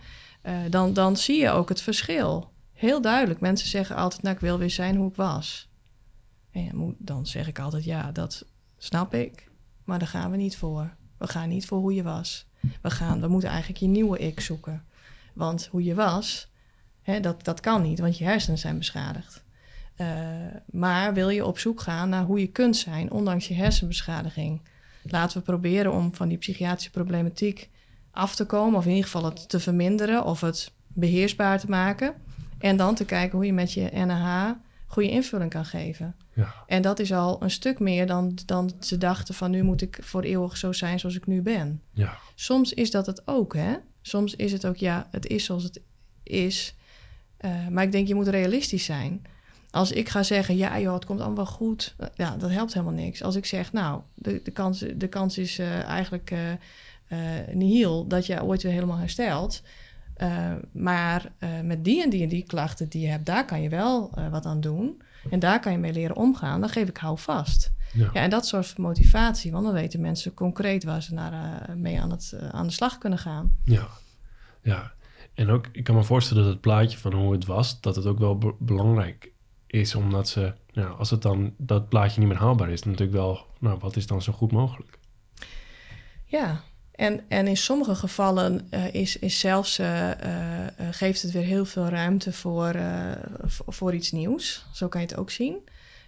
Dan, 0.68 0.92
dan 0.92 1.16
zie 1.16 1.40
je 1.40 1.50
ook 1.50 1.68
het 1.68 1.80
verschil. 1.80 2.52
Heel 2.72 3.00
duidelijk. 3.00 3.40
Mensen 3.40 3.68
zeggen 3.68 3.96
altijd, 3.96 4.22
nou, 4.22 4.34
ik 4.34 4.40
wil 4.40 4.58
weer 4.58 4.70
zijn 4.70 4.96
hoe 4.96 5.08
ik 5.08 5.14
was. 5.14 5.68
En 6.50 6.96
dan 6.98 7.26
zeg 7.26 7.48
ik 7.48 7.58
altijd, 7.58 7.84
ja, 7.84 8.12
dat 8.12 8.44
snap 8.78 9.14
ik. 9.14 9.50
Maar 9.84 9.98
daar 9.98 10.08
gaan 10.08 10.30
we 10.30 10.36
niet 10.36 10.56
voor. 10.56 10.96
We 11.20 11.28
gaan 11.28 11.48
niet 11.48 11.66
voor 11.66 11.78
hoe 11.78 11.94
je 11.94 12.02
was. 12.02 12.46
We, 12.82 12.90
gaan, 12.90 13.20
we 13.20 13.28
moeten 13.28 13.48
eigenlijk 13.48 13.80
je 13.80 13.86
nieuwe 13.86 14.18
ik 14.18 14.40
zoeken. 14.40 14.84
Want 15.32 15.68
hoe 15.70 15.84
je 15.84 15.94
was, 15.94 16.48
hè, 17.02 17.20
dat, 17.20 17.44
dat 17.44 17.60
kan 17.60 17.82
niet, 17.82 17.98
want 17.98 18.18
je 18.18 18.24
hersenen 18.24 18.58
zijn 18.58 18.78
beschadigd. 18.78 19.44
Uh, 19.96 20.06
maar 20.70 21.14
wil 21.14 21.28
je 21.28 21.46
op 21.46 21.58
zoek 21.58 21.80
gaan 21.80 22.08
naar 22.08 22.24
hoe 22.24 22.40
je 22.40 22.46
kunt 22.46 22.76
zijn, 22.76 23.10
ondanks 23.10 23.48
je 23.48 23.54
hersenbeschadiging? 23.54 24.60
Laten 25.02 25.38
we 25.38 25.44
proberen 25.44 25.92
om 25.92 26.14
van 26.14 26.28
die 26.28 26.38
psychiatrische 26.38 26.90
problematiek 26.90 27.70
af 28.10 28.34
te 28.34 28.44
komen, 28.44 28.78
of 28.78 28.84
in 28.84 28.90
ieder 28.90 29.04
geval 29.04 29.24
het 29.24 29.48
te 29.48 29.60
verminderen 29.60 30.24
of 30.24 30.40
het 30.40 30.72
beheersbaar 30.86 31.60
te 31.60 31.68
maken. 31.68 32.14
En 32.58 32.76
dan 32.76 32.94
te 32.94 33.04
kijken 33.04 33.36
hoe 33.36 33.46
je 33.46 33.52
met 33.52 33.72
je 33.72 33.90
NH 33.92 34.50
goede 34.90 35.10
invulling 35.10 35.50
kan 35.50 35.64
geven. 35.64 36.14
Ja. 36.34 36.54
En 36.66 36.82
dat 36.82 36.98
is 36.98 37.12
al 37.12 37.42
een 37.42 37.50
stuk 37.50 37.78
meer 37.78 38.06
dan, 38.06 38.38
dan 38.46 38.72
ze 38.80 38.98
dachten 38.98 39.34
van 39.34 39.50
nu 39.50 39.62
moet 39.62 39.82
ik 39.82 39.98
voor 40.00 40.22
eeuwig 40.22 40.56
zo 40.56 40.72
zijn 40.72 41.00
zoals 41.00 41.16
ik 41.16 41.26
nu 41.26 41.42
ben. 41.42 41.82
Ja. 41.92 42.18
Soms 42.34 42.72
is 42.72 42.90
dat 42.90 43.06
het 43.06 43.22
ook, 43.24 43.54
hè? 43.54 43.74
Soms 44.02 44.36
is 44.36 44.52
het 44.52 44.66
ook, 44.66 44.76
ja, 44.76 45.08
het 45.10 45.26
is 45.26 45.44
zoals 45.44 45.62
het 45.62 45.80
is. 46.22 46.74
Uh, 47.40 47.68
maar 47.68 47.84
ik 47.84 47.92
denk, 47.92 48.08
je 48.08 48.14
moet 48.14 48.28
realistisch 48.28 48.84
zijn. 48.84 49.22
Als 49.70 49.92
ik 49.92 50.08
ga 50.08 50.22
zeggen, 50.22 50.56
ja 50.56 50.80
joh, 50.80 50.94
het 50.94 51.04
komt 51.04 51.18
allemaal 51.18 51.44
wel 51.44 51.54
goed. 51.54 51.94
Eh, 51.98 52.06
ja, 52.14 52.36
dat 52.36 52.50
helpt 52.50 52.72
helemaal 52.72 52.94
niks. 52.94 53.22
Als 53.22 53.36
ik 53.36 53.46
zeg, 53.46 53.72
nou, 53.72 54.00
de, 54.14 54.40
de, 54.44 54.50
kans, 54.50 54.84
de 54.96 55.08
kans 55.08 55.38
is 55.38 55.58
uh, 55.58 55.82
eigenlijk 55.82 56.30
uh, 56.30 57.18
nihil 57.52 58.06
dat 58.06 58.26
je 58.26 58.42
ooit 58.42 58.62
weer 58.62 58.72
helemaal 58.72 58.98
herstelt. 58.98 59.62
Maar 60.72 61.32
met 61.64 61.84
die 61.84 62.02
en 62.02 62.10
die 62.10 62.22
en 62.22 62.28
die 62.28 62.44
klachten 62.46 62.88
die 62.88 63.02
je 63.02 63.08
hebt, 63.08 63.26
daar 63.26 63.44
kan 63.44 63.62
je 63.62 63.68
wel 63.68 64.10
wat 64.30 64.46
aan 64.46 64.60
doen. 64.60 65.02
En 65.30 65.38
daar 65.38 65.60
kan 65.60 65.72
je 65.72 65.78
mee 65.78 65.92
leren 65.92 66.16
omgaan. 66.16 66.60
Dan 66.60 66.68
geef 66.68 66.88
ik 66.88 66.96
hou 66.96 67.18
vast. 67.18 67.72
Ja. 67.92 68.10
ja 68.12 68.22
en 68.22 68.30
dat 68.30 68.46
zorgt 68.46 68.70
voor 68.70 68.84
motivatie. 68.84 69.52
Want 69.52 69.64
dan 69.64 69.74
weten 69.74 70.00
mensen 70.00 70.34
concreet 70.34 70.84
waar 70.84 71.02
ze 71.02 71.14
naar, 71.14 71.64
mee 71.76 72.00
aan, 72.00 72.10
het, 72.10 72.38
aan 72.50 72.66
de 72.66 72.72
slag 72.72 72.98
kunnen 72.98 73.18
gaan. 73.18 73.56
Ja, 73.64 73.88
ja. 74.62 74.92
En 75.34 75.50
ook, 75.50 75.68
ik 75.72 75.84
kan 75.84 75.94
me 75.94 76.02
voorstellen 76.02 76.42
dat 76.42 76.52
het 76.52 76.60
plaatje 76.60 76.98
van 76.98 77.12
hoe 77.12 77.32
het 77.32 77.44
was, 77.44 77.80
dat 77.80 77.96
het 77.96 78.06
ook 78.06 78.18
wel 78.18 78.56
belangrijk 78.58 79.32
is 79.66 79.94
omdat 79.94 80.28
ze, 80.28 80.54
nou, 80.72 80.98
als 80.98 81.10
het 81.10 81.22
dan 81.22 81.54
dat 81.56 81.88
plaatje 81.88 82.20
niet 82.20 82.28
meer 82.28 82.38
haalbaar 82.38 82.70
is, 82.70 82.80
dan 82.80 82.90
natuurlijk 82.90 83.18
wel, 83.18 83.46
nou, 83.58 83.78
wat 83.78 83.96
is 83.96 84.06
dan 84.06 84.22
zo 84.22 84.32
goed 84.32 84.52
mogelijk? 84.52 84.98
Ja, 86.24 86.60
en, 87.00 87.20
en 87.28 87.46
in 87.46 87.56
sommige 87.56 87.94
gevallen 87.94 88.68
uh, 88.70 88.94
is, 88.94 89.18
is 89.18 89.38
zelfs, 89.38 89.78
uh, 89.78 90.08
uh, 90.08 90.14
geeft 90.90 91.22
het 91.22 91.30
weer 91.30 91.42
heel 91.42 91.64
veel 91.64 91.88
ruimte 91.88 92.32
voor, 92.32 92.76
voor 93.66 93.94
iets 93.94 94.12
nieuws. 94.12 94.66
Zo 94.72 94.88
kan 94.88 95.00
je 95.00 95.06
het 95.06 95.16
ook 95.16 95.30
zien. 95.30 95.56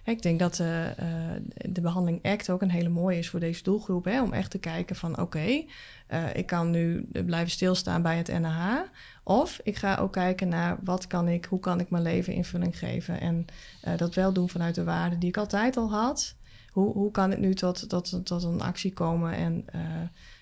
Ik 0.05 0.21
denk 0.21 0.39
dat 0.39 0.55
de 0.55 1.81
behandeling 1.81 2.23
ACT 2.23 2.49
ook 2.49 2.61
een 2.61 2.69
hele 2.69 2.89
mooie 2.89 3.17
is 3.17 3.29
voor 3.29 3.39
deze 3.39 3.63
doelgroep. 3.63 4.05
Hè, 4.05 4.21
om 4.21 4.33
echt 4.33 4.51
te 4.51 4.57
kijken 4.57 4.95
van 4.95 5.19
oké, 5.19 5.63
ik 6.33 6.45
kan 6.45 6.69
nu 6.69 7.07
blijven 7.25 7.51
stilstaan 7.51 8.01
bij 8.01 8.17
het 8.17 8.27
NH. 8.27 8.79
Of 9.23 9.59
ik 9.63 9.77
ga 9.77 9.95
ook 9.95 10.11
kijken 10.11 10.47
naar 10.47 10.77
wat 10.83 11.07
kan 11.07 11.27
ik, 11.27 11.45
hoe 11.45 11.59
kan 11.59 11.79
ik 11.79 11.89
mijn 11.89 12.03
leven 12.03 12.33
invulling 12.33 12.77
geven. 12.77 13.19
En 13.19 13.45
dat 13.97 14.15
wel 14.15 14.33
doen 14.33 14.49
vanuit 14.49 14.75
de 14.75 14.83
waarden 14.83 15.19
die 15.19 15.29
ik 15.29 15.37
altijd 15.37 15.77
al 15.77 15.91
had. 15.91 16.35
Hoe, 16.71 16.93
hoe 16.93 17.11
kan 17.11 17.31
ik 17.31 17.37
nu 17.37 17.53
tot, 17.53 17.89
tot, 17.89 18.25
tot 18.25 18.43
een 18.43 18.61
actie 18.61 18.93
komen 18.93 19.33
en 19.33 19.65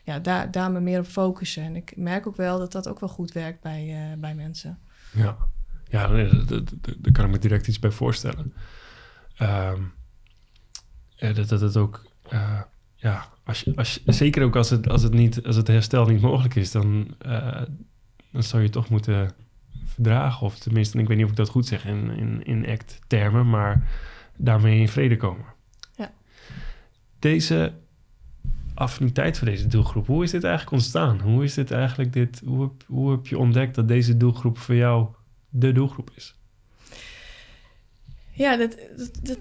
ja, 0.03 0.19
daar, 0.19 0.51
daar 0.51 0.71
me 0.71 0.79
meer 0.79 0.99
op 0.99 1.05
focussen. 1.05 1.63
En 1.63 1.75
ik 1.75 1.93
merk 1.95 2.27
ook 2.27 2.35
wel 2.35 2.59
dat 2.59 2.71
dat 2.71 2.87
ook 2.87 2.99
wel 2.99 3.09
goed 3.09 3.31
werkt 3.31 3.61
bij, 3.61 4.11
uh, 4.11 4.19
bij 4.19 4.35
mensen. 4.35 4.79
Ja, 5.13 5.37
ja 5.87 6.07
daar, 6.07 7.11
kan 7.11 7.25
ik 7.25 7.31
me 7.31 7.37
direct 7.37 7.67
iets 7.67 7.79
bij 7.79 7.91
voorstellen. 7.91 8.53
Um, 9.41 9.93
dat, 11.15 11.49
dat 11.49 11.61
het 11.61 11.77
ook, 11.77 12.05
ja, 12.95 13.27
als 13.43 13.61
je, 13.61 13.75
als 13.75 14.01
je, 14.05 14.11
zeker 14.11 14.43
ook 14.43 14.55
als 14.55 14.69
het, 14.69 14.89
als, 14.89 15.03
het 15.03 15.13
niet, 15.13 15.45
als 15.45 15.55
het 15.55 15.67
herstel 15.67 16.05
niet 16.05 16.21
mogelijk 16.21 16.55
is, 16.55 16.71
dan 16.71 17.15
dan 18.31 18.43
zou 18.43 18.63
je 18.63 18.69
toch 18.69 18.89
moeten 18.89 19.31
verdragen. 19.83 20.45
Of 20.45 20.59
tenminste, 20.59 20.99
ik 20.99 21.07
weet 21.07 21.17
niet 21.17 21.25
of 21.25 21.31
ik 21.31 21.37
dat 21.37 21.49
goed 21.49 21.67
zeg 21.67 21.85
in, 21.85 22.09
in, 22.09 22.43
in 22.43 22.67
act-termen, 22.67 23.49
maar 23.49 23.89
daarmee 24.37 24.79
in 24.79 24.89
vrede 24.89 25.17
komen. 25.17 25.45
Ja. 25.95 26.11
Deze 27.19 27.73
affiniteit 28.73 29.37
voor 29.37 29.47
deze 29.47 29.67
doelgroep, 29.67 30.07
hoe 30.07 30.23
is 30.23 30.31
dit 30.31 30.43
eigenlijk 30.43 30.73
ontstaan? 30.73 31.19
Hoe 31.19 31.43
is 31.43 31.53
dit 31.53 31.71
eigenlijk 31.71 32.13
dit, 32.13 32.41
hoe 32.87 33.11
heb, 33.11 33.27
je 33.27 33.37
ontdekt 33.37 33.75
dat 33.75 33.87
deze 33.87 34.17
doelgroep 34.17 34.57
voor 34.57 34.75
jou 34.75 35.07
de 35.49 35.71
doelgroep 35.71 36.11
is? 36.15 36.35
Ja, 38.31 38.57
dat, 38.57 38.77
dat, 39.21 39.39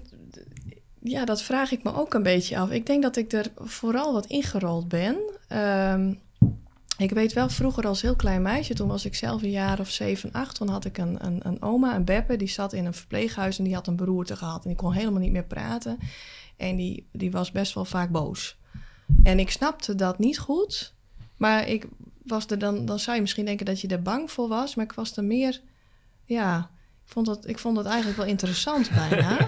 ja, 0.99 1.25
dat 1.25 1.41
vraag 1.41 1.71
ik 1.71 1.83
me 1.83 1.95
ook 1.95 2.13
een 2.13 2.23
beetje 2.23 2.57
af. 2.57 2.71
Ik 2.71 2.85
denk 2.85 3.03
dat 3.03 3.15
ik 3.15 3.33
er 3.33 3.47
vooral 3.55 4.13
wat 4.13 4.25
ingerold 4.25 4.87
ben. 4.87 5.17
Um, 5.57 6.19
ik 6.97 7.11
weet 7.11 7.33
wel, 7.33 7.49
vroeger 7.49 7.87
als 7.87 8.01
heel 8.01 8.15
klein 8.15 8.41
meisje, 8.41 8.73
toen 8.73 8.87
was 8.87 9.05
ik 9.05 9.15
zelf 9.15 9.41
een 9.41 9.49
jaar 9.49 9.79
of 9.79 9.89
zeven, 9.89 10.31
acht, 10.31 10.55
toen 10.55 10.69
had 10.69 10.85
ik 10.85 10.97
een, 10.97 11.25
een, 11.25 11.39
een 11.43 11.61
oma, 11.61 11.95
een 11.95 12.05
beppe, 12.05 12.35
die 12.35 12.47
zat 12.47 12.73
in 12.73 12.85
een 12.85 12.93
verpleeghuis 12.93 13.57
en 13.57 13.63
die 13.63 13.73
had 13.73 13.87
een 13.87 13.95
beroerte 13.95 14.35
gehad 14.35 14.63
en 14.63 14.69
die 14.69 14.77
kon 14.77 14.93
helemaal 14.93 15.19
niet 15.19 15.31
meer 15.31 15.43
praten. 15.43 15.97
En 16.57 16.75
die, 16.75 17.07
die 17.11 17.31
was 17.31 17.51
best 17.51 17.73
wel 17.73 17.85
vaak 17.85 18.09
boos. 18.09 18.59
En 19.23 19.39
ik 19.39 19.51
snapte 19.51 19.95
dat 19.95 20.19
niet 20.19 20.39
goed, 20.39 20.93
maar 21.37 21.67
ik 21.67 21.87
was 22.23 22.45
er 22.45 22.59
dan, 22.59 22.85
dan 22.85 22.99
zou 22.99 23.15
je 23.15 23.21
misschien 23.21 23.45
denken 23.45 23.65
dat 23.65 23.81
je 23.81 23.87
er 23.87 24.01
bang 24.01 24.31
voor 24.31 24.47
was, 24.47 24.75
maar 24.75 24.85
ik 24.85 24.93
was 24.93 25.17
er 25.17 25.23
meer, 25.23 25.61
ja, 26.25 26.69
ik 27.05 27.11
vond 27.11 27.27
het, 27.27 27.47
ik 27.47 27.59
vond 27.59 27.77
het 27.77 27.85
eigenlijk 27.85 28.17
wel 28.17 28.27
interessant 28.27 28.89
bijna. 29.09 29.39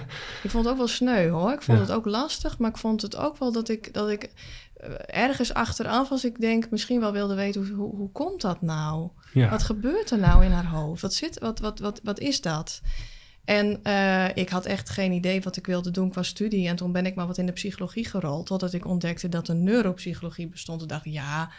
ik 0.42 0.50
vond 0.50 0.64
het 0.64 0.72
ook 0.72 0.78
wel 0.78 0.88
sneu 0.88 1.28
hoor. 1.28 1.52
Ik 1.52 1.62
vond 1.62 1.78
het 1.78 1.90
ook 1.90 2.06
lastig, 2.06 2.58
maar 2.58 2.70
ik 2.70 2.76
vond 2.76 3.02
het 3.02 3.16
ook 3.16 3.36
wel 3.36 3.52
dat 3.52 3.68
ik, 3.68 3.94
dat 3.94 4.10
ik 4.10 4.30
eh, 4.76 4.90
ergens 5.06 5.54
achteraf, 5.54 6.10
als 6.10 6.24
ik 6.24 6.40
denk, 6.40 6.70
misschien 6.70 7.00
wel 7.00 7.12
wilde 7.12 7.34
weten 7.34 7.66
hoe, 7.66 7.76
hoe, 7.76 7.96
hoe 7.96 8.10
komt 8.10 8.40
dat 8.40 8.62
nou? 8.62 9.08
Wat 9.32 9.62
gebeurt 9.62 10.10
er 10.10 10.18
nou 10.18 10.44
in 10.44 10.50
haar 10.50 10.66
hoofd? 10.66 11.02
Wat, 11.02 11.14
zit, 11.14 11.38
wat, 11.38 11.58
wat, 11.58 11.78
wat, 11.78 12.00
wat 12.02 12.18
is 12.18 12.40
dat? 12.40 12.80
En 13.44 13.80
uh, 13.82 14.28
ik 14.34 14.48
had 14.48 14.66
echt 14.66 14.90
geen 14.90 15.12
idee 15.12 15.40
wat 15.40 15.56
ik 15.56 15.66
wilde 15.66 15.90
doen 15.90 16.10
qua 16.10 16.22
studie. 16.22 16.68
En 16.68 16.76
toen 16.76 16.92
ben 16.92 17.06
ik 17.06 17.14
maar 17.14 17.26
wat 17.26 17.38
in 17.38 17.46
de 17.46 17.52
psychologie 17.52 18.04
gerold. 18.04 18.46
Totdat 18.46 18.72
ik 18.72 18.86
ontdekte 18.86 19.28
dat 19.28 19.48
er 19.48 19.54
neuropsychologie 19.54 20.48
bestond. 20.48 20.82
En 20.82 20.88
dacht, 20.88 21.04
ja, 21.04 21.50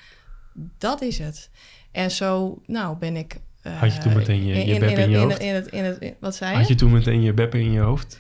dat 0.78 1.02
is 1.02 1.18
het. 1.20 1.50
En 1.92 2.12
zo, 2.12 2.62
nou, 2.66 2.98
ben 2.98 3.16
ik 3.16 3.38
had 3.70 3.94
je 3.94 4.00
toen 4.00 4.14
meteen 4.14 4.46
je, 4.46 4.66
je 4.66 4.80
bep 4.80 4.98
in, 4.98 5.10
je 5.10 5.18
hoofd? 5.18 6.20
Wat 6.20 6.36
zei 6.36 6.52
je? 6.52 6.58
Had 6.58 6.68
je 6.68 6.76
toen 6.76 6.92
meteen 6.92 7.22
je 7.22 7.34
beppen 7.34 7.60
in 7.60 7.72
je 7.72 7.80
hoofd? 7.80 8.20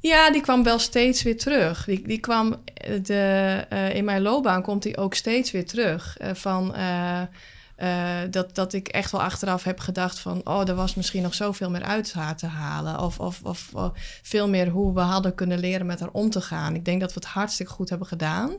Ja, 0.00 0.30
die 0.30 0.40
kwam 0.40 0.62
wel 0.62 0.78
steeds 0.78 1.22
weer 1.22 1.36
terug. 1.36 1.84
Die, 1.84 2.06
die 2.06 2.20
kwam 2.20 2.56
de, 3.02 3.64
uh, 3.72 3.94
in 3.94 4.04
mijn 4.04 4.22
loopbaan 4.22 4.62
komt 4.62 4.82
die 4.82 4.96
ook 4.96 5.14
steeds 5.14 5.50
weer 5.50 5.66
terug. 5.66 6.16
Van 6.32 6.74
uh, 7.78 8.18
dat, 8.30 8.54
dat 8.54 8.72
ik 8.72 8.88
echt 8.88 9.10
wel 9.10 9.22
achteraf 9.22 9.64
heb 9.64 9.80
gedacht 9.80 10.18
van... 10.18 10.40
oh, 10.44 10.68
er 10.68 10.74
was 10.74 10.94
misschien 10.94 11.22
nog 11.22 11.34
zoveel 11.34 11.70
meer 11.70 11.82
uit 11.82 12.12
haar 12.12 12.36
te 12.36 12.46
halen. 12.46 13.00
Of, 13.00 13.20
of, 13.20 13.40
of, 13.42 13.72
veel 14.22 14.48
meer 14.48 14.68
hoe 14.68 14.94
we 14.94 15.00
hadden 15.00 15.34
kunnen 15.34 15.58
leren 15.58 15.86
met 15.86 16.00
haar 16.00 16.10
om 16.12 16.30
te 16.30 16.40
gaan. 16.40 16.74
Ik 16.74 16.84
denk 16.84 17.00
dat 17.00 17.12
we 17.12 17.20
het 17.20 17.28
hartstikke 17.28 17.72
goed 17.72 17.88
hebben 17.88 18.08
gedaan. 18.08 18.50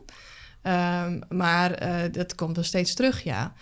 Um, 0.62 1.20
maar 1.28 1.78
dat 2.12 2.34
komt 2.34 2.56
er 2.56 2.64
steeds 2.64 2.94
terug, 2.94 3.22
ja. 3.22 3.52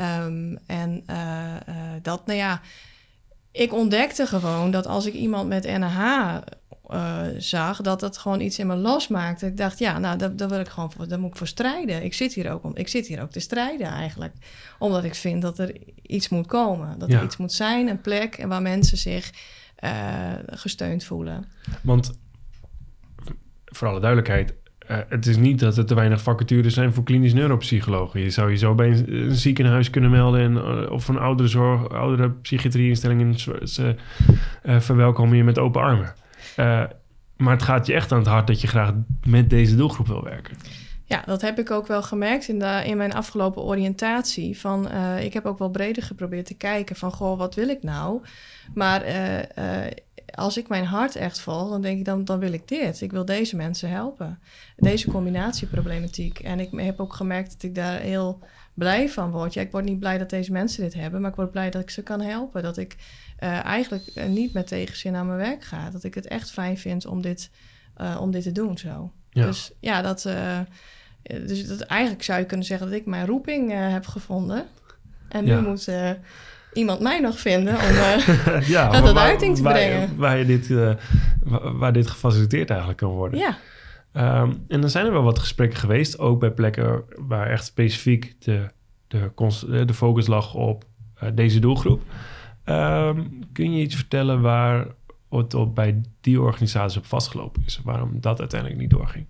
Um, 0.00 0.58
en 0.66 1.04
uh, 1.10 1.54
dat, 2.02 2.26
nou 2.26 2.38
ja, 2.38 2.60
ik 3.52 3.72
ontdekte 3.72 4.26
gewoon 4.26 4.70
dat 4.70 4.86
als 4.86 5.06
ik 5.06 5.14
iemand 5.14 5.48
met 5.48 5.64
NH 5.64 6.36
uh, 6.90 7.26
eh, 7.26 7.34
zag, 7.38 7.80
dat 7.80 8.00
dat 8.00 8.18
gewoon 8.18 8.40
iets 8.40 8.58
in 8.58 8.66
me 8.66 8.76
losmaakte. 8.76 9.46
Ik 9.46 9.56
dacht, 9.56 9.78
ja, 9.78 9.98
nou, 9.98 10.18
daar, 10.18 10.36
daar 10.36 10.48
wil 10.48 10.60
ik 10.60 10.68
gewoon 10.68 10.92
voor, 10.92 11.08
daar 11.08 11.20
moet 11.20 11.30
ik 11.30 11.36
voor 11.36 11.46
strijden. 11.46 12.04
Ik 12.04 12.14
zit 12.14 12.34
hier 12.34 12.50
ook 12.50 12.64
om, 12.64 12.76
ik 12.76 12.88
zit 12.88 13.06
hier 13.06 13.22
ook 13.22 13.30
te 13.30 13.40
strijden 13.40 13.86
eigenlijk, 13.86 14.34
omdat 14.78 15.04
ik 15.04 15.14
vind 15.14 15.42
dat 15.42 15.58
er 15.58 15.76
iets 16.02 16.28
moet 16.28 16.46
komen, 16.46 16.98
dat 16.98 17.12
er 17.12 17.22
iets 17.22 17.36
moet 17.36 17.52
zijn, 17.52 17.88
een 17.88 18.00
plek 18.00 18.44
waar 18.48 18.62
mensen 18.62 18.98
zich 18.98 19.30
gesteund 20.46 21.04
voelen. 21.04 21.44
Want 21.82 22.12
voor 23.64 23.88
alle 23.88 24.00
duidelijkheid, 24.00 24.54
uh, 24.90 24.96
het 25.08 25.26
is 25.26 25.36
niet 25.36 25.58
dat 25.58 25.76
er 25.76 25.86
te 25.86 25.94
weinig 25.94 26.22
vacatures 26.22 26.74
zijn 26.74 26.92
voor 26.92 27.04
klinisch 27.04 27.34
neuropsychologen. 27.34 28.20
Je 28.20 28.30
zou 28.30 28.50
je 28.50 28.56
zo 28.56 28.74
bij 28.74 28.88
een, 28.88 29.34
ziekenhuis 29.34 29.90
kunnen 29.90 30.10
melden 30.10 30.40
en, 30.40 30.52
uh, 30.52 30.90
of 30.90 31.08
een 31.08 31.18
oudere 31.18 31.48
zorg, 31.48 31.88
oudere 31.88 32.30
psychiatrieinstelling 32.30 33.40
ze 33.64 33.94
uh, 34.66 34.80
verwelkomen 34.80 35.36
je 35.36 35.44
met 35.44 35.58
open 35.58 35.82
armen. 35.82 36.14
Maar 37.36 37.52
het 37.52 37.62
gaat 37.62 37.86
je 37.86 37.92
echt 37.92 38.12
aan 38.12 38.18
het 38.18 38.26
hart 38.26 38.46
dat 38.46 38.60
je 38.60 38.66
graag 38.66 38.92
met 39.26 39.50
deze 39.50 39.76
doelgroep 39.76 40.06
wil 40.06 40.24
werken. 40.24 40.56
Ja, 41.04 41.22
dat 41.26 41.40
heb 41.42 41.58
ik 41.58 41.70
ook 41.70 41.86
wel 41.86 42.02
gemerkt 42.02 42.48
in, 42.48 42.58
de, 42.58 42.82
in 42.84 42.96
mijn 42.96 43.14
afgelopen 43.14 43.62
oriëntatie. 43.62 44.58
Van, 44.58 44.90
ik 45.18 45.32
heb 45.32 45.44
ook 45.44 45.58
wel 45.58 45.70
breder 45.70 46.02
geprobeerd 46.02 46.46
te 46.46 46.54
kijken 46.54 46.96
van, 46.96 47.12
goh, 47.12 47.38
wat 47.38 47.54
wil 47.54 47.68
ik 47.68 47.82
nou? 47.82 48.20
Maar 48.74 49.04
als 50.34 50.56
ik 50.56 50.68
mijn 50.68 50.84
hart 50.84 51.16
echt 51.16 51.40
volg, 51.40 51.70
dan 51.70 51.82
denk 51.82 51.98
ik, 51.98 52.04
dan, 52.04 52.24
dan 52.24 52.38
wil 52.38 52.52
ik 52.52 52.68
dit. 52.68 53.00
Ik 53.00 53.12
wil 53.12 53.24
deze 53.24 53.56
mensen 53.56 53.90
helpen. 53.90 54.38
Deze 54.76 55.10
combinatieproblematiek. 55.10 56.38
En 56.38 56.60
ik 56.60 56.70
heb 56.72 57.00
ook 57.00 57.14
gemerkt 57.14 57.52
dat 57.52 57.62
ik 57.62 57.74
daar 57.74 58.00
heel 58.00 58.38
blij 58.76 59.08
van 59.08 59.30
word. 59.30 59.54
Ja, 59.54 59.60
ik 59.60 59.70
word 59.70 59.84
niet 59.84 59.98
blij 59.98 60.18
dat 60.18 60.30
deze 60.30 60.52
mensen 60.52 60.82
dit 60.82 60.94
hebben, 60.94 61.20
maar 61.20 61.30
ik 61.30 61.36
word 61.36 61.50
blij 61.50 61.70
dat 61.70 61.82
ik 61.82 61.90
ze 61.90 62.02
kan 62.02 62.20
helpen. 62.20 62.62
Dat 62.62 62.76
ik 62.76 62.96
uh, 63.40 63.64
eigenlijk 63.64 64.10
uh, 64.14 64.26
niet 64.26 64.52
met 64.52 64.66
tegenzin 64.66 65.14
aan 65.14 65.26
mijn 65.26 65.38
werk 65.38 65.64
ga. 65.64 65.90
Dat 65.90 66.04
ik 66.04 66.14
het 66.14 66.26
echt 66.26 66.50
fijn 66.50 66.78
vind 66.78 67.06
om 67.06 67.20
dit, 67.22 67.50
uh, 68.00 68.18
om 68.20 68.30
dit 68.30 68.42
te 68.42 68.52
doen 68.52 68.78
zo. 68.78 69.12
Ja. 69.30 69.46
Dus 69.46 69.72
ja, 69.80 70.02
dat, 70.02 70.28
dus 71.22 71.66
dat 71.66 71.80
eigenlijk 71.80 72.22
zou 72.22 72.38
je 72.38 72.46
kunnen 72.46 72.66
zeggen 72.66 72.86
dat 72.86 72.96
ik 72.96 73.06
mijn 73.06 73.26
roeping 73.26 73.72
heb 73.72 74.06
gevonden. 74.06 74.64
En 75.28 75.44
nu 75.44 75.60
moet 75.60 75.90
iemand 76.72 77.00
mij 77.00 77.20
nog 77.20 77.38
vinden 77.38 77.74
om 77.74 77.82
ja, 78.74 78.90
dat 78.90 79.04
tot 79.04 79.16
uiting 79.16 79.56
te 79.56 79.62
waar, 79.62 79.72
brengen. 79.72 80.16
Waar, 80.16 80.38
je 80.38 80.46
dit, 80.46 80.68
waar 81.78 81.92
dit 81.92 82.06
gefaciliteerd 82.06 82.68
eigenlijk 82.68 82.98
kan 82.98 83.10
worden. 83.10 83.38
Ja. 83.38 83.58
Um, 84.16 84.64
en 84.68 84.80
dan 84.80 84.90
zijn 84.90 85.06
er 85.06 85.12
wel 85.12 85.22
wat 85.22 85.38
gesprekken 85.38 85.78
geweest, 85.78 86.18
ook 86.18 86.40
bij 86.40 86.50
plekken 86.50 87.04
waar 87.16 87.46
echt 87.46 87.64
specifiek 87.64 88.36
de, 88.38 88.70
de, 89.06 89.84
de 89.84 89.94
focus 89.94 90.26
lag 90.26 90.54
op 90.54 90.84
uh, 91.22 91.28
deze 91.34 91.58
doelgroep. 91.58 92.02
Um, 92.64 93.40
kun 93.52 93.72
je 93.72 93.82
iets 93.82 93.94
vertellen 93.94 94.40
waar 94.40 94.86
het 95.30 95.54
op 95.54 95.74
bij 95.74 96.00
die 96.20 96.40
organisatie 96.40 96.98
op 96.98 97.06
vastgelopen 97.06 97.62
is? 97.66 97.80
Waarom 97.84 98.20
dat 98.20 98.40
uiteindelijk 98.40 98.80
niet 98.80 98.90
doorging? 98.90 99.26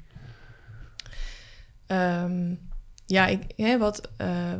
Um, 1.87 2.59
ja, 3.07 3.27
ik, 3.27 3.43
hè, 3.57 3.79
wat, 3.79 4.11
uh, 4.21 4.53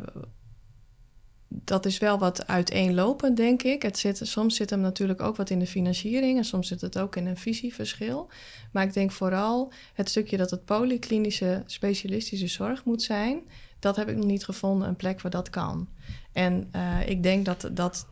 dat 1.47 1.85
is 1.85 1.97
wel 1.97 2.17
wat 2.17 2.47
uiteenlopend, 2.47 3.37
denk 3.37 3.63
ik. 3.63 3.81
Het 3.81 3.97
zit, 3.97 4.19
soms 4.23 4.55
zit 4.55 4.69
hem 4.69 4.79
natuurlijk 4.79 5.21
ook 5.21 5.35
wat 5.35 5.49
in 5.49 5.59
de 5.59 5.67
financiering 5.67 6.37
en 6.37 6.45
soms 6.45 6.67
zit 6.67 6.81
het 6.81 6.99
ook 6.99 7.15
in 7.15 7.25
een 7.25 7.37
visieverschil. 7.37 8.29
Maar 8.71 8.83
ik 8.83 8.93
denk 8.93 9.11
vooral 9.11 9.71
het 9.93 10.09
stukje 10.09 10.37
dat 10.37 10.51
het 10.51 10.65
polyklinische 10.65 11.63
specialistische 11.65 12.47
zorg 12.47 12.85
moet 12.85 13.01
zijn, 13.01 13.41
dat 13.79 13.95
heb 13.95 14.09
ik 14.09 14.15
nog 14.15 14.25
niet 14.25 14.45
gevonden, 14.45 14.87
een 14.87 14.95
plek 14.95 15.21
waar 15.21 15.31
dat 15.31 15.49
kan. 15.49 15.87
En 16.31 16.69
uh, 16.75 17.09
ik 17.09 17.23
denk 17.23 17.45
dat, 17.45 17.69
dat 17.71 18.05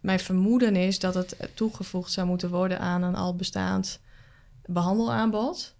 mijn 0.00 0.20
vermoeden 0.20 0.76
is 0.76 0.98
dat 0.98 1.14
het 1.14 1.36
toegevoegd 1.54 2.12
zou 2.12 2.26
moeten 2.26 2.50
worden 2.50 2.78
aan 2.78 3.02
een 3.02 3.14
al 3.14 3.36
bestaand 3.36 4.00
behandelaanbod. 4.66 5.74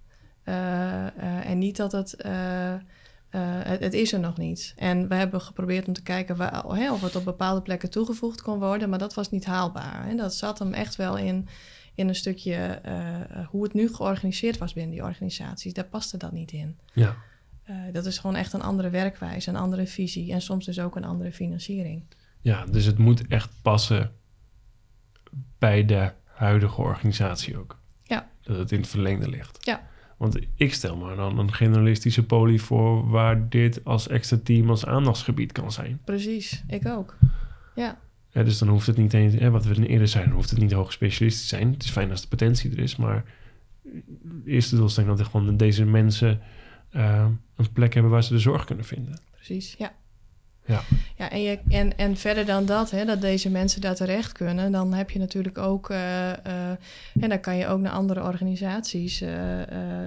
Uh, 0.44 0.54
uh, 0.54 1.48
en 1.48 1.58
niet 1.58 1.76
dat 1.76 1.92
het 1.92 2.16
uh, 3.34 3.40
het, 3.44 3.80
het, 3.80 3.92
is 3.92 4.12
er 4.12 4.20
nog 4.20 4.36
niet. 4.36 4.74
En 4.76 5.08
we 5.08 5.14
hebben 5.14 5.40
geprobeerd 5.40 5.86
om 5.86 5.92
te 5.92 6.02
kijken 6.02 6.36
waar, 6.36 6.64
hè, 6.64 6.92
of 6.92 7.00
het 7.00 7.16
op 7.16 7.24
bepaalde 7.24 7.62
plekken 7.62 7.90
toegevoegd 7.90 8.42
kon 8.42 8.58
worden, 8.58 8.88
maar 8.88 8.98
dat 8.98 9.14
was 9.14 9.30
niet 9.30 9.44
haalbaar. 9.44 10.06
Hè. 10.06 10.14
Dat 10.14 10.34
zat 10.34 10.58
hem 10.58 10.72
echt 10.72 10.96
wel 10.96 11.16
in, 11.16 11.48
in 11.94 12.08
een 12.08 12.14
stukje 12.14 12.80
uh, 12.86 13.46
hoe 13.48 13.62
het 13.62 13.72
nu 13.72 13.94
georganiseerd 13.94 14.58
was 14.58 14.72
binnen 14.72 14.92
die 14.92 15.02
organisaties. 15.02 15.72
Daar 15.72 15.84
paste 15.84 16.16
dat 16.16 16.32
niet 16.32 16.52
in. 16.52 16.78
Ja. 16.92 17.16
Uh, 17.70 17.76
dat 17.92 18.06
is 18.06 18.18
gewoon 18.18 18.36
echt 18.36 18.52
een 18.52 18.62
andere 18.62 18.90
werkwijze, 18.90 19.48
een 19.48 19.56
andere 19.56 19.86
visie 19.86 20.32
en 20.32 20.42
soms 20.42 20.64
dus 20.64 20.80
ook 20.80 20.96
een 20.96 21.04
andere 21.04 21.32
financiering. 21.32 22.04
Ja, 22.40 22.64
dus 22.64 22.84
het 22.84 22.98
moet 22.98 23.26
echt 23.26 23.50
passen 23.62 24.12
bij 25.58 25.84
de 25.84 26.12
huidige 26.24 26.80
organisatie 26.80 27.58
ook. 27.58 27.78
Ja. 28.02 28.28
Dat 28.42 28.56
het 28.56 28.72
in 28.72 28.80
het 28.80 28.88
verlengde 28.88 29.28
ligt. 29.28 29.66
Ja. 29.66 29.90
Want 30.22 30.38
ik 30.54 30.74
stel 30.74 30.96
maar 30.96 31.16
dan 31.16 31.38
een 31.38 31.52
generalistische 31.52 32.26
poli 32.26 32.58
voor 32.58 33.08
waar 33.08 33.48
dit 33.48 33.84
als 33.84 34.08
extra 34.08 34.38
team 34.42 34.70
als 34.70 34.86
aandachtsgebied 34.86 35.52
kan 35.52 35.72
zijn. 35.72 36.00
Precies, 36.04 36.62
ik 36.68 36.86
ook. 36.86 37.16
Ja. 37.74 37.98
ja 38.30 38.42
dus 38.42 38.58
dan 38.58 38.68
hoeft 38.68 38.86
het 38.86 38.96
niet 38.96 39.12
eens, 39.12 39.34
hè, 39.34 39.50
wat 39.50 39.64
we 39.64 39.86
eerder 39.86 40.08
zeiden, 40.08 40.34
hoeft 40.34 40.50
het 40.50 40.58
niet 40.58 40.72
hoog 40.72 40.92
specialistisch 40.92 41.48
te 41.48 41.56
zijn. 41.56 41.72
Het 41.72 41.82
is 41.82 41.90
fijn 41.90 42.10
als 42.10 42.20
de 42.20 42.28
potentie 42.28 42.70
er 42.70 42.78
is, 42.78 42.96
maar 42.96 43.24
de 43.82 44.50
eerste 44.50 44.76
doelstelling 44.76 45.16
dat 45.16 45.26
gewoon 45.26 45.56
deze 45.56 45.84
mensen 45.84 46.40
uh, 46.92 47.26
een 47.56 47.72
plek 47.72 47.94
hebben 47.94 48.12
waar 48.12 48.24
ze 48.24 48.32
de 48.32 48.38
zorg 48.38 48.64
kunnen 48.64 48.84
vinden. 48.84 49.20
Precies, 49.30 49.74
ja. 49.78 49.92
Ja, 50.66 50.80
ja 51.16 51.30
en, 51.30 51.42
je, 51.42 51.58
en, 51.68 51.96
en 51.98 52.16
verder 52.16 52.46
dan 52.46 52.66
dat, 52.66 52.90
hè, 52.90 53.04
dat 53.04 53.20
deze 53.20 53.50
mensen 53.50 53.80
daar 53.80 53.94
terecht 53.94 54.32
kunnen, 54.32 54.72
dan 54.72 54.92
heb 54.92 55.10
je 55.10 55.18
natuurlijk 55.18 55.58
ook, 55.58 55.90
uh, 55.90 55.98
uh, 55.98 56.68
en 57.20 57.28
dan 57.28 57.40
kan 57.40 57.56
je 57.56 57.66
ook 57.66 57.80
naar 57.80 57.92
andere 57.92 58.22
organisaties 58.22 59.22
uh, 59.22 59.30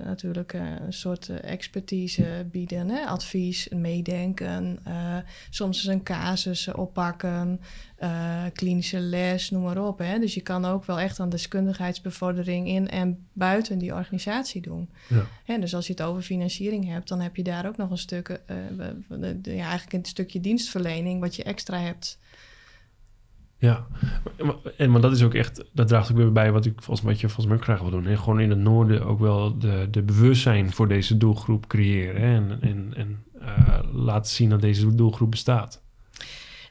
natuurlijk 0.06 0.54
een 0.54 0.94
soort 0.94 1.30
expertise 1.30 2.46
bieden, 2.52 2.90
hè, 2.90 3.06
advies, 3.06 3.70
meedenken, 3.70 4.80
soms 5.50 5.78
eens 5.78 5.94
een 5.94 6.04
casus 6.04 6.72
oppakken, 6.72 7.60
klinische 8.54 9.00
les, 9.00 9.50
noem 9.50 9.64
maar 9.64 9.88
op. 9.88 10.00
Hè. 10.00 10.20
Dus 10.20 10.34
je 10.34 10.42
kan 10.42 10.66
ook 10.66 10.86
wel 10.86 11.00
echt 11.00 11.20
aan 11.20 11.30
deskundigheidsbevordering 11.30 12.68
in 12.68 12.90
en 12.90 13.28
buiten 13.34 13.78
die 13.78 13.94
organisatie 13.94 14.62
doen. 14.62 14.90
Ja. 15.46 15.58
Dus 15.58 15.76
als 15.76 15.88
je 15.88 15.94
het 15.94 16.02
over 16.02 16.22
financiering 16.22 16.88
hebt, 16.88 17.08
dan 17.08 17.20
heb 17.20 17.36
je 17.36 17.44
daar 17.44 17.68
ook 17.68 17.78
nog 17.78 17.92
een 17.92 17.98
stuk, 17.98 18.42
ja, 19.42 19.68
eigenlijk 19.68 19.94
een 19.94 20.06
stukje 20.06 20.40
dienstverlening 20.40 21.20
wat 21.20 21.36
je 21.36 21.44
extra 21.44 21.80
hebt. 21.80 22.20
Ja, 23.58 23.88
en, 24.78 24.92
maar 24.92 25.02
dat 25.02 25.12
is 25.12 25.24
ook 25.24 25.34
echt, 25.34 25.66
dat 25.74 25.88
draagt 25.88 26.12
ook 26.12 26.18
weer 26.18 26.32
bij 26.32 26.52
wat 26.52 26.66
ik 26.66 26.82
volgens 26.82 27.06
mij, 27.06 27.14
je 27.14 27.20
volgens 27.20 27.46
mij 27.46 27.56
ook 27.56 27.64
graag 27.64 27.82
wil 27.82 27.90
doen. 27.90 28.06
En 28.06 28.18
gewoon 28.18 28.40
in 28.40 28.50
het 28.50 28.60
noorden 28.60 29.06
ook 29.06 29.20
wel 29.20 29.58
de, 29.58 29.88
de 29.92 30.04
bewustzijn 30.04 30.72
voor 30.72 30.88
deze 30.88 31.18
doelgroep 31.18 31.68
creëren. 31.68 32.22
Hè? 32.22 32.36
En, 32.36 32.62
en, 32.62 32.94
en 32.96 33.24
uh, 33.42 33.80
laten 33.94 34.32
zien 34.32 34.50
dat 34.50 34.62
deze 34.62 34.96
doelgroep 34.96 35.32
bestaat. 35.32 35.85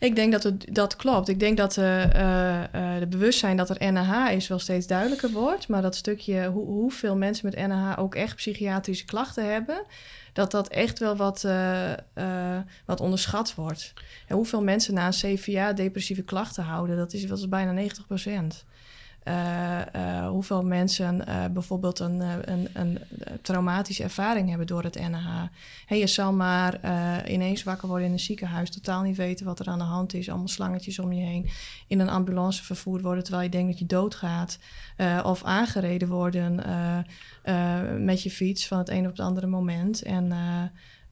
Ik 0.04 0.16
denk 0.16 0.32
dat 0.32 0.42
het, 0.42 0.66
dat 0.74 0.96
klopt. 0.96 1.28
Ik 1.28 1.40
denk 1.40 1.56
dat 1.56 1.76
uh, 1.76 2.04
uh, 2.04 2.62
de 2.98 3.06
bewustzijn 3.08 3.56
dat 3.56 3.70
er 3.70 3.92
NAH 3.92 4.32
is 4.32 4.48
wel 4.48 4.58
steeds 4.58 4.86
duidelijker 4.86 5.30
wordt. 5.30 5.68
Maar 5.68 5.82
dat 5.82 5.96
stukje 5.96 6.46
hoe, 6.46 6.66
hoeveel 6.66 7.16
mensen 7.16 7.46
met 7.50 7.66
NAH 7.66 7.98
ook 7.98 8.14
echt 8.14 8.36
psychiatrische 8.36 9.04
klachten 9.04 9.52
hebben 9.52 9.84
dat 10.32 10.50
dat 10.50 10.68
echt 10.68 10.98
wel 10.98 11.16
wat, 11.16 11.46
wat 12.84 13.00
onderschat 13.00 13.54
wordt. 13.54 13.92
En 14.26 14.36
hoeveel 14.36 14.62
mensen 14.62 14.94
na 14.94 15.06
een 15.06 15.12
CVA 15.12 15.72
depressieve 15.72 16.22
klachten 16.22 16.64
houden, 16.64 16.96
dat 16.96 17.12
is, 17.12 17.26
dat 17.26 17.38
is 17.38 17.48
bijna 17.48 17.72
90 17.72 18.06
procent. 18.06 18.64
Uh, 19.24 20.28
hoeveel 20.28 20.62
mensen 20.62 21.24
bijvoorbeeld 21.52 21.98
een, 21.98 22.20
een, 22.50 22.68
een, 22.72 22.98
traumatische 23.42 24.02
ervaring 24.02 24.48
hebben 24.48 24.66
door 24.66 24.82
het 24.82 25.00
NH. 25.00 25.28
Je 25.86 26.06
zal 26.06 26.32
maar 26.32 26.80
ineens 27.28 27.62
wakker 27.62 27.88
worden 27.88 28.06
in 28.06 28.12
een 28.12 28.18
ziekenhuis, 28.18 28.70
totaal 28.70 29.02
niet 29.02 29.16
weten 29.16 29.46
wat 29.46 29.60
er 29.60 29.66
aan 29.66 29.78
de 29.78 29.84
hand 29.84 30.14
is, 30.14 30.28
allemaal 30.28 30.48
slangetjes 30.48 30.98
om 30.98 31.12
je 31.12 31.24
heen, 31.24 31.50
in 31.86 32.00
een 32.00 32.08
ambulance 32.08 32.64
vervoerd 32.64 33.02
worden 33.02 33.22
terwijl 33.22 33.44
je 33.44 33.50
denkt 33.50 33.70
dat 33.70 33.78
je 33.78 33.86
doodgaat, 33.86 34.58
of 35.24 35.44
aangereden 35.44 36.08
worden 36.08 36.54
met 38.04 38.22
je 38.22 38.30
fiets 38.30 38.66
van 38.66 38.78
het 38.78 38.88
een 38.88 39.04
op 39.04 39.10
het 39.10 39.20
andere 39.20 39.46
moment. 39.46 40.02
En 40.02 40.32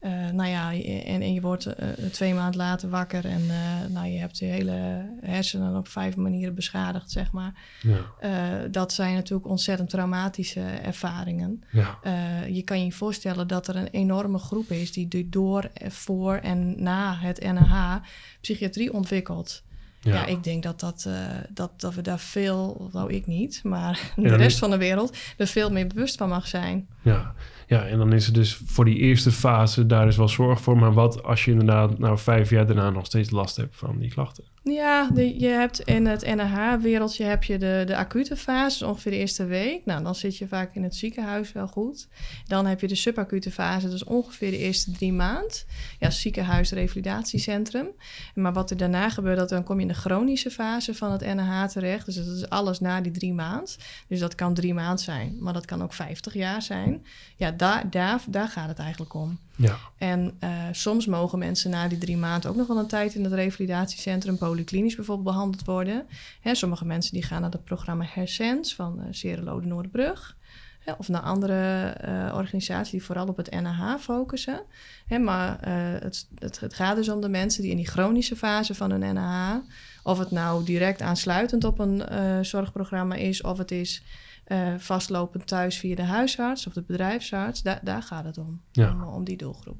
uh, 0.05 0.29
nou 0.29 0.49
ja, 0.49 0.73
en, 0.83 1.21
en 1.21 1.33
je 1.33 1.41
wordt 1.41 1.65
uh, 1.65 1.73
twee 2.11 2.33
maanden 2.33 2.57
later 2.57 2.89
wakker 2.89 3.25
en 3.25 3.41
uh, 3.41 3.85
nou, 3.89 4.07
je 4.07 4.19
hebt 4.19 4.37
je 4.37 4.45
hele 4.45 5.05
hersenen 5.21 5.75
op 5.75 5.87
vijf 5.87 6.15
manieren 6.15 6.55
beschadigd, 6.55 7.11
zeg 7.11 7.31
maar. 7.31 7.53
Ja. 7.81 8.67
dat 8.67 8.93
zijn 8.93 9.13
natuurlijk 9.13 9.49
ontzettend 9.49 9.89
traumatische 9.89 10.61
ervaringen. 10.61 11.63
Ja. 11.71 11.99
je 12.47 12.61
kan 12.63 12.85
je 12.85 12.91
voorstellen 12.91 13.47
dat 13.47 13.67
er 13.67 13.75
een 13.75 13.87
enorme 13.87 14.37
groep 14.37 14.69
is 14.69 14.91
die 14.91 15.29
door, 15.29 15.71
voor 15.87 16.35
en 16.35 16.83
na 16.83 17.15
het 17.15 17.39
NH 17.43 17.95
psychiatrie 18.41 18.93
ontwikkelt. 18.93 19.63
Ja. 20.03 20.13
ja. 20.13 20.25
ik 20.25 20.43
denk 20.43 20.63
dat, 20.63 20.79
dat, 20.79 21.09
dat, 21.49 21.71
dat 21.77 21.93
we 21.93 22.01
daar 22.01 22.19
veel, 22.19 22.89
nou 22.93 23.13
ik 23.13 23.27
niet, 23.27 23.59
maar 23.63 24.11
de 24.15 24.35
rest 24.35 24.59
van 24.59 24.69
de 24.69 24.77
wereld 24.77 25.17
er 25.37 25.47
veel 25.47 25.71
meer 25.71 25.87
bewust 25.87 26.17
van 26.17 26.29
mag 26.29 26.47
zijn. 26.47 26.87
Ja, 27.01 27.33
ja, 27.67 27.85
en 27.85 27.97
dan 27.97 28.13
is 28.13 28.27
er 28.27 28.33
dus 28.33 28.59
voor 28.65 28.85
die 28.85 28.97
eerste 28.97 29.31
fase, 29.31 29.85
daar 29.85 30.07
is 30.07 30.17
wel 30.17 30.27
zorg 30.27 30.61
voor. 30.61 30.77
Maar 30.77 30.93
wat 30.93 31.23
als 31.23 31.45
je 31.45 31.51
inderdaad 31.51 31.99
nou 31.99 32.17
vijf 32.17 32.49
jaar 32.49 32.65
daarna 32.65 32.89
nog 32.89 33.05
steeds 33.05 33.29
last 33.29 33.55
hebt 33.55 33.75
van 33.75 33.99
die 33.99 34.09
klachten? 34.09 34.43
Ja, 34.63 35.09
je 35.15 35.47
hebt 35.47 35.79
in 35.79 36.05
het 36.05 36.25
NH-wereldje 36.25 37.23
heb 37.23 37.43
je 37.43 37.57
de, 37.57 37.83
de 37.85 37.95
acute 37.95 38.35
fase, 38.35 38.87
ongeveer 38.87 39.11
de 39.11 39.17
eerste 39.17 39.45
week. 39.45 39.85
Nou, 39.85 40.03
dan 40.03 40.15
zit 40.15 40.37
je 40.37 40.47
vaak 40.47 40.75
in 40.75 40.83
het 40.83 40.95
ziekenhuis 40.95 41.51
wel 41.51 41.67
goed. 41.67 42.07
Dan 42.47 42.65
heb 42.65 42.81
je 42.81 42.87
de 42.87 42.95
subacute 42.95 43.51
fase, 43.51 43.89
dus 43.89 44.03
ongeveer 44.03 44.51
de 44.51 44.57
eerste 44.57 44.91
drie 44.91 45.13
maand. 45.13 45.65
Ja, 45.99 46.09
ziekenhuis, 46.09 46.71
revalidatiecentrum. 46.71 47.87
Maar 48.35 48.53
wat 48.53 48.69
er 48.69 48.77
daarna 48.77 49.09
gebeurt, 49.09 49.37
dat 49.37 49.49
dan 49.49 49.63
kom 49.63 49.75
je 49.75 49.81
in 49.81 49.87
de 49.87 49.93
chronische 49.93 50.51
fase 50.51 50.95
van 50.95 51.11
het 51.11 51.21
NH 51.21 51.65
terecht. 51.65 52.05
Dus 52.05 52.15
dat 52.15 52.27
is 52.27 52.49
alles 52.49 52.79
na 52.79 53.01
die 53.01 53.11
drie 53.11 53.33
maand. 53.33 53.77
Dus 54.07 54.19
dat 54.19 54.35
kan 54.35 54.53
drie 54.53 54.73
maand 54.73 55.01
zijn, 55.01 55.35
maar 55.39 55.53
dat 55.53 55.65
kan 55.65 55.83
ook 55.83 55.93
50 55.93 56.33
jaar 56.33 56.61
zijn. 56.61 57.05
Ja, 57.35 57.51
daar, 57.51 57.89
daar, 57.89 58.21
daar 58.27 58.47
gaat 58.47 58.67
het 58.67 58.79
eigenlijk 58.79 59.13
om. 59.13 59.39
Ja. 59.55 59.77
En 59.97 60.37
uh, 60.43 60.49
soms 60.71 61.05
mogen 61.05 61.39
mensen 61.39 61.69
na 61.69 61.87
die 61.87 61.97
drie 61.97 62.17
maanden 62.17 62.49
ook 62.49 62.55
nog 62.55 62.67
wel 62.67 62.77
een 62.77 62.87
tijd 62.87 63.15
in 63.15 63.23
het 63.23 63.33
revalidatiecentrum 63.33 64.37
polyklinisch 64.37 64.95
bijvoorbeeld 64.95 65.27
behandeld 65.27 65.65
worden. 65.65 66.05
Hè, 66.41 66.55
sommige 66.55 66.85
mensen 66.85 67.13
die 67.13 67.23
gaan 67.23 67.41
naar 67.41 67.51
het 67.51 67.63
programma 67.63 68.05
Hersens 68.07 68.75
van 68.75 68.99
uh, 68.99 69.05
Serelode 69.11 69.67
Noordbrug. 69.67 70.37
Hè, 70.79 70.93
of 70.97 71.07
naar 71.07 71.21
andere 71.21 71.97
uh, 72.05 72.33
organisaties 72.35 72.91
die 72.91 73.03
vooral 73.03 73.27
op 73.27 73.37
het 73.37 73.51
NAH 73.61 73.99
focussen. 73.99 74.61
Hè, 75.07 75.17
maar 75.17 75.57
het, 75.67 76.27
het, 76.39 76.59
het, 76.59 76.73
gaat 76.73 76.95
dus 76.95 77.09
om 77.09 77.21
de 77.21 77.29
mensen 77.29 77.61
die 77.61 77.71
in 77.71 77.77
die 77.77 77.87
chronische 77.87 78.35
fase 78.35 78.75
van 78.75 78.91
hun 78.91 79.13
NAH 79.13 79.55
Of 80.03 80.19
het 80.19 80.31
nou 80.31 80.63
direct 80.63 81.01
aansluitend 81.01 81.63
op 81.63 81.79
een 81.79 82.07
eh, 82.07 82.39
zorgprogramma 82.41 83.15
is, 83.15 83.41
of 83.41 83.57
het 83.57 83.71
is 83.71 84.03
eh, 84.43 84.73
vastlopend 84.77 85.47
thuis 85.47 85.77
via 85.79 85.95
de 85.95 86.03
huisarts 86.03 86.67
of 86.67 86.73
de 86.73 86.81
bedrijfsarts. 86.87 87.61
Da 87.61 87.79
daar 87.83 88.03
gaat 88.03 88.25
het 88.25 88.37
om, 88.37 88.61
Ja. 88.71 88.91
om, 88.93 89.03
om 89.03 89.23
die 89.23 89.37
doelgroep. 89.37 89.77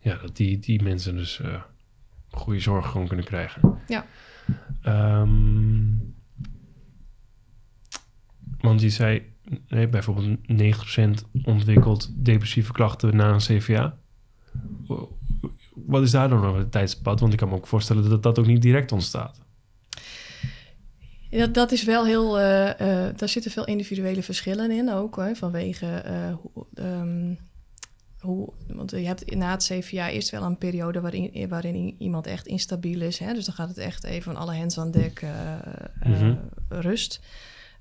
Ja, 0.00 0.16
dat 0.16 0.36
die, 0.36 0.58
die 0.58 0.82
mensen 0.82 1.16
dus 1.16 1.40
eh, 1.40 1.62
goede 2.30 2.60
zorg 2.60 2.86
gewoon 2.90 3.06
kunnen 3.06 3.24
krijgen. 3.26 3.78
Ja. 3.86 4.06
Ehm, 4.82 5.82
want 8.60 8.80
je 8.80 8.90
zei, 8.90 9.32
nee, 9.68 9.88
bijvoorbeeld 9.88 10.38
90% 10.46 11.24
ontwikkelt 11.44 12.24
depressieve 12.24 12.72
klachten 12.72 13.16
na 13.16 13.28
een 13.32 13.38
CVA. 13.38 13.98
Wat 15.74 16.02
is 16.02 16.10
daar 16.10 16.28
dan 16.28 16.40
nog 16.40 16.56
het 16.56 16.72
tijdspad? 16.72 17.20
Want 17.20 17.32
ik 17.32 17.38
kan 17.38 17.48
me 17.48 17.54
ook 17.54 17.66
voorstellen 17.66 18.08
dat 18.10 18.22
dat 18.22 18.38
ook 18.38 18.46
niet 18.46 18.62
direct 18.62 18.92
ontstaat. 18.92 19.40
Ja, 21.34 21.46
dat 21.46 21.72
is 21.72 21.84
wel 21.84 22.04
heel. 22.06 22.38
eh, 22.38 22.70
eh, 23.08 23.16
daar 23.16 23.28
zitten 23.28 23.50
veel 23.50 23.64
individuele 23.66 24.22
verschillen 24.22 24.70
in 24.70 24.90
ook. 24.90 25.16
Hè, 25.16 25.34
vanwege 25.34 25.86
eh, 25.86 26.34
hoe, 26.40 26.66
ehm, 26.74 27.34
hoe. 28.20 28.52
Want 28.68 28.90
je 28.90 28.96
hebt 28.96 29.34
na 29.34 29.50
het 29.50 29.64
CVA 29.64 30.10
eerst 30.10 30.30
wel 30.30 30.42
een 30.42 30.58
periode 30.58 31.00
waarin, 31.00 31.48
waarin 31.48 31.94
iemand 31.98 32.26
echt 32.26 32.46
instabiel 32.46 33.00
is. 33.00 33.18
Hè, 33.18 33.32
dus 33.34 33.44
dan 33.44 33.54
gaat 33.54 33.68
het 33.68 33.78
echt 33.78 34.04
even 34.04 34.22
van 34.32 34.36
alle 34.36 34.54
hens 34.54 34.78
aan 34.78 34.90
dek 34.90 35.22
Mhm. 36.04 36.34
rust. 36.68 37.20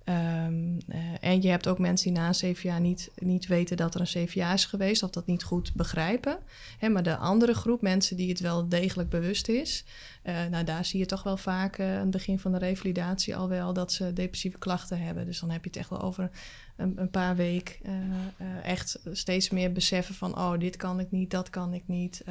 Ehm, 0.04 0.80
eh, 0.88 1.00
en 1.20 1.42
je 1.42 1.50
hebt 1.50 1.68
ook 1.68 1.80
mensen 1.80 2.14
die 2.14 2.22
na 2.22 2.28
een 2.28 2.34
CVA 2.54 2.78
niet, 2.78 3.12
niet 3.16 3.48
weten 3.48 3.78
dat 3.78 3.96
er 3.96 4.02
een 4.02 4.28
CVA 4.28 4.54
is 4.54 4.66
geweest 4.66 5.04
of 5.04 5.10
dat 5.10 5.26
niet 5.26 5.44
goed 5.44 5.74
begrijpen. 5.74 6.38
Hè, 6.78 6.90
maar 6.90 7.04
de 7.04 7.18
andere 7.18 7.54
groep 7.54 7.82
mensen 7.82 8.18
die 8.18 8.30
het 8.30 8.40
wel 8.40 8.70
degelijk 8.70 9.10
bewust 9.10 9.48
is, 9.48 9.86
eh, 10.22 10.46
nou, 10.46 10.64
daar 10.64 10.86
zie 10.86 11.00
je 11.00 11.06
toch 11.06 11.24
wel 11.24 11.38
vaak 11.38 11.78
eh, 11.78 11.94
aan 11.94 12.02
het 12.02 12.12
begin 12.12 12.40
van 12.40 12.52
de 12.52 12.58
revalidatie 12.58 13.36
al 13.36 13.50
wel 13.50 13.74
dat 13.74 13.92
ze 13.92 14.14
depressieve 14.14 14.58
klachten 14.58 15.00
hebben. 15.00 15.26
Dus 15.26 15.40
dan 15.40 15.50
heb 15.50 15.64
je 15.64 15.70
het 15.70 15.80
echt 15.80 15.90
wel 15.90 16.02
over 16.02 16.30
een, 16.76 16.94
een 16.96 17.10
paar 17.10 17.36
weken 17.36 17.76
echt 18.64 19.00
steeds 19.12 19.50
meer 19.50 19.72
beseffen 19.72 20.16
van, 20.16 20.38
oh, 20.38 20.60
dit 20.60 20.76
kan 20.76 21.00
ik 21.00 21.12
niet, 21.12 21.32
dat 21.32 21.50
kan 21.50 21.74
ik 21.74 21.84
niet. 21.86 22.24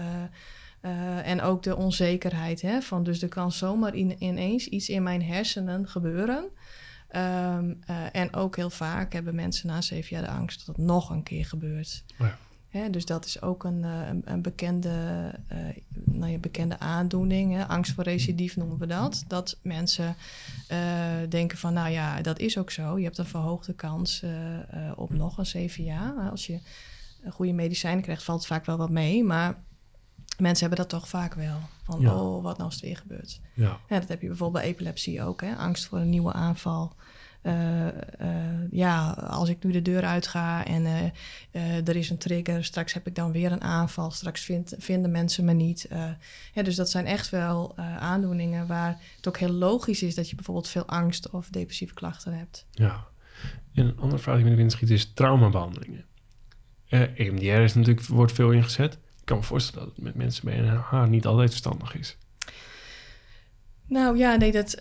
en 1.25 1.41
ook 1.41 1.63
de 1.63 1.77
onzekerheid, 1.77 2.63
hè, 2.63 2.83
van 2.83 3.05
dus 3.05 3.23
er 3.23 3.29
kan 3.29 3.53
zomaar 3.53 3.95
in, 3.95 4.17
ineens 4.19 4.67
iets 4.67 4.89
in 4.89 5.03
mijn 5.03 5.23
hersenen 5.23 5.89
gebeuren. 5.89 6.51
Ehm, 7.13 7.75
eh, 7.87 7.97
en 8.13 8.35
ook 8.35 8.57
heel 8.57 8.71
vaak 8.71 9.13
hebben 9.13 9.35
mensen 9.35 9.67
na 9.67 9.81
zeven 9.81 10.17
jaar 10.17 10.25
de 10.25 10.31
angst 10.31 10.67
dat 10.67 10.77
het 10.77 10.85
nog 10.85 11.11
een 11.11 11.23
keer 11.23 11.47
gebeurt. 11.47 12.05
Oh 12.19 12.27
ja. 12.27 12.39
Hè, 12.69 12.91
dus 12.91 13.05
dat 13.07 13.25
is 13.25 13.43
ook 13.43 13.65
een, 13.65 13.85
eh, 13.85 14.09
een, 14.09 14.23
een 14.25 14.43
bekende, 14.43 14.91
eh, 15.49 15.59
nou 16.05 16.31
ja, 16.31 16.39
bekende 16.39 16.79
aandoening. 16.79 17.55
Hè? 17.55 17.67
Angst 17.67 17.93
voor 17.93 18.05
recidief 18.05 18.57
noemen 18.57 18.79
we 18.79 18.87
dat. 18.87 19.25
Dat 19.27 19.59
mensen 19.63 20.17
denken 21.29 21.59
van, 21.59 21.73
nou 21.73 21.91
ja, 21.91 22.21
dat 22.21 22.39
is 22.39 22.59
ook 22.59 22.71
zo. 22.71 22.99
Je 22.99 23.05
hebt 23.05 23.19
een 23.19 23.27
verhoogde 23.27 23.75
kans 23.75 24.25
op 24.97 25.13
nog 25.13 25.39
een 25.39 25.45
CVA. 25.45 26.29
Als 26.31 26.47
je 26.47 26.61
goede 27.31 27.53
medicijnen 27.53 28.03
krijgt, 28.03 28.23
valt 28.23 28.39
het 28.39 28.49
vaak 28.49 28.65
wel 28.67 28.77
wat 28.77 28.91
mee. 28.91 29.25
Maar 29.25 29.63
mensen 30.39 30.67
hebben 30.69 30.89
dat 30.89 31.01
toch 31.01 31.09
vaak 31.09 31.35
wel. 31.35 31.59
Van, 31.83 32.01
Ja. 32.01 32.15
oh, 32.15 32.43
wat 32.43 32.57
nou 32.57 32.65
als 32.65 32.75
het 32.75 32.85
weer 32.85 32.97
gebeurt. 32.97 33.41
Ja, 33.55 33.79
Ja, 33.89 33.99
dat 33.99 34.09
heb 34.09 34.21
je 34.21 34.29
bijvoorbeeld 34.29 34.63
bij 34.63 34.73
epilepsie 34.73 35.23
ook. 35.23 35.41
Hè? 35.41 35.57
Angst 35.57 35.87
voor 35.87 35.99
een 35.99 36.11
nieuwe 36.11 36.33
aanval. 36.33 36.93
Eh, 37.43 37.89
eh, 37.89 37.95
ja, 38.71 39.11
als 39.11 39.49
ik 39.49 39.65
nu 39.65 39.73
de 39.73 39.83
deur 39.83 40.03
uitga 40.05 40.67
en 40.67 41.13
eh, 41.51 41.89
er 41.89 41.97
is 41.97 42.11
een 42.11 42.19
trigger, 42.19 42.65
straks 42.65 42.93
heb 42.93 43.07
ik 43.07 43.15
dan 43.15 43.33
weer 43.33 43.53
een 43.53 43.63
aanval, 43.63 44.11
straks 44.11 44.45
vind, 44.45 44.75
vinden 44.79 45.11
mensen 45.11 45.45
me 45.45 45.53
niet. 45.53 45.89
Ja, 46.55 46.63
dus 46.63 46.77
dat 46.77 46.91
zijn 46.91 47.07
echt 47.07 47.31
wel 47.31 47.77
aandoeningen 47.99 48.67
waar 48.67 49.01
het 49.17 49.29
ook 49.29 49.39
heel 49.39 49.53
logisch 49.53 50.03
is 50.03 50.15
dat 50.15 50.29
je 50.31 50.35
bijvoorbeeld 50.35 50.69
veel 50.69 50.87
angst 50.87 51.31
of 51.31 51.49
depressieve 51.49 51.95
klachten 51.95 52.33
hebt. 52.33 52.67
ja. 52.71 53.11
En 53.75 53.87
een 53.87 53.99
andere 53.99 54.23
vraag 54.23 54.35
die 54.35 54.45
me 54.45 54.51
er 54.51 54.57
binnen 54.57 54.75
schiet 54.75 54.91
is 54.91 55.13
traumabehandelingen. 55.13 56.05
Eh 56.89 57.19
EMDR 57.19 57.45
is 57.45 57.75
natuurlijk, 57.75 58.07
wordt 58.07 58.33
veel 58.33 58.51
ingezet. 58.51 58.99
Ik 59.23 59.29
kan 59.29 59.37
me 59.37 59.43
voorstellen 59.43 59.87
dat 59.87 59.95
het 59.97 60.05
met 60.05 60.15
mensen 60.15 60.45
bij 60.45 60.61
NH 60.61 61.07
niet 61.09 61.27
altijd 61.27 61.51
verstandig 61.51 61.99
is. 61.99 62.17
Nou 63.87 64.17
ja, 64.17 64.37
nee, 64.37 64.53
dat, 64.53 64.77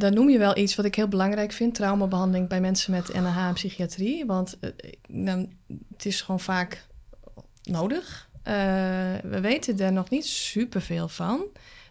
daar 0.00 0.12
noem 0.12 0.28
je 0.30 0.38
wel 0.38 0.56
iets 0.56 0.74
wat 0.74 0.84
ik 0.84 0.94
heel 0.94 1.08
belangrijk 1.08 1.52
vind. 1.52 1.74
Traumabehandeling 1.74 2.48
bij 2.48 2.60
mensen 2.60 2.92
met 2.92 3.12
NH 3.12 3.36
en 3.36 3.54
psychiatrie. 3.54 4.26
Want 4.26 4.58
eh, 4.60 4.70
nou, 5.08 5.48
het 5.92 6.06
is 6.06 6.20
gewoon 6.20 6.40
vaak 6.40 6.86
nodig. 7.62 8.28
Eh, 8.42 8.54
we 9.22 9.40
weten 9.40 9.78
er 9.78 9.92
nog 9.92 10.10
niet 10.10 10.26
superveel 10.26 11.08
van. 11.08 11.44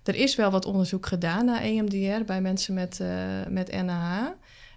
Er 0.04 0.16
is 0.16 0.36
wel 0.36 0.52
wat 0.52 0.66
onderzoek 0.66 1.06
gedaan 1.06 1.46
naar 1.46 1.62
EMDR 1.62 2.24
bij 2.26 2.42
mensen 2.42 2.74
met, 2.74 3.02
met 3.50 3.72
NH. 3.72 4.28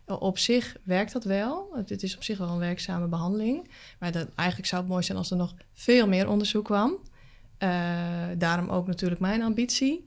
Op 0.06 0.38
zich 0.38 0.76
werkt 0.82 1.12
dat 1.12 1.24
wel. 1.24 1.70
Het, 1.74 1.88
het 1.88 2.02
is 2.02 2.16
op 2.16 2.22
zich 2.22 2.38
wel 2.38 2.48
een 2.48 2.58
werkzame 2.58 3.06
behandeling. 3.06 3.70
Maar 3.98 4.12
dat, 4.12 4.28
eigenlijk 4.34 4.68
zou 4.68 4.82
het 4.82 4.90
mooi 4.90 5.02
zijn 5.02 5.18
als 5.18 5.30
er 5.30 5.36
nog 5.36 5.54
veel 5.72 6.08
meer 6.08 6.28
onderzoek 6.28 6.64
kwam. 6.64 6.98
Eh, 7.58 7.68
daarom 8.38 8.68
ook 8.68 8.86
natuurlijk 8.86 9.20
mijn 9.20 9.42
ambitie. 9.42 10.04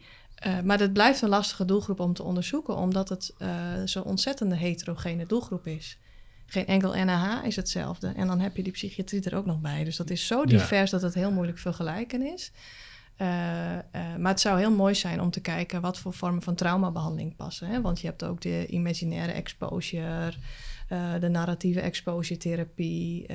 Uh, 0.48 0.60
maar 0.62 0.78
dat 0.78 0.94
blijft 0.94 1.22
een 1.22 1.30
lastige 1.30 1.66
doelgroep 1.66 2.00
om 2.00 2.14
te 2.14 2.24
onderzoeken, 2.24 2.76
omdat 2.76 3.10
het 3.10 3.34
uh, 3.40 3.50
zo'n 3.86 4.04
ontzettende 4.04 4.56
heterogene 4.56 5.26
doelgroep 5.26 5.68
is. 5.68 5.98
Geen 6.46 6.66
enkel 6.66 7.06
NAH 7.06 7.46
is 7.46 7.56
hetzelfde. 7.56 8.08
En 8.16 8.28
dan 8.28 8.40
heb 8.40 8.56
je 8.56 8.64
die 8.64 8.72
psychiatrie 8.72 9.24
er 9.24 9.36
ook 9.36 9.46
nog 9.46 9.60
bij. 9.60 9.84
Dus 9.84 9.96
dat 9.96 10.10
is 10.10 10.28
zo 10.28 10.46
divers 10.46 10.92
ja. 10.92 10.98
dat 10.98 11.02
het 11.02 11.14
heel 11.14 11.32
moeilijk 11.32 11.58
vergelijken 11.58 12.22
is. 12.22 12.52
Uh, 13.22 13.28
maar 14.18 14.32
het 14.32 14.40
zou 14.40 14.60
heel 14.60 14.72
mooi 14.72 14.96
zijn 14.96 15.22
om 15.22 15.30
te 15.30 15.42
kijken 15.42 15.82
wat 15.82 16.00
voor 16.00 16.14
vormen 16.14 16.42
van 16.42 16.56
traumabehandeling 16.56 17.36
passen. 17.36 17.68
Hè? 17.68 17.82
Want 17.82 18.02
je 18.02 18.08
hebt 18.08 18.24
ook 18.24 18.42
de 18.42 18.68
imaginaire 18.68 19.32
exposure, 19.32 20.34
de 21.20 21.30
narratieve 21.30 21.82
exposure 21.82 22.40
therapie, 22.40 23.26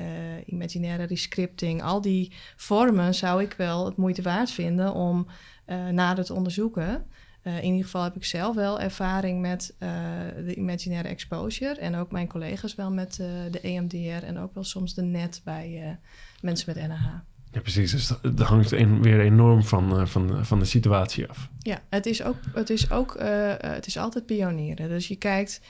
imaginaire 0.45 1.03
rescripting. 1.03 1.83
Al 1.83 2.01
die 2.01 2.33
vormen 2.55 3.15
zou 3.15 3.41
ik 3.41 3.53
wel 3.53 3.85
het 3.85 3.97
moeite 3.97 4.21
waard 4.21 4.51
vinden 4.51 4.93
om 4.93 5.27
nader 5.91 6.25
te 6.25 6.33
onderzoeken. 6.33 7.05
In 7.43 7.63
ieder 7.63 7.83
geval 7.83 8.03
heb 8.03 8.15
ik 8.15 8.25
zelf 8.25 8.55
wel 8.55 8.79
ervaring 8.79 9.41
met 9.41 9.75
de 10.45 10.53
imaginaire 10.55 11.07
exposure. 11.07 11.79
En 11.79 11.95
ook 11.95 12.11
mijn 12.11 12.27
collega's 12.27 12.75
wel 12.75 12.91
met 12.91 13.15
de 13.51 13.59
EMDR 13.61 14.25
en 14.25 14.37
ook 14.37 14.53
wel 14.53 14.63
soms 14.63 14.93
de 14.93 15.03
NET 15.03 15.41
bij 15.43 15.99
mensen 16.41 16.73
met 16.73 16.87
NH. 16.87 17.34
Ja, 17.55 17.61
precies. 17.61 17.91
Dus 17.91 18.11
dat 18.21 18.47
hangt 18.47 18.69
weer 19.01 19.19
enorm 19.19 19.63
van, 19.63 20.07
van, 20.07 20.45
van 20.45 20.59
de 20.59 20.65
situatie 20.65 21.29
af. 21.29 21.49
Ja, 21.59 21.81
het 21.89 22.05
is 22.05 22.23
ook, 22.23 22.35
het 22.53 22.69
is 22.69 22.91
ook 22.91 23.15
het 23.57 23.87
is 23.87 23.97
altijd 23.97 24.25
pionieren. 24.25 24.89
Dus 24.89 25.07
je 25.07 25.15
kijkt. 25.15 25.61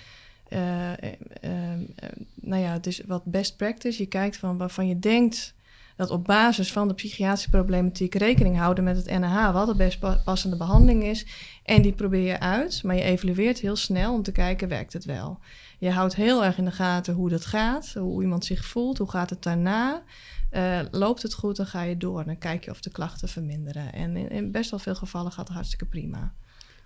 nou 2.36 2.62
ja, 2.62 2.72
het 2.72 2.88
is 2.88 3.02
wat 3.08 3.26
best 3.26 3.58
practice. 3.58 4.02
Je 4.02 4.08
kijkt 4.08 4.38
van 4.38 4.58
waarvan 4.58 4.88
je 4.88 5.00
denkt 5.00 5.56
dat 5.96 6.10
op 6.10 6.26
basis 6.26 6.72
van 6.72 6.88
de 6.88 6.94
psychiatrische 6.94 7.50
problematiek 7.50 8.16
rekening 8.16 8.58
houden 8.58 8.84
met 8.84 8.96
het 8.96 9.20
NH, 9.20 9.52
wat 9.52 9.68
de 9.68 9.76
best 9.76 10.24
passende 10.24 10.58
behandeling 10.58 11.04
is. 11.04 11.26
En 11.64 11.82
die 11.82 11.94
probeer 11.94 12.28
je 12.28 12.40
uit, 12.40 12.84
maar 12.84 12.96
je 12.96 13.02
evalueert 13.02 13.60
heel 13.60 13.76
snel 13.76 14.14
om 14.14 14.24
te 14.24 14.32
kijken, 14.32 14.68
werkt 14.68 14.94
het 14.94 15.06
wel? 15.06 15.40
Je 15.80 15.92
houdt 15.92 16.16
heel 16.16 16.44
erg 16.44 16.58
in 16.58 16.66
de 16.66 16.72
gaten 16.72 17.14
hoe 17.14 17.30
dat 17.30 17.46
gaat, 17.46 17.94
hoe 17.94 18.22
iemand 18.22 18.46
zich 18.46 18.66
voelt, 18.66 18.98
hoe 18.98 19.10
gaat 19.10 19.30
het 19.30 19.44
daarna. 19.44 20.04
Uh, 20.56 20.80
loopt 20.92 21.22
het 21.22 21.34
goed, 21.34 21.56
dan 21.56 21.66
ga 21.66 21.82
je 21.82 21.98
door. 21.98 22.26
Dan 22.26 22.38
kijk 22.38 22.66
je 22.66 22.72
of 22.72 22.82
de 22.82 22.90
klachten 22.90 23.30
verminderen. 23.30 23.94
En 23.94 24.18
in, 24.18 24.30
in 24.30 24.52
best 24.52 24.70
wel 24.70 24.80
veel 24.80 24.96
gevallen 24.96 25.32
gaat 25.32 25.48
het 25.48 25.56
hartstikke 25.56 25.86
prima. 25.86 26.34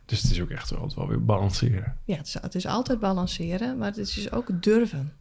Dus 0.05 0.21
het 0.21 0.31
is 0.31 0.41
ook 0.41 0.49
echt 0.49 0.69
wel, 0.69 0.91
wel 0.95 1.07
weer 1.07 1.25
balanceren. 1.25 1.97
Ja, 2.05 2.17
het 2.17 2.27
is, 2.27 2.33
het 2.33 2.55
is 2.55 2.65
altijd 2.65 2.99
balanceren, 2.99 3.77
maar 3.77 3.87
het 3.87 3.97
is 3.97 4.13
dus 4.13 4.31
ook 4.31 4.63
durven. 4.63 5.13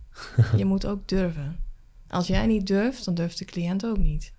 je 0.57 0.65
moet 0.65 0.87
ook 0.87 1.09
durven. 1.09 1.61
Als 2.09 2.27
jij 2.27 2.47
niet 2.47 2.67
durft, 2.67 3.05
dan 3.05 3.15
durft 3.15 3.39
de 3.39 3.45
cliënt 3.45 3.87
ook 3.87 3.99
niet. 3.99 4.33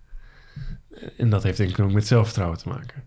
En 1.16 1.30
dat 1.30 1.42
heeft 1.42 1.58
denk 1.58 1.70
ik 1.70 1.78
ook 1.78 1.92
met 1.92 2.06
zelfvertrouwen 2.06 2.58
te 2.58 2.68
maken. 2.68 3.04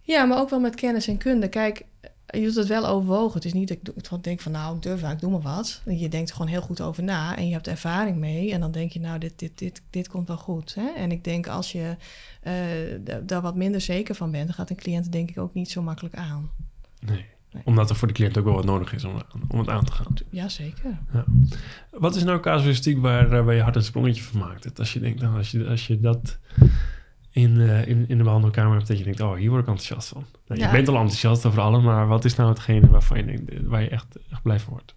Ja, 0.00 0.24
maar 0.24 0.38
ook 0.38 0.50
wel 0.50 0.60
met 0.60 0.74
kennis 0.74 1.08
en 1.08 1.18
kunde. 1.18 1.48
Kijk, 1.48 1.84
je 2.30 2.40
doet 2.40 2.54
het 2.54 2.68
wel 2.68 2.86
overwogen. 2.86 3.34
Het 3.34 3.44
is 3.44 3.52
niet 3.52 3.68
dat 3.68 4.12
ik 4.12 4.22
denk 4.24 4.40
van 4.40 4.52
nou, 4.52 4.76
ik 4.76 4.82
durf 4.82 5.02
ik 5.02 5.20
doe 5.20 5.30
maar 5.30 5.40
wat. 5.40 5.82
Je 5.84 6.08
denkt 6.08 6.28
er 6.28 6.36
gewoon 6.36 6.50
heel 6.50 6.60
goed 6.60 6.80
over 6.80 7.02
na 7.02 7.36
en 7.36 7.46
je 7.46 7.52
hebt 7.52 7.66
ervaring 7.66 8.16
mee. 8.16 8.52
En 8.52 8.60
dan 8.60 8.72
denk 8.72 8.92
je 8.92 9.00
nou, 9.00 9.18
dit, 9.18 9.38
dit, 9.38 9.58
dit, 9.58 9.82
dit 9.90 10.08
komt 10.08 10.28
wel 10.28 10.36
goed. 10.36 10.74
Hè? 10.74 10.88
En 10.96 11.12
ik 11.12 11.24
denk 11.24 11.46
als 11.46 11.72
je 11.72 11.96
uh, 12.42 13.22
daar 13.22 13.42
wat 13.42 13.56
minder 13.56 13.80
zeker 13.80 14.14
van 14.14 14.30
bent... 14.30 14.46
dan 14.46 14.54
gaat 14.54 14.70
een 14.70 14.76
cliënt 14.76 15.12
denk 15.12 15.30
ik 15.30 15.38
ook 15.38 15.54
niet 15.54 15.70
zo 15.70 15.82
makkelijk 15.82 16.14
aan. 16.14 16.50
Nee. 17.00 17.24
Nee. 17.52 17.62
Omdat 17.64 17.90
er 17.90 17.96
voor 17.96 18.08
de 18.08 18.14
cliënt 18.14 18.38
ook 18.38 18.44
wel 18.44 18.54
wat 18.54 18.64
nodig 18.64 18.92
is 18.92 19.04
om, 19.04 19.22
om 19.48 19.58
het 19.58 19.68
aan 19.68 19.84
te 19.84 19.92
gaan. 19.92 20.14
Jazeker. 20.30 20.98
Ja. 21.12 21.24
Wat 21.90 22.16
is 22.16 22.24
nou 22.24 22.40
casuïstiek 22.40 22.98
waar, 23.00 23.44
waar 23.44 23.54
je 23.54 23.62
hart 23.62 23.76
een 23.76 23.82
sprongetje 23.82 24.22
van 24.22 24.40
maakt? 24.40 24.78
Als 24.78 24.92
je 24.92 25.00
denkt, 25.00 25.20
nou, 25.20 25.36
als 25.36 25.50
je, 25.50 25.66
als 25.66 25.86
je 25.86 26.00
dat 26.00 26.38
in, 27.38 27.56
uh, 27.56 27.86
in, 27.86 28.04
in 28.08 28.18
de 28.18 28.24
behandelkamer 28.24 28.76
hebt, 28.76 28.88
dat 28.88 28.98
je 28.98 29.04
denkt, 29.04 29.20
oh, 29.20 29.34
hier 29.34 29.50
word 29.50 29.62
ik 29.62 29.68
enthousiast 29.68 30.08
van. 30.08 30.24
Nou, 30.46 30.60
ja. 30.60 30.66
Je 30.66 30.72
bent 30.72 30.88
al 30.88 30.94
enthousiast 30.94 31.46
over 31.46 31.60
alles, 31.60 31.82
maar 31.82 32.06
wat 32.06 32.24
is 32.24 32.34
nou 32.34 32.48
hetgene 32.48 32.88
waarvan 32.88 33.16
je 33.18 33.24
denkt, 33.24 33.66
waar 33.66 33.82
je 33.82 33.88
echt, 33.88 34.18
echt 34.30 34.42
blij 34.42 34.58
van 34.58 34.72
wordt? 34.72 34.94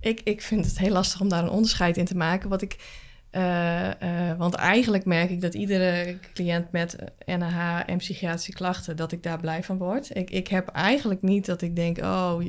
Ik, 0.00 0.20
ik 0.24 0.42
vind 0.42 0.64
het 0.64 0.78
heel 0.78 0.92
lastig 0.92 1.20
om 1.20 1.28
daar 1.28 1.42
een 1.42 1.50
onderscheid 1.50 1.96
in 1.96 2.04
te 2.04 2.16
maken. 2.16 2.48
Wat 2.48 2.62
ik 2.62 3.06
Uh, 3.32 3.90
want 4.38 4.54
eigenlijk 4.54 5.04
merk 5.04 5.30
ik 5.30 5.40
dat 5.40 5.54
iedere 5.54 6.18
cliënt 6.34 6.72
met 6.72 6.96
NH 7.24 7.80
en 7.86 7.96
psychiatrische 7.96 8.52
klachten, 8.52 8.96
dat 8.96 9.12
ik 9.12 9.22
daar 9.22 9.40
blij 9.40 9.62
van 9.62 9.78
word. 9.78 10.16
Ik, 10.16 10.30
ik 10.30 10.48
heb 10.48 10.68
eigenlijk 10.68 11.22
niet 11.22 11.46
dat 11.46 11.62
ik 11.62 11.76
denk, 11.76 11.98
oh, 11.98 12.42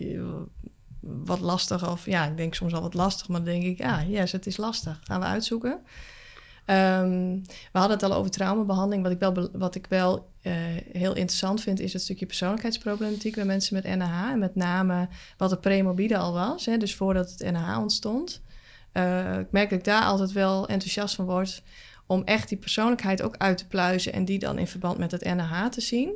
wat 0.99 1.39
lastig. 1.39 1.91
Of 1.91 2.05
ja, 2.05 2.25
ik 2.25 2.37
denk 2.37 2.53
soms 2.53 2.73
al 2.73 2.81
wat 2.81 2.93
lastig, 2.93 3.27
maar 3.27 3.43
dan 3.43 3.53
denk 3.53 3.63
ik, 3.63 3.77
ja, 3.77 4.03
yes, 4.07 4.31
het 4.31 4.45
is 4.45 4.57
lastig. 4.57 4.99
Gaan 5.03 5.19
we 5.19 5.25
uitzoeken. 5.25 5.79
Um, 6.69 7.41
we 7.45 7.79
hadden 7.79 7.97
het 7.97 8.03
al 8.03 8.13
over 8.13 8.31
traumabehandeling. 8.31 9.03
Wat 9.03 9.11
ik 9.11 9.19
wel, 9.19 9.49
wat 9.51 9.75
ik 9.75 9.85
wel 9.89 10.29
uh, 10.43 10.53
heel 10.91 11.15
interessant 11.15 11.61
vind, 11.61 11.79
is 11.79 11.93
het 11.93 12.01
stukje 12.01 12.25
persoonlijkheidsproblematiek 12.25 13.35
bij 13.35 13.45
mensen 13.45 13.75
met 13.75 13.83
NH. 13.83 14.29
En 14.31 14.39
met 14.39 14.55
name 14.55 15.07
wat 15.37 15.49
de 15.49 15.57
premorbide 15.57 16.17
al 16.17 16.33
was, 16.33 16.65
hè, 16.65 16.77
dus 16.77 16.95
voordat 16.95 17.31
het 17.31 17.51
NH 17.51 17.77
ontstond. 17.79 18.41
Uh, 18.93 19.39
ik 19.39 19.51
merk 19.51 19.69
dat 19.69 19.79
ik 19.79 19.85
daar 19.85 20.03
altijd 20.03 20.31
wel 20.31 20.67
enthousiast 20.67 21.15
van 21.15 21.25
word 21.25 21.63
om 22.05 22.23
echt 22.23 22.49
die 22.49 22.57
persoonlijkheid 22.57 23.21
ook 23.21 23.37
uit 23.37 23.57
te 23.57 23.67
pluizen 23.67 24.13
en 24.13 24.25
die 24.25 24.39
dan 24.39 24.57
in 24.57 24.67
verband 24.67 24.97
met 24.97 25.11
het 25.11 25.23
NH 25.23 25.65
te 25.65 25.81
zien. 25.81 26.11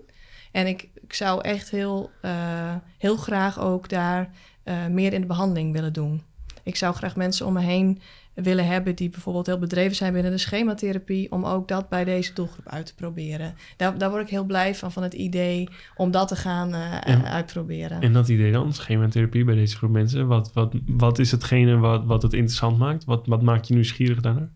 En 0.51 0.67
ik, 0.67 0.89
ik 0.93 1.13
zou 1.13 1.41
echt 1.41 1.69
heel, 1.69 2.11
uh, 2.21 2.75
heel 2.97 3.15
graag 3.15 3.59
ook 3.59 3.89
daar 3.89 4.29
meer 4.89 5.13
in 5.13 5.21
de 5.21 5.27
behandeling 5.27 5.73
willen 5.73 5.93
doen. 5.93 6.23
Ik 6.63 6.75
zou 6.75 6.95
graag 6.95 7.15
mensen 7.15 7.45
om 7.45 7.53
me 7.53 7.61
heen 7.61 8.01
willen 8.33 8.67
hebben 8.67 8.95
die 8.95 9.09
bijvoorbeeld 9.09 9.45
heel 9.45 9.59
bedreven 9.59 9.95
zijn 9.95 10.13
binnen 10.13 10.31
de 10.31 10.37
schematherapie, 10.37 11.31
om 11.31 11.45
ook 11.45 11.67
dat 11.67 11.89
bij 11.89 12.03
deze 12.03 12.33
doelgroep 12.33 12.67
uit 12.67 12.85
te 12.85 12.95
proberen. 12.95 13.55
Daar, 13.77 13.97
daar 13.97 14.09
word 14.09 14.23
ik 14.23 14.29
heel 14.29 14.43
blij 14.43 14.75
van, 14.75 14.91
van 14.91 15.03
het 15.03 15.13
idee 15.13 15.69
om 15.95 16.11
dat 16.11 16.27
te 16.27 16.35
gaan 16.35 16.69
uh, 16.69 17.23
uitproberen. 17.23 18.01
En 18.01 18.13
dat 18.13 18.29
idee 18.29 18.51
dan, 18.51 18.73
schematherapie 18.73 19.43
bij 19.43 19.55
deze 19.55 19.77
groep 19.77 19.91
mensen, 19.91 20.27
wat, 20.27 20.53
wat, 20.53 20.73
wat 20.85 21.19
is 21.19 21.31
hetgene 21.31 21.77
wat, 21.77 22.05
wat 22.05 22.21
het 22.21 22.33
interessant 22.33 22.77
maakt? 22.77 23.05
Wat, 23.05 23.27
wat 23.27 23.41
maakt 23.41 23.67
je 23.67 23.73
nieuwsgierig 23.73 24.21
daarnaar? 24.21 24.49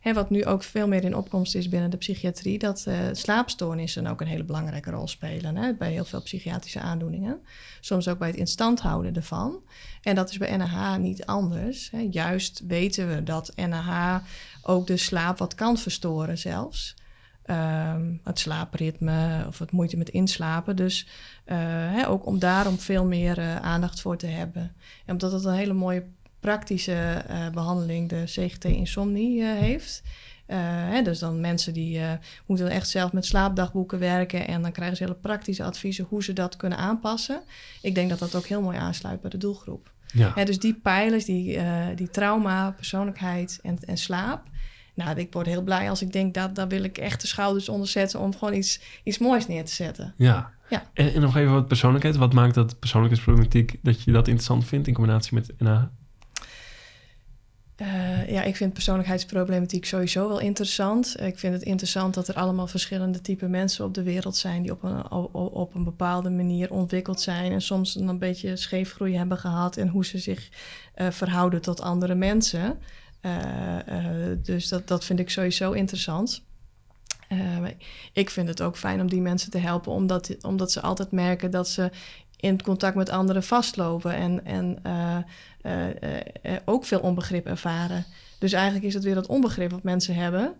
Hè, 0.00 0.12
wat 0.12 0.30
nu 0.30 0.44
ook 0.44 0.62
veel 0.62 0.88
meer 0.88 1.04
in 1.04 1.16
opkomst 1.16 1.54
is 1.54 1.68
binnen 1.68 1.90
de 1.90 1.96
psychiatrie... 1.96 2.58
dat 2.58 2.86
slaapstoornissen 3.12 4.06
ook 4.06 4.20
een 4.20 4.26
hele 4.26 4.44
belangrijke 4.44 4.90
rol 4.90 5.08
spelen. 5.08 5.56
Hè, 5.56 5.74
bij 5.74 5.92
heel 5.92 6.04
veel 6.04 6.22
psychiatrische 6.22 6.80
aandoeningen. 6.80 7.40
Soms 7.80 8.08
ook 8.08 8.18
bij 8.18 8.28
het 8.28 8.36
instand 8.36 8.80
houden 8.80 9.14
ervan. 9.14 9.62
En 10.02 10.14
dat 10.14 10.30
is 10.30 10.38
bij 10.38 10.56
NH 10.56 10.96
niet 10.96 11.26
anders. 11.26 11.90
Hè. 11.90 12.08
Juist 12.10 12.62
weten 12.66 13.08
we 13.08 13.22
dat 13.22 13.52
NH 13.56 14.16
ook 14.62 14.86
de 14.86 14.96
slaap 14.96 15.38
wat 15.38 15.54
kan 15.54 15.78
verstoren 15.78 16.38
zelfs. 16.38 16.98
Um, 17.46 18.20
het 18.24 18.38
slaapritme 18.38 19.44
of 19.46 19.58
het 19.58 19.70
moeite 19.70 19.96
met 19.96 20.08
inslapen. 20.08 20.76
Dus 20.76 21.06
hè, 21.44 22.08
ook 22.08 22.26
om 22.26 22.38
daarom 22.38 22.78
veel 22.78 23.04
meer 23.04 23.38
uh, 23.38 23.56
aandacht 23.56 24.00
voor 24.00 24.16
te 24.16 24.26
hebben. 24.26 24.62
En 25.06 25.12
omdat 25.12 25.32
het 25.32 25.44
een 25.44 25.54
hele 25.54 25.72
mooie 25.72 26.04
praktische 26.40 27.24
uh, 27.30 27.50
behandeling, 27.50 28.08
de 28.08 28.22
CGT-insomnie, 28.24 29.44
heeft. 29.44 30.02
Hè, 30.46 31.02
dus 31.02 31.18
dan 31.18 31.40
mensen 31.40 31.72
die 31.72 32.00
moeten 32.46 32.68
echt 32.68 32.88
zelf 32.88 33.12
met 33.12 33.26
slaapdagboeken 33.26 33.98
werken 33.98 34.46
en 34.46 34.62
dan 34.62 34.72
krijgen 34.72 34.96
ze 34.96 35.02
hele 35.02 35.14
praktische 35.14 35.64
adviezen 35.64 36.06
hoe 36.08 36.22
ze 36.22 36.32
dat 36.32 36.56
kunnen 36.56 36.78
aanpassen. 36.78 37.42
Ik 37.82 37.94
denk 37.94 38.10
dat 38.10 38.18
dat 38.18 38.34
ook 38.34 38.46
heel 38.46 38.62
mooi 38.62 38.78
aansluit 38.78 39.20
bij 39.20 39.30
de 39.30 39.36
doelgroep. 39.36 39.92
Ja. 40.12 40.44
dus 40.44 40.58
die 40.58 40.74
pijlers, 40.74 41.24
die, 41.24 41.56
uh, 41.56 41.86
die 41.94 42.10
trauma, 42.10 42.70
persoonlijkheid 42.70 43.58
en, 43.62 43.78
en 43.84 43.96
slaap. 43.96 44.42
Nou, 44.94 45.18
ik 45.18 45.32
word 45.32 45.46
heel 45.46 45.62
blij 45.62 45.90
als 45.90 46.02
ik 46.02 46.12
denk 46.12 46.34
dat 46.34 46.54
daar 46.54 46.68
wil 46.68 46.84
ik 46.84 46.98
echt 46.98 47.20
de 47.20 47.26
schouders 47.26 47.68
onder 47.68 47.88
zetten 47.88 48.20
om 48.20 48.32
gewoon 48.36 48.54
iets, 48.54 48.80
iets 49.04 49.18
moois 49.18 49.46
neer 49.46 49.64
te 49.64 49.72
zetten. 49.72 50.14
Ja. 50.16 50.50
ja. 50.68 50.90
En, 50.92 51.14
en 51.14 51.20
nog 51.20 51.36
even 51.36 51.52
wat 51.52 51.68
persoonlijkheid. 51.68 52.16
Wat 52.16 52.32
maakt 52.32 52.54
dat 52.54 52.78
persoonlijkheidsproblematiek 52.78 53.76
dat 53.82 54.02
je 54.02 54.12
dat 54.12 54.26
interessant 54.26 54.64
vindt 54.64 54.86
in 54.86 54.94
combinatie 54.94 55.34
met 55.34 55.52
NA? 55.58 55.90
Uh, 57.82 58.28
ja, 58.28 58.42
ik 58.42 58.56
vind 58.56 58.72
persoonlijkheidsproblematiek 58.72 59.84
sowieso 59.84 60.28
wel 60.28 60.40
interessant. 60.40 61.20
Ik 61.20 61.38
vind 61.38 61.54
het 61.54 61.62
interessant 61.62 62.14
dat 62.14 62.28
er 62.28 62.34
allemaal 62.34 62.66
verschillende 62.66 63.20
type 63.20 63.48
mensen 63.48 63.84
op 63.84 63.94
de 63.94 64.02
wereld 64.02 64.36
zijn 64.36 64.62
die 64.62 64.72
op 64.72 64.82
een, 64.82 65.10
op, 65.32 65.74
een 65.74 65.84
bepaalde 65.84 66.30
manier 66.30 66.70
ontwikkeld 66.70 67.20
zijn 67.20 67.52
en 67.52 67.62
soms 67.62 67.94
een 67.94 68.18
beetje 68.18 68.56
scheefgroei 68.56 69.16
hebben 69.16 69.38
gehad 69.38 69.76
en 69.76 69.88
hoe 69.88 70.04
ze 70.04 70.18
zich 70.18 70.48
uh, 70.96 71.10
verhouden 71.10 71.60
tot 71.60 71.80
andere 71.80 72.14
mensen. 72.14 72.78
Uh, 73.22 73.76
dus 74.42 74.68
dat, 74.68 74.88
dat 74.88 75.04
vind 75.04 75.18
ik 75.18 75.30
sowieso 75.30 75.72
interessant. 75.72 76.42
ik 78.12 78.30
vind 78.30 78.48
het 78.48 78.62
ook 78.62 78.76
fijn 78.76 79.00
om 79.00 79.08
die 79.08 79.20
mensen 79.20 79.50
te 79.50 79.58
helpen, 79.58 79.92
omdat, 79.92 80.36
omdat 80.40 80.72
ze 80.72 80.80
altijd 80.80 81.10
merken 81.10 81.50
dat 81.50 81.68
ze 81.68 81.90
in 82.40 82.62
contact 82.62 82.94
met 82.94 83.10
anderen 83.10 83.42
vastlopen 83.42 84.14
en, 84.14 84.44
en 84.44 84.78
uh, 84.86 85.16
uh, 86.42 86.56
ook 86.64 86.84
veel 86.84 87.00
onbegrip 87.00 87.46
ervaren. 87.46 88.04
Dus 88.38 88.52
eigenlijk 88.52 88.84
is 88.84 88.94
het 88.94 89.04
weer 89.04 89.14
dat 89.14 89.26
onbegrip 89.26 89.70
wat 89.70 89.82
mensen 89.82 90.14
hebben. 90.14 90.54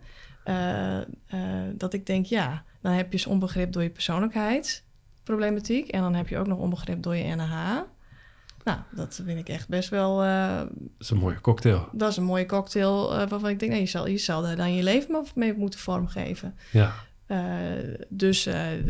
dat 1.77 1.93
ik 1.93 2.05
denk, 2.05 2.25
ja, 2.25 2.63
dan 2.81 2.91
heb 2.91 3.05
je 3.05 3.11
dus 3.11 3.25
onbegrip 3.25 3.71
door 3.71 3.83
je 3.83 3.89
persoonlijkheidsproblematiek. 3.89 5.87
En 5.87 6.01
dan 6.01 6.13
heb 6.13 6.27
je 6.27 6.37
ook 6.37 6.47
nog 6.47 6.57
onbegrip 6.57 7.03
door 7.03 7.15
je 7.15 7.35
NH. 7.35 7.53
Nou, 8.63 8.79
dat 8.91 9.21
vind 9.25 9.39
ik 9.39 9.49
echt 9.49 9.67
best 9.67 9.89
wel. 9.89 10.17
dat 10.17 10.69
is 10.99 11.09
een 11.09 11.17
mooie 11.17 11.41
cocktail. 11.41 11.87
Dat 11.91 12.09
is 12.09 12.17
een 12.17 12.23
mooie 12.23 12.45
cocktail 12.45 13.07
waarvan 13.09 13.49
ik 13.49 13.59
denk, 13.59 13.71
nou, 13.71 13.83
je, 13.83 13.89
zal, 13.89 14.07
je 14.07 14.17
zal 14.17 14.41
daar 14.41 14.55
dan 14.55 14.73
je 14.73 14.83
leven 14.83 15.25
mee 15.35 15.53
moeten 15.53 15.79
vormgeven. 15.79 16.55
Ja. 16.71 16.93
dus 18.09 18.43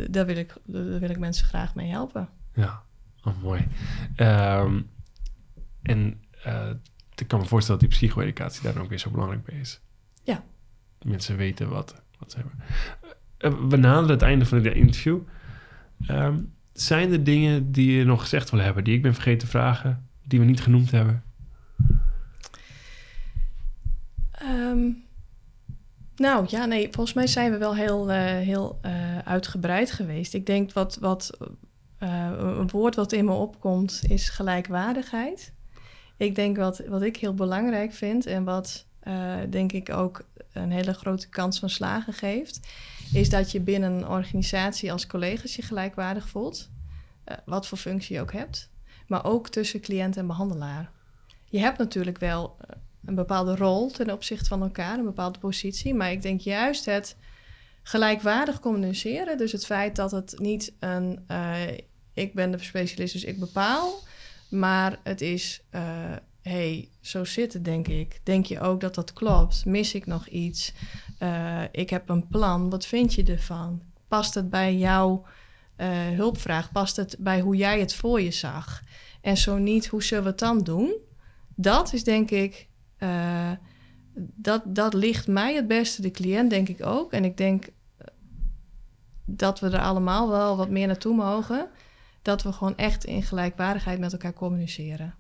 daar, 0.10 0.26
wil 0.26 0.38
ik, 0.38 0.54
daar 0.66 1.00
wil 1.00 1.10
ik 1.10 1.20
mensen 1.20 1.46
graag 1.46 1.76
mee 1.76 1.90
helpen. 1.90 2.30
Ja, 2.54 2.84
oh, 3.24 3.42
mooi. 3.42 3.68
Um, 4.18 4.90
en 5.82 6.22
uh, 6.48 6.70
ik 7.16 7.28
kan 7.28 7.40
me 7.40 7.46
voorstellen 7.46 7.82
dat 7.82 7.90
die 7.90 8.00
psycho-educatie 8.00 8.64
daar 8.64 8.78
ook 8.78 8.90
weer 8.90 9.00
zo 9.00 9.10
belangrijk 9.10 9.46
bij 9.46 9.60
is. 9.60 9.82
Ja. 10.24 10.44
Mensen 11.02 11.38
weten 11.38 11.70
wat, 11.70 12.02
wat 12.20 12.32
ze 12.32 12.38
hebben. 12.38 12.60
Uh, 13.40 13.70
we 13.70 13.78
naderen 13.78 14.10
het 14.10 14.22
einde 14.22 14.46
van 14.46 14.64
het 14.64 14.76
interview. 14.76 15.20
Um, 16.10 16.54
zijn 16.74 17.12
er 17.12 17.24
dingen 17.24 17.72
die 17.72 17.92
je 17.92 18.04
nog 18.04 18.22
gezegd 18.22 18.50
wil 18.50 18.60
hebben, 18.60 18.84
die 18.84 18.96
ik 18.96 19.02
ben 19.02 19.14
vergeten 19.14 19.40
te 19.40 19.48
vragen, 19.48 20.10
die 20.24 20.40
we 20.40 20.46
niet 20.46 20.62
genoemd 20.62 20.92
hebben? 20.92 21.24
Um, 24.44 25.04
nou 26.16 26.46
ja, 26.50 26.66
nee, 26.66 26.88
volgens 26.92 27.16
mij 27.16 27.28
zijn 27.28 27.52
we 27.52 27.58
wel 27.58 27.76
heel, 27.76 28.10
uh, 28.12 28.16
heel 28.24 28.80
uitgebreid 29.24 29.92
geweest. 29.92 30.34
Ik 30.34 30.46
denk 30.46 30.74
wat, 30.74 30.98
wat 31.02 31.38
uh, 32.04 32.32
een 32.38 32.70
woord 32.70 32.96
wat 32.96 33.12
in 33.12 33.26
me 33.26 33.34
opkomt 33.34 34.02
is 34.08 34.30
gelijkwaardigheid. 34.30 35.54
Ik 36.18 36.36
denk 36.36 36.58
wat, 36.58 36.82
wat 36.88 37.02
ik 37.02 37.18
heel 37.18 37.34
belangrijk 37.34 37.94
vind 37.94 38.26
en 38.26 38.44
wat 38.44 38.86
uh, 39.04 39.36
denk 39.50 39.72
ik 39.72 39.90
ook 39.90 40.26
een 40.54 40.72
hele 40.72 40.94
grote 40.94 41.30
kans 41.30 41.60
van 41.60 41.70
slagen 41.70 42.14
geeft, 42.14 42.60
is 43.14 43.30
dat 43.30 43.52
je 43.52 43.60
binnen 43.60 43.92
een 43.92 44.08
organisatie 44.08 44.92
als 44.92 45.08
collega's 45.08 45.56
je 45.56 45.62
gelijkwaardig 45.62 46.30
voelt, 46.30 46.70
uh, 47.26 47.38
wat 47.46 47.68
voor 47.68 47.78
functie 47.78 48.16
je 48.16 48.22
ook 48.22 48.34
hebt, 48.34 48.70
maar 49.08 49.26
ook 49.26 49.50
tussen 49.50 49.82
cliënt 49.82 50.18
en 50.18 50.28
behandelaar. 50.28 50.92
Je 51.46 51.60
hebt 51.60 51.78
natuurlijk 51.78 52.18
wel 52.20 52.58
een 53.06 53.16
bepaalde 53.16 53.56
rol 53.56 53.92
ten 53.92 54.12
opzichte 54.12 54.48
van 54.48 54.62
elkaar, 54.62 54.98
een 54.98 55.06
bepaalde 55.06 55.40
positie, 55.40 55.94
maar 55.94 56.12
ik 56.12 56.22
denk 56.22 56.42
juist 56.42 56.86
het 56.86 57.18
gelijkwaardig 57.84 58.60
communiceren, 58.60 59.38
dus 59.38 59.52
het 59.52 59.66
feit 59.66 59.96
dat 59.96 60.12
het 60.12 60.40
niet 60.40 60.74
een 60.80 61.26
ik 62.14 62.34
ben 62.34 62.52
de 62.52 62.58
specialist, 62.58 63.14
dus 63.14 63.24
ik 63.24 63.40
bepaal. 63.40 64.00
Maar 64.50 65.00
het 65.04 65.22
is, 65.22 65.62
uh, 65.72 65.82
hey, 66.42 66.90
zo 67.02 67.24
zit 67.24 67.54
het 67.54 67.66
denk 67.66 67.88
ik. 67.88 68.20
Denk 68.24 68.46
je 68.46 68.60
ook 68.60 68.82
dat 68.82 68.96
dat 68.96 69.14
klopt? 69.14 69.66
Mis 69.66 69.94
ik 69.94 70.06
nog 70.06 70.28
iets? 70.28 70.74
Uh, 71.20 71.64
ik 71.72 71.90
heb 71.90 72.10
een 72.10 72.28
plan, 72.28 72.70
wat 72.70 72.86
vind 72.86 73.14
je 73.14 73.24
ervan? 73.24 73.82
Past 74.08 74.34
het 74.34 74.50
bij 74.50 74.78
jouw 74.78 75.26
eh, 75.82 75.90
hulp 76.10 76.38
vraagt, 76.38 76.72
past 76.72 76.96
het 76.96 77.16
bij 77.20 77.40
hoe 77.40 77.56
jij 77.56 77.80
het 77.80 77.94
voor 77.94 78.22
je 78.22 78.32
zag? 78.32 78.82
En 79.22 79.38
zo 79.38 79.58
niet, 79.58 79.88
hoe 79.88 80.04
zullen 80.04 80.24
we 80.24 80.30
het 80.30 80.40
dan 80.40 80.60
doen? 80.60 80.94
Dat 81.56 81.94
is 81.94 82.04
denk 82.04 82.32
ik, 82.32 82.68
eh, 82.98 83.52
dat, 84.14 84.62
dat 84.66 84.94
ligt 84.94 85.28
mij 85.28 85.56
het 85.56 85.68
beste, 85.68 86.02
de 86.02 86.12
cliënt 86.12 86.50
denk 86.50 86.70
ik 86.70 86.86
ook. 86.86 87.14
En 87.14 87.26
ik 87.26 87.38
denk 87.38 87.66
eh, 87.66 88.08
dat 89.26 89.60
we 89.60 89.70
er 89.70 89.82
allemaal 89.82 90.30
wel 90.30 90.58
wat 90.58 90.70
meer 90.70 90.88
naartoe 90.88 91.16
mogen. 91.16 91.70
Dat 92.22 92.44
we 92.44 92.52
gewoon 92.52 92.78
echt 92.78 93.06
in 93.06 93.24
gelijkwaardigheid 93.24 94.00
met 94.00 94.12
elkaar 94.12 94.34
communiceren. 94.34 95.16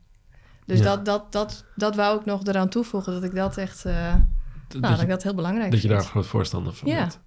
Dus 0.65 0.79
Ja. 0.79 0.83
dat, 0.83 1.05
dat, 1.05 1.31
dat, 1.31 1.65
dat 1.75 1.95
wou 1.95 2.19
ik 2.19 2.25
nog 2.25 2.43
eraan 2.45 2.69
toevoegen, 2.69 3.13
dat 3.13 3.23
ik 3.23 3.35
dat 3.35 3.57
echt, 3.57 3.85
eh, 3.85 3.93
nou, 3.93 4.19
dat, 4.67 4.81
dat 4.81 4.95
je, 4.97 5.03
ik 5.03 5.09
dat 5.09 5.23
heel 5.23 5.35
belangrijk 5.35 5.71
dat 5.71 5.81
je 5.81 5.87
daar 5.87 5.97
vind. 5.99 6.09
groot 6.11 6.27
voorstander 6.27 6.73
van 6.73 6.89
Ja. 6.89 6.99
bent. 6.99 7.19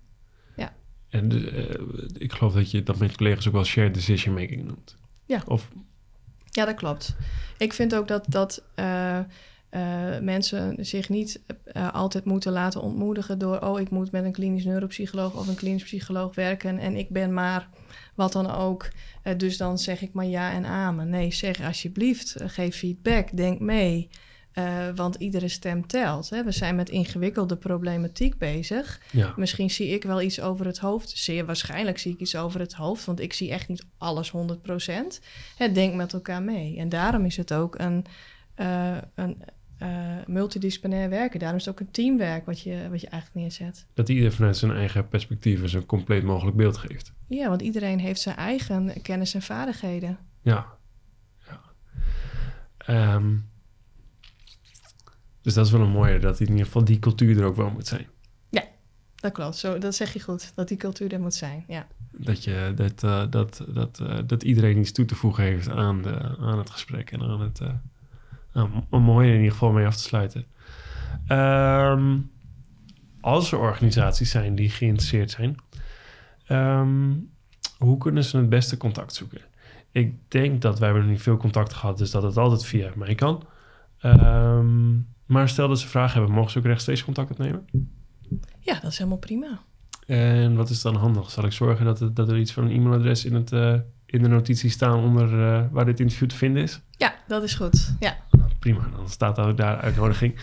Ja. 0.56 0.72
En 1.08 1.52
eh, 1.54 1.78
ik 2.12 2.32
geloof 2.32 2.52
dat 2.54 2.70
je 2.70 2.82
dat 2.82 2.98
met 2.98 3.16
collega's 3.16 3.46
ook 3.46 3.52
wel 3.52 3.64
shared 3.64 3.94
decision 3.94 4.34
making 4.34 4.64
noemt. 4.64 4.96
Ja. 5.24 5.42
Of 5.46 5.68
Ja, 6.44 6.64
dat 6.64 6.74
klopt. 6.74 7.16
Ik 7.58 7.72
vind 7.72 7.94
ook 7.94 8.08
dat, 8.08 8.24
dat 8.28 8.62
eh, 8.74 9.18
eh, 9.74 10.18
mensen 10.20 10.76
zich 10.78 11.08
niet 11.08 11.40
eh, 11.64 11.94
altijd 11.94 12.24
moeten 12.24 12.52
laten 12.52 12.80
ontmoedigen 12.80 13.38
door... 13.38 13.60
oh, 13.60 13.80
ik 13.80 13.90
moet 13.90 14.10
met 14.10 14.24
een 14.24 14.32
klinisch 14.32 14.64
neuropsycholoog 14.64 15.36
of 15.36 15.48
een 15.48 15.54
klinisch 15.54 15.82
psycholoog 15.82 16.34
werken... 16.34 16.78
en 16.78 16.96
ik 16.96 17.08
ben 17.10 17.32
maar 17.32 17.68
wat 18.14 18.32
dan 18.32 18.50
ook, 18.50 18.88
eh, 19.22 19.38
dus 19.38 19.56
dan 19.56 19.78
zeg 19.78 20.02
ik 20.02 20.12
maar 20.12 20.26
ja 20.26 20.52
en 20.52 20.66
amen. 20.66 21.08
Nee, 21.08 21.32
zeg 21.32 21.60
alsjeblieft, 21.62 22.36
geef 22.46 22.76
feedback, 22.76 23.36
denk 23.36 23.60
mee... 23.60 24.08
want 24.94 25.14
iedere 25.14 25.48
stem 25.48 25.86
telt. 25.86 26.30
Hè. 26.30 26.44
We 26.44 26.52
zijn 26.52 26.76
met 26.76 26.90
ingewikkelde 26.90 27.56
problematiek 27.56 28.38
bezig. 28.38 29.00
ja, 29.10 29.32
Misschien 29.36 29.70
zie 29.70 29.88
ik 29.88 30.02
wel 30.02 30.22
iets 30.22 30.40
over 30.40 30.66
het 30.66 30.78
hoofd. 30.78 31.10
Zeer 31.10 31.46
waarschijnlijk 31.46 31.98
zie 31.98 32.12
ik 32.12 32.20
iets 32.20 32.36
over 32.36 32.60
het 32.60 32.72
hoofd, 32.72 33.04
want 33.04 33.20
ik 33.20 33.32
zie 33.32 33.50
echt 33.50 33.68
niet 33.68 33.84
alles 33.98 34.32
100%. 34.32 34.34
Het 35.56 35.74
denk 35.74 35.94
met 35.94 36.12
elkaar 36.12 36.42
mee. 36.42 36.76
En 36.76 36.88
daarom 36.88 37.24
is 37.24 37.36
het 37.36 37.52
ook 37.52 37.78
een, 37.78 38.04
een 39.14 39.36
eh, 39.84 40.26
multidisciplinair 40.26 41.08
werken. 41.08 41.38
Daarom 41.38 41.58
is 41.58 41.64
het 41.64 41.74
ook 41.74 41.80
een 41.80 41.90
teamwerk 41.90 42.46
wat 42.46 42.60
je, 42.60 42.86
wat 42.90 43.00
je 43.00 43.08
eigenlijk 43.08 43.40
neerzet. 43.40 43.86
dat 43.94 44.08
ieder 44.08 44.32
vanuit 44.32 44.56
zijn 44.56 44.72
eigen 44.72 45.08
perspectief 45.08 45.62
een 45.62 45.68
zo 45.68 45.82
compleet 45.82 46.22
mogelijk 46.22 46.56
beeld 46.56 46.76
geeft. 46.76 47.12
Ja, 47.28 47.48
want 47.48 47.62
iedereen 47.62 47.98
heeft 47.98 48.20
zijn 48.20 48.36
eigen 48.36 49.02
kennis 49.02 49.34
en 49.34 49.42
vaardigheden. 49.42 50.18
Ja. 50.42 50.66
ja. 51.46 51.60
Ehm, 52.76 53.36
dus 55.40 55.54
dat 55.54 55.66
is 55.66 55.72
wel 55.72 55.80
een 55.80 55.90
mooie, 55.90 56.18
dat 56.18 56.40
in 56.40 56.48
ieder 56.48 56.64
geval 56.64 56.84
die 56.84 56.98
cultuur 56.98 57.38
er 57.38 57.44
ook 57.44 57.56
wel 57.56 57.70
moet 57.70 57.86
zijn. 57.86 58.06
Dat 59.24 59.32
klopt, 59.32 59.56
Zo, 59.56 59.78
dat 59.78 59.94
zeg 59.94 60.12
je 60.12 60.20
goed, 60.20 60.52
dat 60.54 60.68
die 60.68 60.76
cultuur 60.76 61.12
er 61.12 61.20
moet 61.20 61.34
zijn. 61.34 61.64
Ja, 61.68 61.86
Dat, 62.10 62.44
je, 62.44 62.72
dat, 62.74 63.02
eh, 63.02 63.24
dat, 63.30 63.64
dat, 63.68 64.00
eh, 64.00 64.18
dat 64.26 64.42
iedereen 64.42 64.78
iets 64.78 64.92
toe 64.92 65.04
te 65.04 65.14
voegen 65.14 65.44
heeft 65.44 65.68
aan, 65.68 66.02
de, 66.02 66.36
aan 66.38 66.58
het 66.58 66.70
gesprek 66.70 67.10
en 67.10 67.22
aan 67.22 67.40
het... 67.40 67.60
eh 68.54 68.62
nou, 68.62 68.70
om 68.90 69.02
mooi 69.02 69.28
in 69.28 69.36
ieder 69.36 69.52
geval 69.52 69.72
mee 69.72 69.86
af 69.86 69.96
te 69.96 70.02
sluiten. 70.02 70.44
Ehm, 71.26 72.18
als 73.20 73.52
er 73.52 73.58
organisaties 73.58 74.30
zijn 74.30 74.54
die 74.54 74.70
geïnteresseerd 74.70 75.30
zijn, 75.30 75.56
ehm, 76.46 77.12
hoe 77.78 77.98
kunnen 77.98 78.24
ze 78.24 78.36
het 78.36 78.48
beste 78.48 78.76
contact 78.76 79.14
zoeken? 79.14 79.40
Ik 79.90 80.14
denk 80.28 80.62
dat 80.62 80.78
wij 80.78 80.88
hebben 80.88 81.04
nog 81.04 81.14
niet 81.14 81.22
veel 81.22 81.36
contact 81.36 81.72
gehad, 81.72 81.98
dus 81.98 82.10
dat 82.10 82.22
het 82.22 82.36
altijd 82.36 82.64
via 82.66 82.90
mij 82.94 83.14
kan. 83.14 83.42
Ehm, 83.98 84.94
maar 85.26 85.48
stel 85.48 85.68
dat 85.68 85.80
ze 85.80 85.88
vragen 85.88 86.18
hebben, 86.18 86.34
mogen 86.34 86.50
ze 86.50 86.58
ook 86.58 86.64
rechtstreeks 86.64 87.04
contact 87.04 87.30
opnemen? 87.30 87.66
ja 88.60 88.80
dat 88.80 88.90
is 88.90 88.98
helemaal 88.98 89.18
prima. 89.18 89.60
En 90.06 90.56
wat 90.56 90.70
is 90.70 90.82
dan 90.82 90.94
handig? 90.94 91.30
Zal 91.30 91.44
ik 91.44 91.52
zorgen 91.52 91.84
dat, 91.84 91.98
het, 91.98 92.16
dat 92.16 92.28
er 92.28 92.38
iets 92.38 92.52
van 92.52 92.64
een 92.64 92.70
e-mailadres 92.70 93.24
in, 93.24 93.34
het, 93.34 93.52
eh, 93.52 93.74
in 94.06 94.22
de 94.22 94.28
notities 94.28 94.72
staan 94.72 94.98
onder 94.98 95.46
eh, 95.46 95.64
waar 95.70 95.84
dit 95.84 96.00
interview 96.00 96.28
te 96.28 96.36
vinden 96.36 96.62
is? 96.62 96.80
Ja, 96.90 97.14
dat 97.26 97.42
is 97.42 97.54
goed. 97.54 97.94
Ja, 98.00 98.16
prima, 98.64 98.88
dan 98.96 99.08
staat 99.08 99.38
ook 99.38 99.56
daar 99.56 99.76
uitnodiging. 99.76 100.34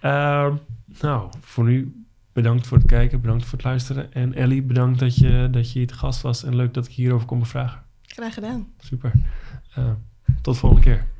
Ehm, 0.00 0.54
nou, 1.00 1.30
voor 1.40 1.64
nu 1.64 2.04
bedankt 2.32 2.66
voor 2.66 2.78
het 2.78 2.86
kijken, 2.86 3.20
bedankt 3.20 3.44
voor 3.44 3.52
het 3.52 3.66
luisteren. 3.66 4.12
En 4.12 4.34
Ellie, 4.34 4.62
bedankt 4.62 4.98
dat 4.98 5.16
je, 5.16 5.48
dat 5.50 5.72
je 5.72 5.78
hier 5.78 5.88
te 5.88 5.94
gast 5.94 6.22
was 6.22 6.44
en 6.44 6.56
leuk 6.56 6.74
dat 6.74 6.86
ik 6.86 6.92
hierover 6.92 7.26
kon 7.26 7.38
bevragen. 7.38 7.82
graag 8.02 8.34
gedaan. 8.34 8.68
Super. 8.78 9.12
Eh, 9.74 9.90
tot 10.42 10.54
de 10.54 10.60
volgende 10.60 10.84
keer. 10.84 11.13